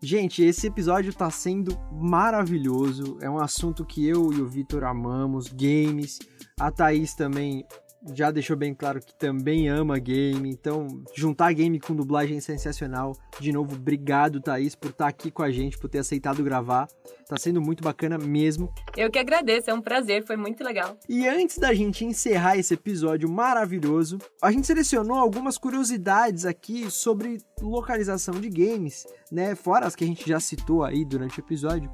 [0.09, 3.17] Gente, esse episódio tá sendo maravilhoso.
[3.19, 6.17] É um assunto que eu e o Vitor amamos, games.
[6.57, 7.65] A Thaís também
[8.13, 10.49] já deixou bem claro que também ama game.
[10.49, 13.13] Então, juntar game com dublagem é sensacional.
[13.39, 16.87] De novo, obrigado, Thaís, por estar aqui com a gente, por ter aceitado gravar.
[17.27, 18.73] Tá sendo muito bacana mesmo.
[18.95, 20.97] Eu que agradeço, é um prazer, foi muito legal.
[21.09, 27.39] E antes da gente encerrar esse episódio maravilhoso, a gente selecionou algumas curiosidades aqui sobre
[27.61, 29.55] localização de games, né?
[29.55, 31.91] Fora as que a gente já citou aí durante o episódio.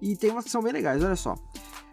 [0.00, 1.34] E tem umas que são bem legais, olha só.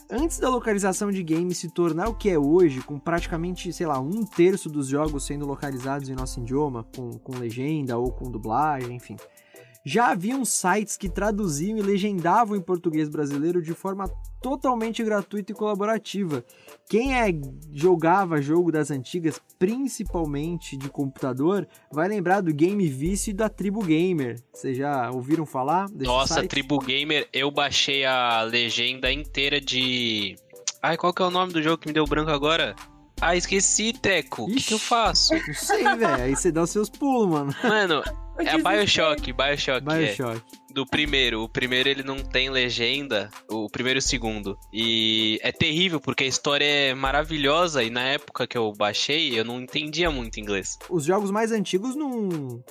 [0.10, 4.00] Antes da localização de games se tornar o que é hoje, com praticamente, sei lá,
[4.00, 8.96] um terço dos jogos sendo localizados em nosso idioma, com, com legenda ou com dublagem,
[8.96, 9.16] enfim.
[9.88, 14.10] Já haviam sites que traduziam e legendavam em português brasileiro de forma
[14.42, 16.44] totalmente gratuita e colaborativa.
[16.90, 17.28] Quem é,
[17.72, 23.84] jogava jogo das antigas, principalmente de computador, vai lembrar do Game Vice e da Tribo
[23.84, 24.42] Gamer.
[24.52, 26.50] Vocês já ouviram falar Nossa, site?
[26.50, 30.36] Tribu Gamer, eu baixei a legenda inteira de.
[30.82, 32.76] Ai, qual que é o nome do jogo que me deu branco agora?
[33.22, 34.44] Ah, esqueci, Treco.
[34.44, 35.36] O que, que eu faço?
[35.48, 36.24] Não sei, velho.
[36.24, 37.56] Aí você dá os seus pulos, mano.
[37.64, 38.04] Mano,
[38.38, 38.64] é a desisti.
[38.64, 39.88] Bioshock, Bioshock.
[39.92, 39.98] é.
[40.06, 40.42] Bioshock.
[40.72, 41.44] do primeiro.
[41.44, 44.58] O primeiro ele não tem legenda, o primeiro e o segundo.
[44.74, 49.46] E é terrível porque a história é maravilhosa e na época que eu baixei eu
[49.46, 50.78] não entendia muito inglês.
[50.90, 52.62] Os jogos mais antigos não,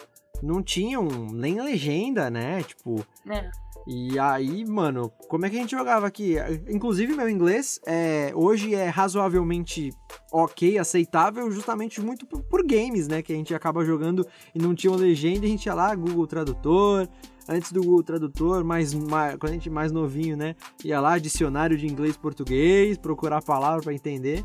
[0.42, 2.62] não tinham nem legenda, né?
[2.62, 3.50] Tipo, Né?
[3.86, 6.36] E aí, mano, como é que a gente jogava aqui?
[6.68, 9.90] Inclusive, meu inglês é, hoje é razoavelmente
[10.32, 13.20] ok, aceitável, justamente muito por, por games, né?
[13.22, 15.94] Que a gente acaba jogando e não tinha uma legenda, e a gente ia lá,
[15.94, 17.08] Google Tradutor.
[17.46, 20.56] Antes do Google Tradutor, mais, mais, quando a gente mais novinho, né?
[20.82, 24.42] Ia lá, dicionário de inglês-português, procurar a palavra pra entender.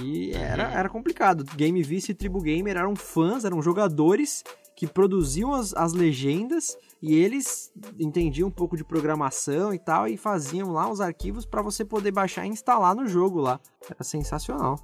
[0.00, 0.74] E era, Uhum.
[0.74, 1.44] era complicado.
[1.56, 4.44] Game Vice e Tribu Gamer eram fãs, eram jogadores
[4.76, 10.16] que produziam as, as legendas e eles entendiam um pouco de programação e tal e
[10.16, 13.58] faziam lá os arquivos para você poder baixar e instalar no jogo lá.
[13.88, 14.78] Era sensacional.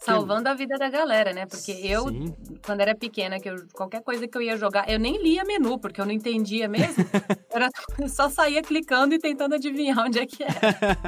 [0.00, 1.44] Salvando a vida da galera, né?
[1.44, 2.32] Porque eu, Sim.
[2.64, 5.76] quando era pequena, que eu, qualquer coisa que eu ia jogar, eu nem lia menu,
[5.78, 7.04] porque eu não entendia mesmo.
[7.50, 7.68] Era,
[7.98, 10.54] eu só saía clicando e tentando adivinhar onde é que era.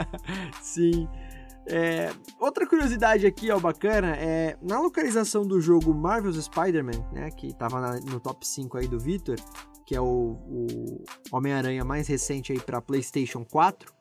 [0.60, 1.08] Sim.
[1.68, 2.10] É,
[2.40, 7.80] outra curiosidade aqui, ó, bacana, é na localização do jogo Marvel's Spider-Man, né, que tava
[7.80, 9.36] na- no top 5 aí do Victor,
[9.90, 10.04] que é o,
[10.48, 13.92] o Homem-Aranha mais recente aí para PlayStation 4,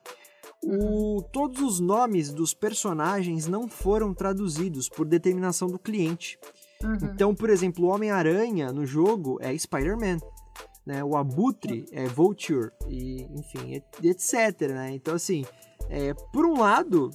[0.62, 6.38] o, todos os nomes dos personagens não foram traduzidos por determinação do cliente.
[6.80, 6.94] Uhum.
[7.12, 10.18] Então, por exemplo, o Homem-Aranha no jogo é Spider-Man.
[10.86, 11.02] Né?
[11.02, 14.70] O Abutre é Vulture, e, enfim, et- etc.
[14.70, 14.92] Né?
[14.92, 15.44] Então, assim,
[15.88, 17.10] é, por um lado,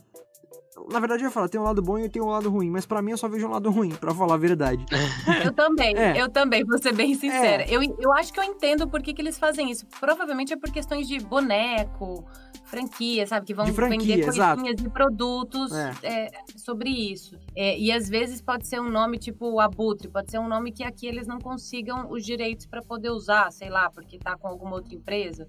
[0.91, 2.85] na verdade eu ia falar, tem um lado bom e tem um lado ruim, mas
[2.85, 4.85] pra mim eu só vejo um lado ruim, pra falar a verdade.
[5.45, 6.19] Eu também, É.
[6.21, 7.65] eu também, vou ser bem sincera.
[7.69, 9.85] Eu, eu acho que eu entendo por que, que eles fazem isso.
[9.99, 12.23] Provavelmente é por questões de boneco,
[12.65, 13.45] franquia, sabe?
[13.45, 14.61] Que vão De franquia, vender exato.
[14.61, 15.93] coisinhas e produtos É.
[16.03, 17.37] é, sobre isso.
[17.55, 20.83] É, e às vezes pode ser um nome tipo Abutre, pode ser um nome que
[20.83, 24.75] aqui eles não consigam os direitos para poder usar, sei lá, porque tá com alguma
[24.75, 25.47] outra empresa.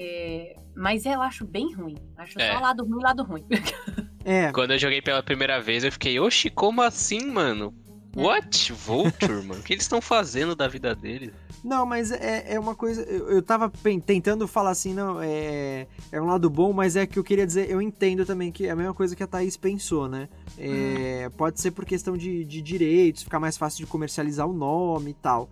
[0.00, 1.96] É, mas eu acho bem ruim.
[2.16, 2.52] Acho É.
[2.52, 3.44] só lado ruim, lado ruim.
[4.24, 7.72] É, Quando eu joguei pela primeira vez, eu fiquei, oxi, como assim, mano?
[8.14, 8.72] What?
[8.74, 9.60] Vulture, mano?
[9.60, 11.30] O que eles estão fazendo da vida deles?
[11.64, 13.02] Não, mas é, é uma coisa.
[13.02, 13.72] Eu, eu tava
[14.04, 17.70] tentando falar assim, não, é, é um lado bom, mas é que eu queria dizer,
[17.70, 20.28] eu entendo também que é a mesma coisa que a Thaís pensou, né?
[20.58, 25.12] É, Pode ser por questão de, de direitos, ficar mais fácil de comercializar o nome
[25.12, 25.48] e tal.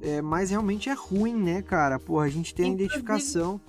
[0.00, 1.98] É, mas realmente é ruim, né, cara?
[1.98, 3.60] Porra, a gente tem a identificação.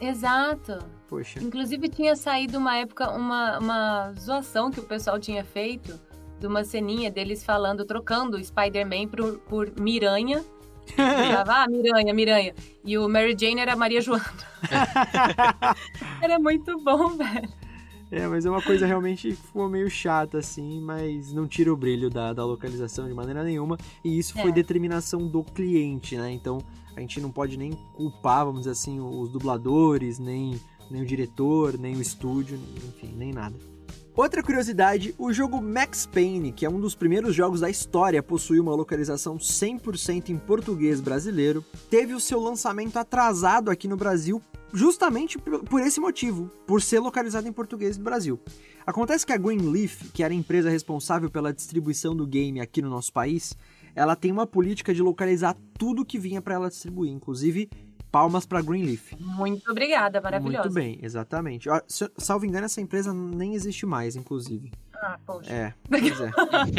[0.00, 0.78] Exato.
[1.08, 1.42] Poxa.
[1.42, 5.98] Inclusive tinha saído uma época uma, uma zoação que o pessoal tinha feito
[6.38, 10.44] de uma ceninha deles falando, trocando o Spider-Man por, por Miranha.
[10.94, 12.54] Falava, ah, Miranha, Miranha.
[12.84, 14.24] E o Mary Jane era Maria Joana.
[16.22, 17.48] era muito bom, velho.
[18.10, 22.08] É, mas é uma coisa realmente ficou meio chata, assim, mas não tira o brilho
[22.08, 23.76] da, da localização de maneira nenhuma.
[24.04, 24.54] E isso foi É.
[24.54, 26.30] determinação do cliente, né?
[26.30, 26.58] Então
[26.96, 30.58] a gente não pode nem culpar, vamos dizer assim, os dubladores, nem,
[30.90, 32.58] nem o diretor, nem o estúdio,
[32.88, 33.56] enfim, nem nada.
[34.16, 38.22] Outra curiosidade, o jogo Max Payne, que é um dos primeiros jogos da história a
[38.22, 44.40] possuir uma localização 100% em português brasileiro, teve o seu lançamento atrasado aqui no Brasil
[44.72, 48.40] justamente por esse motivo, por ser localizado em português do Brasil.
[48.86, 52.88] Acontece que a Greenleaf, que era a empresa responsável pela distribuição do game aqui no
[52.88, 53.54] nosso país,
[53.96, 57.68] ela tem uma política de localizar tudo que vinha para ela distribuir, inclusive
[58.12, 59.12] palmas para Greenleaf.
[59.18, 60.64] Muito obrigada, maravilhosa.
[60.64, 61.68] Muito bem, exatamente.
[62.16, 64.70] Salvo engano, essa empresa nem existe mais, inclusive.
[64.94, 65.52] Ah, poxa.
[65.52, 66.30] É, pois é.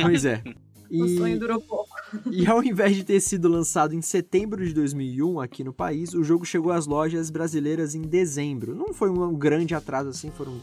[0.02, 0.44] pois é.
[0.89, 1.89] O E, sonho durou pouco.
[2.31, 6.23] e ao invés de ter sido lançado em setembro de 2001 aqui no país, o
[6.23, 8.73] jogo chegou às lojas brasileiras em dezembro.
[8.73, 10.57] Não foi um grande atraso assim, foram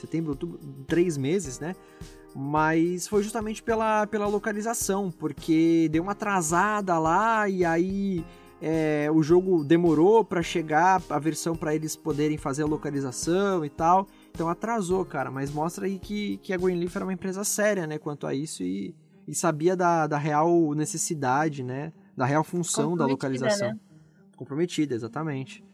[0.00, 1.74] setembro, outubro, três meses, né?
[2.34, 8.24] Mas foi justamente pela, pela localização, porque deu uma atrasada lá e aí
[8.62, 13.70] é, o jogo demorou pra chegar a versão pra eles poderem fazer a localização e
[13.70, 14.06] tal.
[14.30, 15.30] Então atrasou, cara.
[15.30, 18.62] Mas mostra aí que, que a Greenleaf era uma empresa séria, né, quanto a isso
[18.62, 18.94] e,
[19.26, 21.92] e sabia da, da real necessidade, né?
[22.16, 23.68] Da real função da Comprometida, localização.
[23.70, 23.78] né?
[24.36, 25.64] Comprometida, exatamente.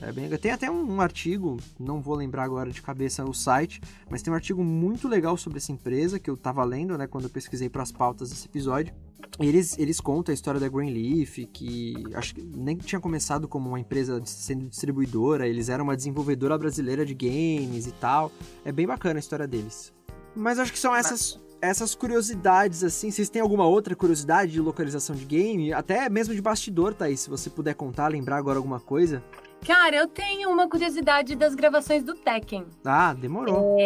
[0.00, 4.22] É bem, tem até um, artigo, não vou lembrar agora de cabeça o site, mas
[4.22, 7.30] tem um artigo muito legal sobre essa empresa que eu tava lendo, né, quando eu
[7.30, 8.94] pesquisei para as pautas desse episódio.
[9.40, 13.80] Eles, eles contam a história da Greenleaf, que acho que nem tinha começado como uma
[13.80, 18.30] empresa sendo distribuidora, eles eram uma desenvolvedora brasileira de games e tal.
[18.64, 19.92] É bem bacana a história deles.
[20.34, 23.10] Mas acho que são essas, essas curiosidades, assim.
[23.10, 25.72] Vocês têm alguma outra curiosidade de localização de game?
[25.72, 29.22] Até mesmo de bastidor, Thaís, se você puder contar, lembrar agora alguma coisa.
[29.66, 32.66] Cara, eu tenho uma curiosidade das gravações do Tekken.
[32.84, 33.76] Ah, demorou.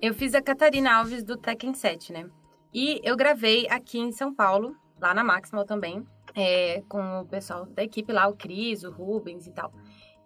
[0.00, 2.26] Eu fiz a Catarina Alves do Tekken 7, né?
[2.72, 7.66] E eu gravei aqui em São Paulo, lá na Maximal também, é, com o pessoal
[7.66, 9.72] da equipe lá, o Cris, o Rubens e tal.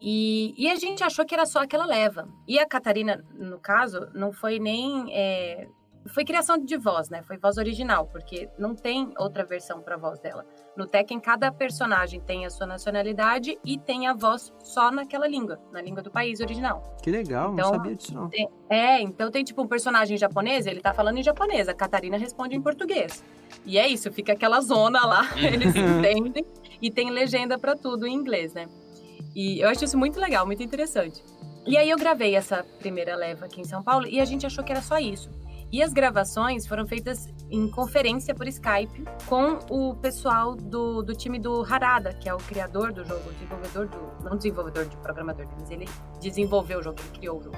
[0.00, 2.28] E, e a gente achou que era só aquela leva.
[2.46, 5.06] E a Catarina, no caso, não foi nem.
[5.10, 5.66] é,
[6.06, 7.22] foi criação de voz, né?
[7.22, 10.44] Foi voz original, porque não tem outra versão pra voz dela.
[10.76, 15.58] No Tekken, cada personagem tem a sua nacionalidade e tem a voz só naquela língua,
[15.72, 16.96] na língua do país original.
[17.02, 18.28] Que legal, não Então, sabia disso não.
[18.28, 22.16] Tem- É, então tem tipo um personagem japonês, ele tá falando em japonês, a Catarina
[22.18, 23.24] responde em português.
[23.64, 26.44] E é isso, fica aquela zona lá, eles entendem
[26.82, 28.66] e tem legenda pra tudo em inglês, né?
[29.34, 31.22] E eu acho isso muito legal, muito interessante.
[31.66, 34.62] E aí eu gravei essa primeira leva aqui em São Paulo e a gente achou
[34.62, 35.30] que era só isso.
[35.74, 41.36] E as gravações foram feitas em conferência por Skype com o pessoal do, do time
[41.36, 44.22] do Harada, que é o criador do jogo, desenvolvedor do.
[44.22, 45.88] Não desenvolvedor de programador, mas ele
[46.20, 47.56] desenvolveu o jogo, ele criou o jogo.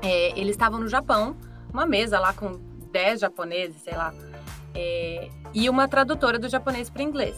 [0.00, 1.36] É, eles estavam no Japão,
[1.70, 2.58] uma mesa lá com
[2.90, 4.14] 10 japoneses, sei lá,
[4.74, 7.36] é, e uma tradutora do japonês para inglês.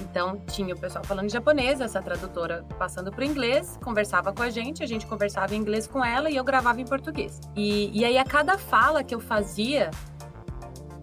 [0.00, 4.82] Então tinha o pessoal falando japonês, essa tradutora passando para inglês, conversava com a gente,
[4.82, 7.40] a gente conversava em inglês com ela e eu gravava em português.
[7.54, 9.90] E, e aí a cada fala que eu fazia,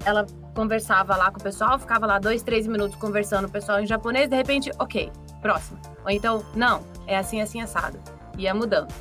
[0.05, 0.25] ela
[0.55, 4.27] conversava lá com o pessoal, ficava lá dois, três minutos conversando o pessoal em japonês,
[4.27, 5.11] de repente, ok,
[5.41, 5.79] próximo.
[6.03, 7.99] Ou então, não, é assim, assim, assado.
[8.37, 8.93] Ia mudando.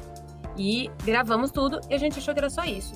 [0.58, 2.94] E gravamos tudo e a gente achou que era só isso.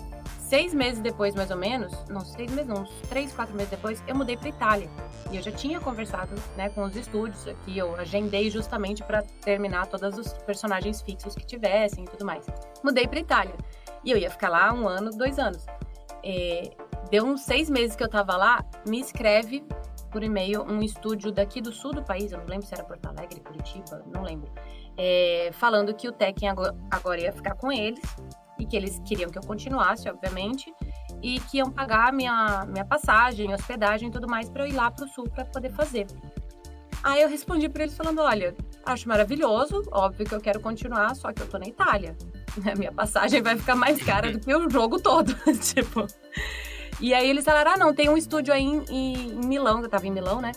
[0.51, 4.17] Seis meses depois, mais ou menos, não, seis meses uns três, quatro meses depois, eu
[4.17, 4.91] mudei para Itália.
[5.31, 9.87] E eu já tinha conversado né, com os estúdios aqui, eu agendei justamente para terminar
[9.87, 12.45] todos os personagens fixos que tivessem e tudo mais.
[12.83, 13.55] Mudei para Itália.
[14.05, 15.65] E eu ia ficar lá um ano, dois anos.
[16.25, 16.73] É,
[17.13, 19.65] deu uns seis meses que eu tava lá, me escreve
[20.11, 23.07] por e-mail um estúdio daqui do sul do país, eu não lembro se era Porto
[23.07, 24.51] Alegre, Curitiba, não lembro.
[24.99, 26.49] é, falando que o Tekken
[26.91, 28.03] agora ia ficar com eles
[28.61, 30.73] e que eles queriam que eu continuasse, obviamente,
[31.23, 34.91] e que iam pagar minha, minha passagem, hospedagem e tudo mais para eu ir lá
[34.91, 36.07] para o sul para poder fazer.
[37.03, 38.55] Aí eu respondi para eles falando: olha,
[38.85, 42.17] acho maravilhoso, óbvio que eu quero continuar, só que eu tô na Itália.
[42.71, 45.35] A minha passagem vai ficar mais cara do que o jogo todo.
[45.61, 46.07] tipo.
[47.01, 50.07] E aí eles falaram: ah, não, tem um estúdio aí em, em Milão, eu tava
[50.07, 50.53] em Milão, né?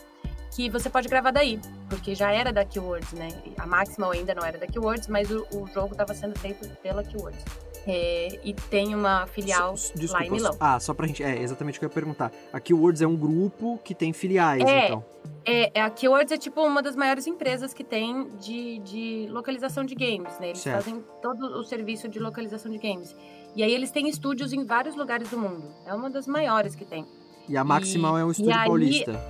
[0.54, 1.60] Que você pode gravar daí,
[1.90, 3.30] porque já era da Keywords, né?
[3.58, 7.04] A Maximal ainda não era da Keywords, mas o, o jogo estava sendo feito pela
[7.04, 7.44] Keywords.
[7.86, 10.56] É, e tem uma filial Desculpa, lá em Milão.
[10.60, 11.22] Ah, só pra gente.
[11.22, 12.32] É exatamente o que eu ia perguntar.
[12.52, 15.06] A Keywords é um grupo que tem filiais, é, então.
[15.46, 19.96] É, a Keywords é tipo uma das maiores empresas que tem de, de localização de
[19.96, 20.50] games, né?
[20.50, 20.84] Eles certo.
[20.84, 23.14] fazem todo o serviço de localização de games.
[23.56, 25.70] E aí eles têm estúdios em vários lugares do mundo.
[25.86, 27.06] É uma das maiores que tem.
[27.48, 29.22] E a Maximal e, é um estúdio aí, paulista.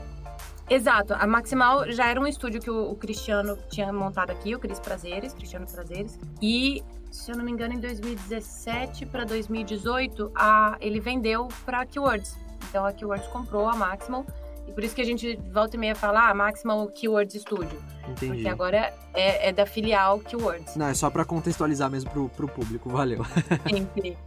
[0.70, 4.60] Exato, a Maximal já era um estúdio que o, o Cristiano tinha montado aqui, o
[4.60, 6.18] Cris Prazeres, Cristiano Prazeres.
[6.42, 6.82] E
[7.14, 12.36] se eu não me engano, em 2017 para 2018, a, ele vendeu para a Keywords.
[12.68, 14.26] Então a Keywords comprou a Maximal.
[14.68, 17.80] E por isso que a gente volta e meia fala, ah, Maximal Keywords Studio.
[18.10, 18.34] Entendi.
[18.34, 20.76] Porque agora é, é da filial Keywords.
[20.76, 23.24] Não, é só para contextualizar mesmo pro, pro público, valeu.
[23.70, 24.18] Sempre.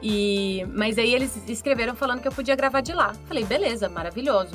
[0.00, 3.14] E, mas aí eles escreveram falando que eu podia gravar de lá.
[3.26, 4.54] Falei, beleza, maravilhoso.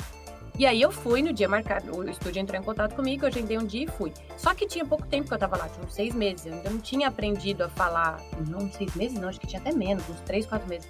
[0.56, 3.58] E aí eu fui no dia marcado, o estúdio entrou em contato comigo, eu agendei
[3.58, 4.12] um dia e fui.
[4.36, 6.46] Só que tinha pouco tempo que eu tava lá, tinha uns seis meses.
[6.46, 8.20] Eu ainda não tinha aprendido a falar.
[8.48, 10.88] Não, seis meses não, acho que tinha até menos, uns três, quatro meses.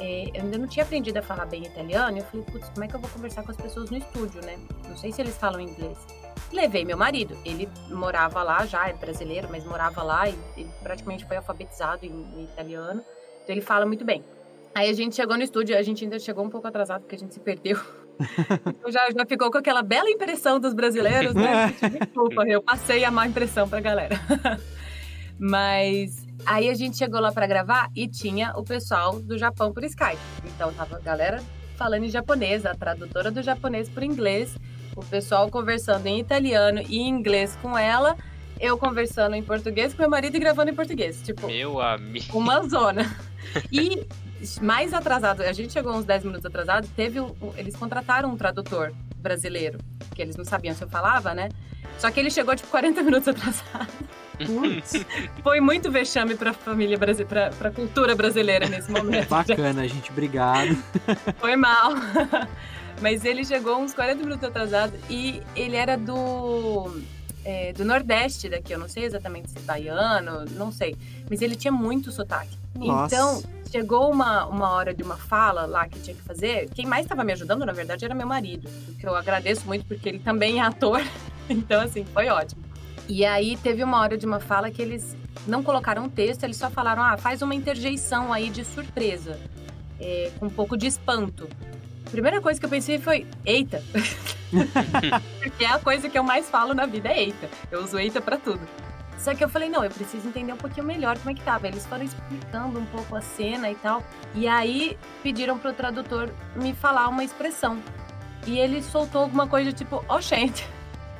[0.00, 2.16] É, eu ainda não tinha aprendido a falar bem italiano.
[2.16, 4.44] E eu falei, putz, como é que eu vou conversar com as pessoas no estúdio,
[4.44, 4.58] né?
[4.88, 5.96] Não sei se eles falam inglês.
[6.52, 11.24] Levei meu marido, ele morava lá já, é brasileiro, mas morava lá e ele praticamente
[11.24, 13.04] foi alfabetizado em, em italiano.
[13.42, 14.24] Então ele fala muito bem.
[14.74, 17.18] Aí a gente chegou no estúdio, a gente ainda chegou um pouco atrasado porque a
[17.18, 17.78] gente se perdeu.
[18.66, 21.74] então já, já ficou com aquela bela impressão dos brasileiros, né?
[22.00, 24.20] Desculpa, eu passei a má impressão pra galera.
[25.38, 29.84] Mas aí a gente chegou lá para gravar e tinha o pessoal do Japão por
[29.84, 30.18] Skype.
[30.44, 31.42] Então tava a galera
[31.76, 34.56] falando em japonês, a tradutora do japonês por inglês,
[34.96, 38.16] o pessoal conversando em italiano e em inglês com ela,
[38.60, 41.20] eu conversando em português com meu marido e gravando em português.
[41.22, 42.36] Tipo, meu amigo.
[42.36, 43.04] Uma zona.
[43.70, 44.04] E
[44.60, 48.92] mais atrasado, a gente chegou uns 10 minutos atrasado, teve o, eles contrataram um tradutor
[49.16, 49.78] brasileiro,
[50.14, 51.48] que eles não sabiam se eu falava, né?
[51.98, 53.92] Só que ele chegou tipo 40 minutos atrasado.
[55.42, 59.28] Foi muito vexame pra família brasileira, pra, pra cultura brasileira nesse momento.
[59.28, 60.76] Bacana, gente, obrigado.
[61.38, 61.92] Foi mal.
[63.00, 67.00] Mas ele chegou uns 40 minutos atrasado e ele era do
[67.44, 70.96] é, do Nordeste daqui, eu não sei exatamente se é baiano, não sei.
[71.28, 72.56] Mas ele tinha muito sotaque.
[72.74, 73.14] Nossa.
[73.14, 76.68] Então, chegou uma, uma hora de uma fala lá que tinha que fazer.
[76.70, 78.68] Quem mais estava me ajudando, na verdade, era meu marido.
[78.98, 81.02] Que eu agradeço muito porque ele também é ator.
[81.46, 82.64] Então, assim, foi ótimo.
[83.06, 85.14] E aí teve uma hora de uma fala que eles
[85.46, 89.38] não colocaram texto, eles só falaram: ah, faz uma interjeição aí de surpresa,
[90.00, 91.46] é, com um pouco de espanto.
[92.06, 93.82] A primeira coisa que eu pensei foi: eita!
[95.42, 97.48] Porque é a coisa que eu mais falo na vida é eita.
[97.70, 98.60] Eu uso eita para tudo.
[99.18, 101.66] Só que eu falei, não, eu preciso entender um pouquinho melhor como é que tava.
[101.66, 104.02] Eles foram explicando um pouco a cena e tal.
[104.34, 107.78] E aí pediram pro tradutor me falar uma expressão.
[108.46, 110.68] E ele soltou alguma coisa tipo, oh, gente.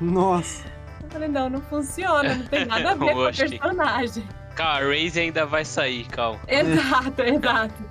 [0.00, 0.64] Nossa.
[1.02, 4.24] Eu falei, não, não funciona, não tem nada a ver com o personagem.
[4.54, 6.40] Calma, a Raze ainda vai sair, calma.
[6.46, 7.84] Exato, exato.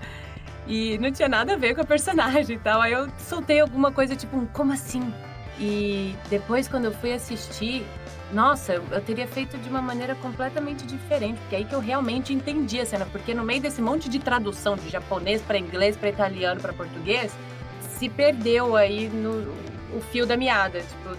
[0.68, 2.82] E não tinha nada a ver com a personagem e tal.
[2.82, 5.14] Aí eu soltei alguma coisa tipo, como assim?
[5.60, 7.86] E depois, quando eu fui assistir,
[8.32, 11.80] nossa, eu, eu, teria feito de uma maneira completamente diferente, porque é aí que eu
[11.80, 15.96] realmente entendi a cena, porque no meio desse monte de tradução de japonês para inglês,
[15.96, 17.32] para italiano, para português,
[17.82, 19.54] se perdeu aí no
[19.96, 21.16] o fio da meada, tipo,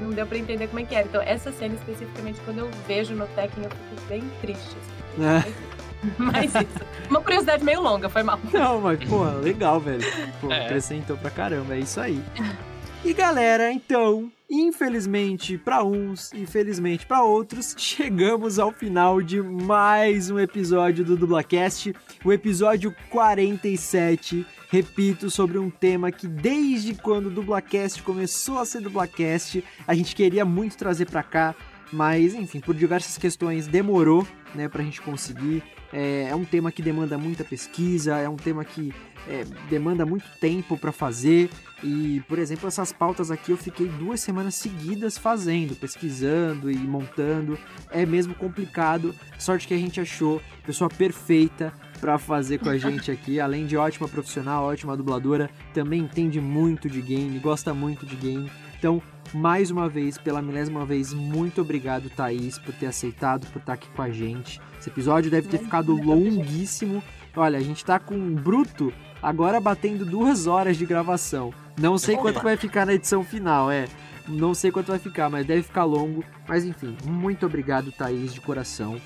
[0.00, 1.06] não deu para entender como é que era.
[1.06, 4.76] Então, essa cena especificamente, quando eu vejo no Tekken, eu fico bem triste.
[4.76, 5.24] Assim.
[5.24, 5.72] É.
[6.18, 6.84] Mas isso.
[7.10, 8.38] Uma curiosidade meio longa, foi mal.
[8.52, 10.02] Não, mas, pô, legal, velho.
[10.40, 10.66] Pô, é.
[10.66, 12.22] acrescentou pra caramba, é isso aí.
[13.04, 20.38] E galera, então, infelizmente para uns, infelizmente para outros, chegamos ao final de mais um
[20.38, 21.92] episódio do Dublacast,
[22.24, 24.46] o episódio 47.
[24.70, 30.14] Repito, sobre um tema que desde quando o Dublacast começou a ser Dublacast, a gente
[30.14, 31.56] queria muito trazer para cá,
[31.92, 34.24] mas enfim, por diversas questões demorou,
[34.54, 35.62] né, pra gente conseguir.
[35.92, 38.92] É, é um tema que demanda muita pesquisa, é um tema que
[39.28, 41.50] é, demanda muito tempo para fazer.
[41.82, 47.58] E, por exemplo, essas pautas aqui eu fiquei duas semanas seguidas fazendo, pesquisando e montando.
[47.90, 49.14] É mesmo complicado.
[49.38, 53.40] Sorte que a gente achou pessoa perfeita para fazer com a gente aqui.
[53.40, 58.50] Além de ótima profissional, ótima dubladora, também entende muito de game, gosta muito de game.
[58.78, 59.00] Então,
[59.34, 63.88] mais uma vez, pela milésima vez, muito obrigado, Thaís, por ter aceitado, por estar aqui
[63.88, 64.60] com a gente.
[64.78, 67.02] Esse episódio deve ter ficado longuíssimo.
[67.36, 68.92] Olha, a gente tá com um bruto
[69.22, 71.52] agora batendo duas horas de gravação.
[71.80, 73.86] Não sei quanto vai ficar na edição final, é.
[74.28, 76.24] Não sei quanto vai ficar, mas deve ficar longo.
[76.46, 79.00] Mas enfim, muito obrigado, Thaís, de coração.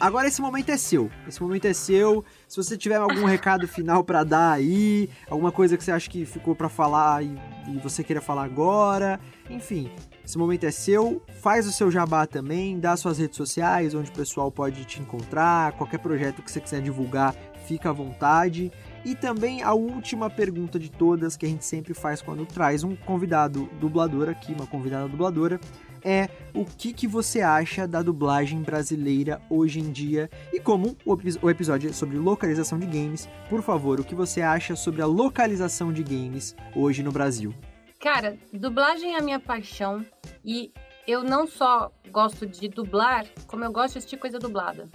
[0.00, 1.10] Agora esse momento é seu.
[1.26, 2.24] Esse momento é seu.
[2.48, 6.24] Se você tiver algum recado final para dar aí, alguma coisa que você acha que
[6.24, 7.38] ficou para falar e,
[7.68, 9.20] e, você queira falar agora,
[9.50, 9.90] enfim,
[10.24, 11.22] esse momento é seu.
[11.42, 15.72] Faz o seu jabá também, dá suas redes sociais, onde o pessoal pode te encontrar,
[15.72, 17.34] qualquer projeto que você quiser divulgar,
[17.66, 18.72] fica à vontade.
[19.04, 22.96] E também a última pergunta de todas que a gente sempre faz quando traz um
[22.96, 25.60] convidado dublador aqui, uma convidada dubladora
[26.02, 30.30] é o que, que você acha da dublagem brasileira hoje em dia.
[30.52, 34.40] E como o, o episódio é sobre localização de games, por favor, o que você
[34.42, 37.54] acha sobre a localização de games hoje no Brasil?
[38.00, 40.04] Cara, dublagem é a minha paixão
[40.44, 40.72] e
[41.06, 44.88] eu não só gosto de dublar, como eu gosto de assistir coisa dublada.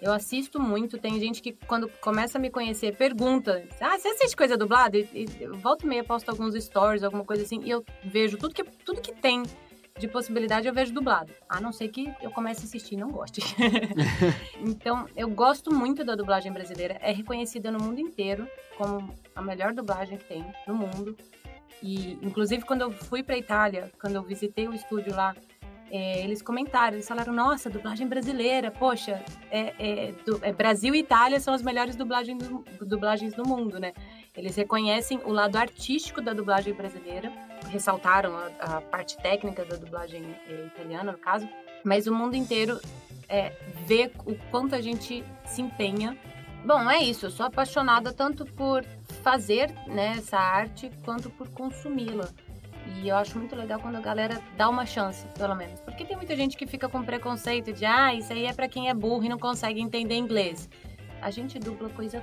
[0.00, 4.36] Eu assisto muito, tem gente que quando começa a me conhecer pergunta: Ah, você assiste
[4.36, 4.96] coisa dublada?
[4.96, 8.54] E, e volta e meia posto alguns stories, alguma coisa assim, e eu vejo tudo
[8.54, 9.42] que, tudo que tem
[9.98, 11.32] de possibilidade eu vejo dublado.
[11.48, 13.40] A não ser que eu comece a assistir e não goste.
[14.60, 16.98] então, eu gosto muito da dublagem brasileira.
[17.00, 21.16] É reconhecida no mundo inteiro como a melhor dublagem que tem no mundo.
[21.82, 25.34] E, inclusive, quando eu fui para Itália, quando eu visitei o estúdio lá,
[25.90, 30.98] é, eles comentaram, eles falaram, nossa, dublagem brasileira, poxa, é, é, do, é Brasil e
[30.98, 33.92] Itália são as melhores dublagens do, dublagens do mundo, né?
[34.36, 37.32] Eles reconhecem o lado artístico da dublagem brasileira,
[37.68, 41.48] ressaltaram a, a parte técnica da dublagem é, italiana, no caso,
[41.84, 42.80] mas o mundo inteiro
[43.28, 43.52] é,
[43.86, 46.16] vê o quanto a gente se empenha.
[46.64, 48.84] Bom, é isso, eu sou apaixonada tanto por
[49.22, 52.28] fazer né, essa arte quanto por consumi-la.
[52.96, 55.78] E eu acho muito legal quando a galera dá uma chance, pelo menos.
[55.80, 58.88] Porque tem muita gente que fica com preconceito de, ah, isso aí é para quem
[58.88, 60.68] é burro e não consegue entender inglês.
[61.20, 62.22] A gente dubla coisa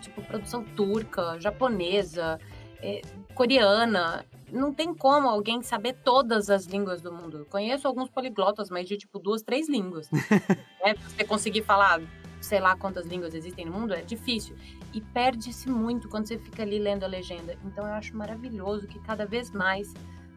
[0.00, 2.38] tipo produção turca, japonesa,
[2.80, 3.00] é,
[3.34, 4.24] coreana.
[4.52, 7.38] Não tem como alguém saber todas as línguas do mundo.
[7.38, 10.10] Eu conheço alguns poliglotas, mas de tipo duas, três línguas.
[10.84, 12.00] é, você conseguir falar
[12.40, 14.56] sei lá quantas línguas existem no mundo, é difícil.
[14.92, 17.56] E perde-se muito quando você fica ali lendo a legenda.
[17.64, 19.94] Então eu acho maravilhoso que cada vez mais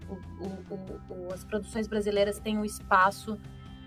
[0.07, 3.37] o, o, o, as produções brasileiras tenham espaço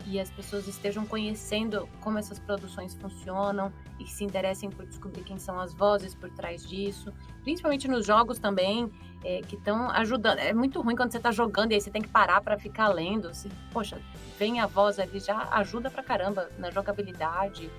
[0.06, 5.38] e as pessoas estejam conhecendo como essas produções funcionam e se interessem por descobrir quem
[5.38, 8.90] são as vozes por trás disso, principalmente nos jogos também,
[9.24, 10.38] é, que estão ajudando.
[10.38, 12.88] É muito ruim quando você está jogando e aí você tem que parar para ficar
[12.88, 13.34] lendo.
[13.34, 13.98] Se, poxa,
[14.38, 17.70] vem a voz ali, já ajuda pra caramba na jogabilidade.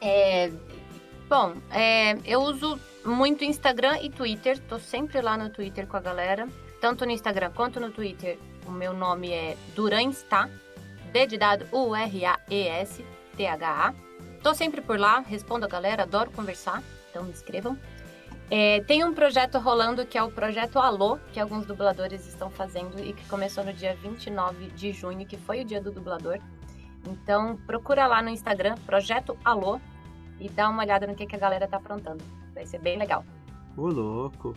[0.00, 0.50] É,
[1.28, 6.00] bom, é, eu uso muito Instagram e Twitter, tô sempre lá no Twitter com a
[6.00, 6.48] galera,
[6.80, 8.38] tanto no Instagram quanto no Twitter.
[8.66, 10.48] O meu nome é Durães, tá?
[11.12, 12.34] D de dado U-R-A-E-S-T-H-A.
[14.42, 17.76] Tô sempre por lá, respondo a galera, adoro conversar, então me escrevam.
[18.50, 22.98] É, tem um projeto rolando que é o Projeto Alô, que alguns dubladores estão fazendo
[22.98, 26.38] e que começou no dia 29 de junho, que foi o dia do dublador.
[27.06, 29.80] Então procura lá no Instagram, Projeto Alô,
[30.40, 32.24] e dá uma olhada no que, que a galera tá aprontando.
[32.52, 33.24] Vai ser bem legal.
[33.76, 34.56] Ô, louco!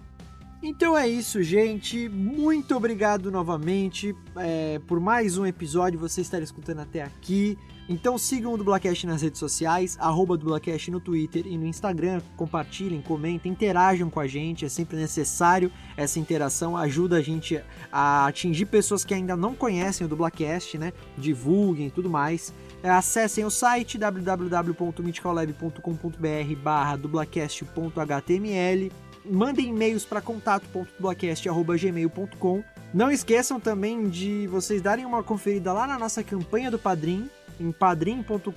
[0.64, 2.10] Então é isso, gente.
[2.10, 7.60] Muito obrigado novamente é, por mais um episódio, você estar escutando até aqui.
[7.88, 12.22] Então sigam o Dublacast nas redes sociais, arroba Dublacast no Twitter e no Instagram.
[12.38, 14.66] Compartilhem, comentem, interajam com a gente.
[14.66, 17.62] É sempre necessário essa interação, ajuda a gente
[17.92, 20.94] a atingir pessoas que ainda não conhecem o Dublacast, né?
[21.18, 22.54] Divulguem e tudo mais.
[22.82, 28.90] É, acessem o site www.mythicallab.com.br barra dublacast.html
[29.26, 36.22] mandem e-mails para contato.dublacast.gmail.com Não esqueçam também de vocês darem uma conferida lá na nossa
[36.24, 38.52] campanha do Padrim, em padrim.com.br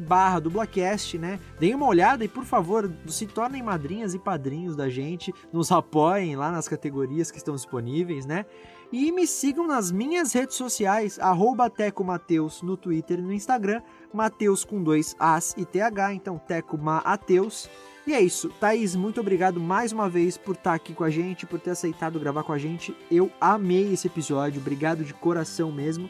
[0.00, 1.38] barra dublacast, né?
[1.58, 6.36] Deem uma olhada e, por favor, se tornem madrinhas e padrinhos da gente, nos apoiem
[6.36, 8.46] lá nas categorias que estão disponíveis, né?
[8.90, 13.82] E me sigam nas minhas redes sociais, arroba Teco Mateus no Twitter e no Instagram,
[14.14, 17.68] Mateus com dois As e TH, então Teco Mateus.
[18.06, 21.44] E é isso, Thaís, muito obrigado mais uma vez por estar aqui com a gente,
[21.44, 22.96] por ter aceitado gravar com a gente.
[23.10, 26.08] Eu amei esse episódio, obrigado de coração mesmo.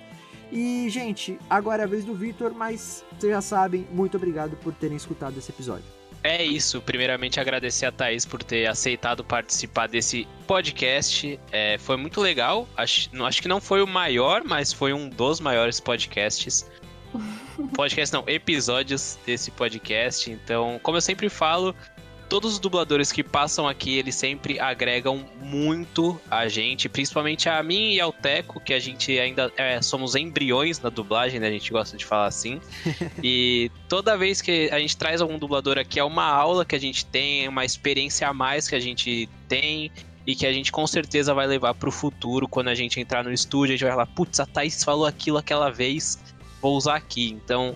[0.51, 4.73] E, gente, agora é a vez do Vitor, mas vocês já sabem, muito obrigado por
[4.73, 5.85] terem escutado esse episódio.
[6.25, 11.39] É isso, primeiramente agradecer a Thaís por ter aceitado participar desse podcast.
[11.53, 12.69] É, foi muito legal.
[12.77, 16.69] Acho, acho que não foi o maior, mas foi um dos maiores podcasts.
[17.75, 20.31] podcast não, episódios desse podcast.
[20.31, 21.75] Então, como eu sempre falo,
[22.29, 27.95] todos os dubladores que passam aqui, eles sempre agregam muito a gente, principalmente a mim
[27.95, 31.49] e ao Teco, que a gente ainda é, somos embriões na dublagem, né?
[31.49, 32.61] A gente gosta de falar assim.
[33.23, 36.81] e toda vez que a gente traz algum dublador aqui, é uma aula que a
[36.81, 39.91] gente tem, é uma experiência a mais que a gente tem
[40.27, 43.33] e que a gente com certeza vai levar pro futuro quando a gente entrar no
[43.33, 46.23] estúdio, a gente vai falar, putz, a Thaís falou aquilo aquela vez,
[46.61, 47.31] vou usar aqui.
[47.31, 47.75] Então,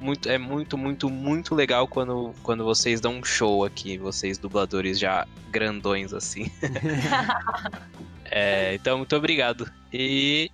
[0.00, 4.98] muito, é muito, muito, muito legal quando, quando vocês dão um show aqui, vocês dubladores
[4.98, 6.50] já grandões assim.
[8.26, 9.70] é, então, muito obrigado.
[9.92, 10.50] E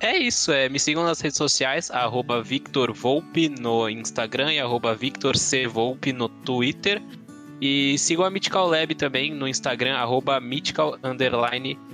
[0.00, 4.94] é isso, é, me sigam nas redes sociais, arroba Victor Volpe no Instagram e arroba
[4.94, 5.66] Victor C.
[5.66, 7.02] Volpe no Twitter.
[7.60, 10.96] E sigam a Mythical Lab também no Instagram, arroba Mythical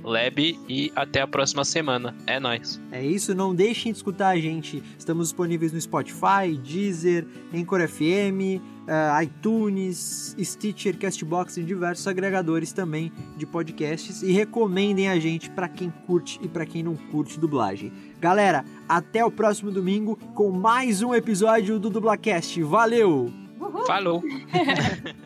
[0.02, 0.58] Lab.
[0.68, 2.14] E até a próxima semana.
[2.26, 2.80] É nóis.
[2.92, 4.82] É isso, não deixem de escutar a gente.
[4.98, 12.72] Estamos disponíveis no Spotify, Deezer, Anchor FM, uh, eh, iTunes, Stitcher, Castbox e diversos agregadores
[12.72, 14.22] também de podcasts.
[14.22, 17.90] E recomendem a gente para quem curte e para quem não curte dublagem.
[18.20, 22.62] Galera, até o próximo domingo com mais um episódio do Dublacast.
[22.62, 23.32] Valeu!
[23.58, 23.86] Uhul.
[23.86, 24.22] Falou!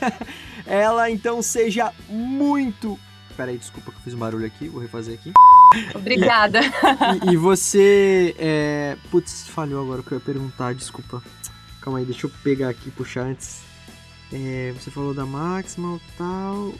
[0.66, 2.98] ela então seja muito.
[3.36, 5.32] Peraí, desculpa que eu fiz um barulho aqui, vou refazer aqui.
[5.94, 6.60] Obrigada.
[7.26, 8.34] E, e você.
[8.38, 8.96] É...
[9.10, 11.22] Putz, falhou agora o que eu ia perguntar, desculpa.
[11.80, 13.62] Calma aí, deixa eu pegar aqui e puxar antes.
[14.32, 16.74] É, você falou da Maximal e tal.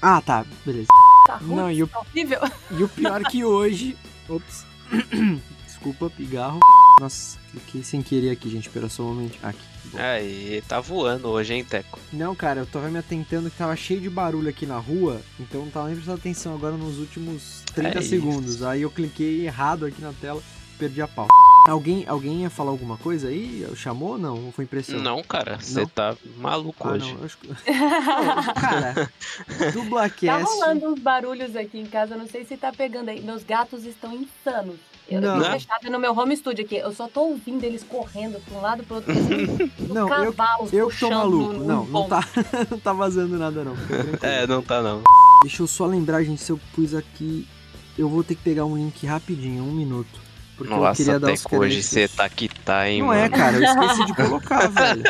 [0.00, 0.88] Ah, tá, beleza.
[1.26, 2.40] Tá ruim, Não, e o, tá horrível.
[2.70, 3.98] E o pior que hoje.
[4.28, 4.64] Ops.
[5.66, 6.60] Desculpa, pigarro.
[7.00, 8.68] Nossa, cliquei sem querer aqui, gente.
[8.68, 9.38] Espera só um momento.
[9.42, 9.67] Aqui.
[9.94, 11.98] Aí, tá voando hoje, hein, Teco?
[12.12, 15.62] Não, cara, eu tava me atentando que tava cheio de barulho aqui na rua, então
[15.62, 18.56] não tava nem prestando atenção agora nos últimos 30 é segundos.
[18.56, 18.66] Isso.
[18.66, 20.42] Aí eu cliquei errado aqui na tela,
[20.78, 21.28] perdi a pau.
[21.66, 23.66] Alguém, alguém ia falar alguma coisa aí?
[23.74, 24.52] Chamou ou não?
[24.52, 25.00] Foi impressão?
[25.00, 27.12] Não, cara, você tá maluco ah, hoje.
[27.12, 27.38] Não, acho...
[27.46, 29.12] não, cara,
[29.72, 30.26] dublacast...
[30.26, 33.20] Tá rolando uns barulhos aqui em casa, não sei se tá pegando aí.
[33.20, 34.76] Meus gatos estão insanos.
[35.08, 35.38] Eu não.
[35.38, 36.76] tô fechada no meu home studio aqui.
[36.76, 39.12] Eu só tô ouvindo eles correndo pra um lado pro outro.
[39.88, 40.34] não, eu,
[40.70, 41.52] eu tô maluco.
[41.54, 42.22] No, não, não tá,
[42.70, 43.74] não tá vazando nada, não.
[44.20, 45.02] É, não tá, não.
[45.42, 47.48] Deixa eu só lembrar, gente, se eu pus aqui.
[47.96, 50.20] Eu vou ter que pegar um link rapidinho, um minuto.
[50.56, 53.20] Porque Nossa, eu queria dar os hoje você tá que tá, hein, Não mano.
[53.20, 55.02] é, cara, eu esqueci de colocar, velho.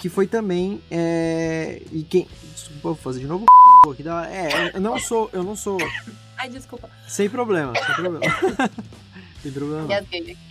[0.00, 0.80] Que foi também.
[0.90, 1.82] É...
[1.90, 2.28] E quem.
[2.54, 3.46] Desculpa, vou fazer de novo.
[4.30, 5.28] É, eu não sou.
[5.32, 5.76] Eu não sou
[6.42, 6.90] Ai, desculpa.
[7.06, 8.20] Sem problema, sem problema.
[9.40, 9.88] sem problema.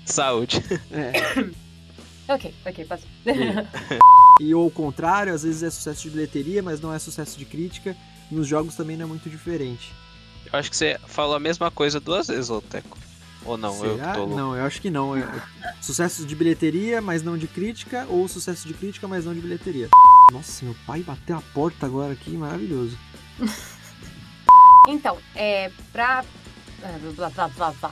[0.06, 0.64] Saúde.
[0.90, 2.32] É.
[2.34, 3.10] ok, ok, passou.
[4.40, 7.44] e ou o contrário, às vezes é sucesso de bilheteria, mas não é sucesso de
[7.44, 7.94] crítica.
[8.32, 9.92] Nos jogos também não é muito diferente.
[10.46, 12.98] Eu acho que você falou a mesma coisa duas vezes, Oteco.
[13.44, 13.78] Ou não?
[13.78, 14.12] Será?
[14.12, 14.36] Eu tô louco.
[14.38, 15.18] Não, eu acho que não.
[15.18, 15.28] Eu...
[15.82, 19.90] Sucesso de bilheteria, mas não de crítica, ou sucesso de crítica, mas não de bilheteria.
[20.32, 22.98] Nossa, meu pai bateu a porta agora aqui, maravilhoso.
[24.88, 26.24] Então, é pra.
[27.16, 27.32] Blá.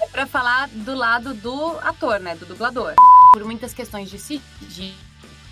[0.00, 2.36] é pra falar do lado do ator, né?
[2.36, 2.94] Do dublador.
[3.32, 4.94] Por muitas questões de si, de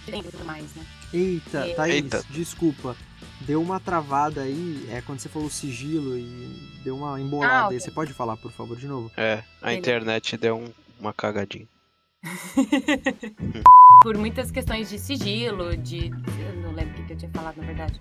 [0.06, 0.86] tudo mais, né?
[1.12, 1.74] Eita, e...
[1.74, 2.24] Thaís, Eita.
[2.30, 2.96] desculpa.
[3.40, 7.76] Deu uma travada aí, é quando você falou sigilo e deu uma embolada ah, okay.
[7.76, 7.80] aí.
[7.80, 9.10] Você pode falar, por favor, de novo?
[9.16, 11.66] É, a internet deu um, uma cagadinha.
[14.00, 16.06] Por muitas questões de sigilo, de.
[16.06, 18.00] Eu não lembro o que eu tinha falado, na verdade.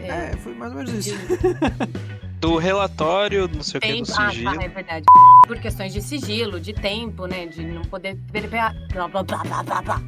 [0.00, 1.16] É, é, foi mais ou menos isso.
[2.40, 3.92] do relatório, não sei tempo.
[3.92, 4.48] o que, do sigilo.
[4.48, 5.04] Ah, tá, é verdade.
[5.46, 7.46] Por questões de sigilo, de tempo, né?
[7.46, 8.74] De não poder perpear.
[8.92, 10.02] Blá, blá, blá, blá, blá, blá.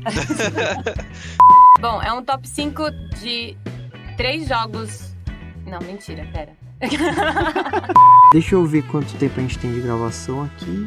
[1.81, 2.91] Bom, é um top 5
[3.21, 3.57] de
[4.17, 5.15] três jogos.
[5.67, 6.53] Não, mentira, pera.
[8.33, 10.87] Deixa eu ver quanto tempo a gente tem de gravação aqui.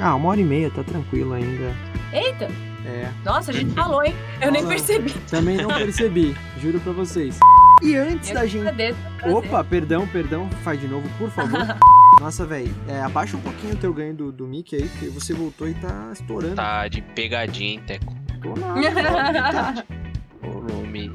[0.00, 1.74] Ah, uma hora e meia, tá tranquilo ainda.
[2.12, 2.48] Eita!
[2.84, 3.08] É.
[3.24, 4.14] Nossa, a gente falou, hein?
[4.34, 4.52] Eu Fala.
[4.52, 5.12] nem percebi.
[5.30, 7.38] Também não percebi, juro pra vocês.
[7.82, 8.62] E antes eu da gente.
[8.62, 9.36] Prazer, prazer.
[9.36, 10.48] Opa, perdão, perdão.
[10.62, 11.60] Faz de novo, por favor.
[12.20, 15.34] Nossa, velho, é, abaixa um pouquinho o teu ganho do, do Mickey aí, porque você
[15.34, 16.54] voltou e tá estourando.
[16.54, 18.14] Tá de pegadinha, hein, Teco?
[18.40, 19.84] Tô nada.
[20.42, 21.12] Ô, nome.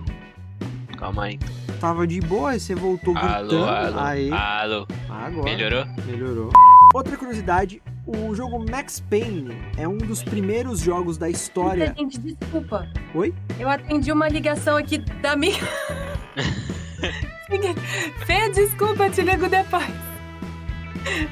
[0.98, 1.39] Calma aí.
[1.80, 3.69] Tava de boa, aí você voltou alô, gritando.
[3.69, 4.31] Alô, aí.
[4.31, 4.88] alô.
[5.10, 5.44] Agora.
[5.44, 5.85] Melhorou?
[6.06, 6.49] Melhorou.
[6.94, 11.94] Outra curiosidade, o jogo Max Payne é um dos primeiros jogos da história.
[11.98, 12.88] Gente, desculpa.
[13.14, 13.34] Oi?
[13.60, 15.60] Eu atendi uma ligação aqui da minha.
[18.26, 19.85] Fê, desculpa, te ligo depois.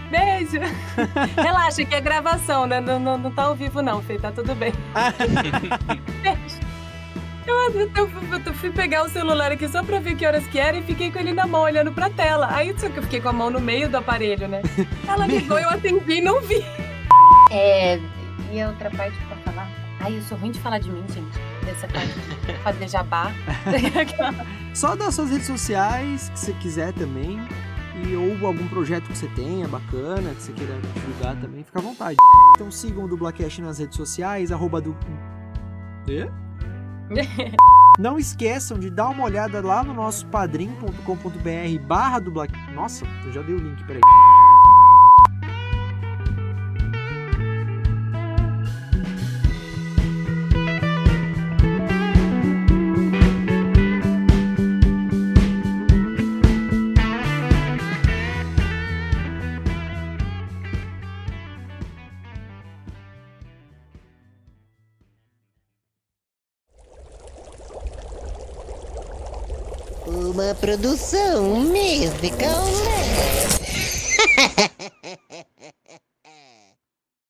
[0.09, 0.59] Beijo.
[1.35, 2.79] Relaxa, que é gravação, né?
[2.79, 4.17] Não, não, não tá ao vivo, não, Fê.
[4.17, 4.73] Tá tudo bem.
[6.21, 6.65] Beijo.
[7.45, 8.09] Eu, eu, eu,
[8.43, 11.11] eu, fui pegar o celular aqui só pra ver que horas que era e fiquei
[11.11, 12.47] com ele na mão, olhando pra tela.
[12.49, 14.63] Aí só que eu fiquei com a mão no meio do aparelho, né?
[15.07, 16.65] Ela ligou, eu atendi e não vi.
[17.51, 17.99] É.
[18.51, 19.69] E a outra parte pra falar?
[19.99, 21.39] Ai, eu sou ruim de falar de mim, gente.
[21.65, 22.13] Dessa parte
[22.45, 23.31] de fazer jabá.
[24.73, 27.39] Só das suas redes sociais, que você quiser também.
[28.03, 31.81] E ou algum projeto que você tenha bacana, que você queira divulgar também, fica à
[31.81, 32.17] vontade.
[32.55, 34.95] Então sigam o Dublacast nas redes sociais, arroba do.
[36.07, 36.29] E?
[37.97, 42.71] Não esqueçam de dar uma olhada lá no nosso padrim.com.br barra dublacast.
[42.73, 44.01] Nossa, eu já dei o link, peraí.
[70.45, 72.65] Uma produção musical.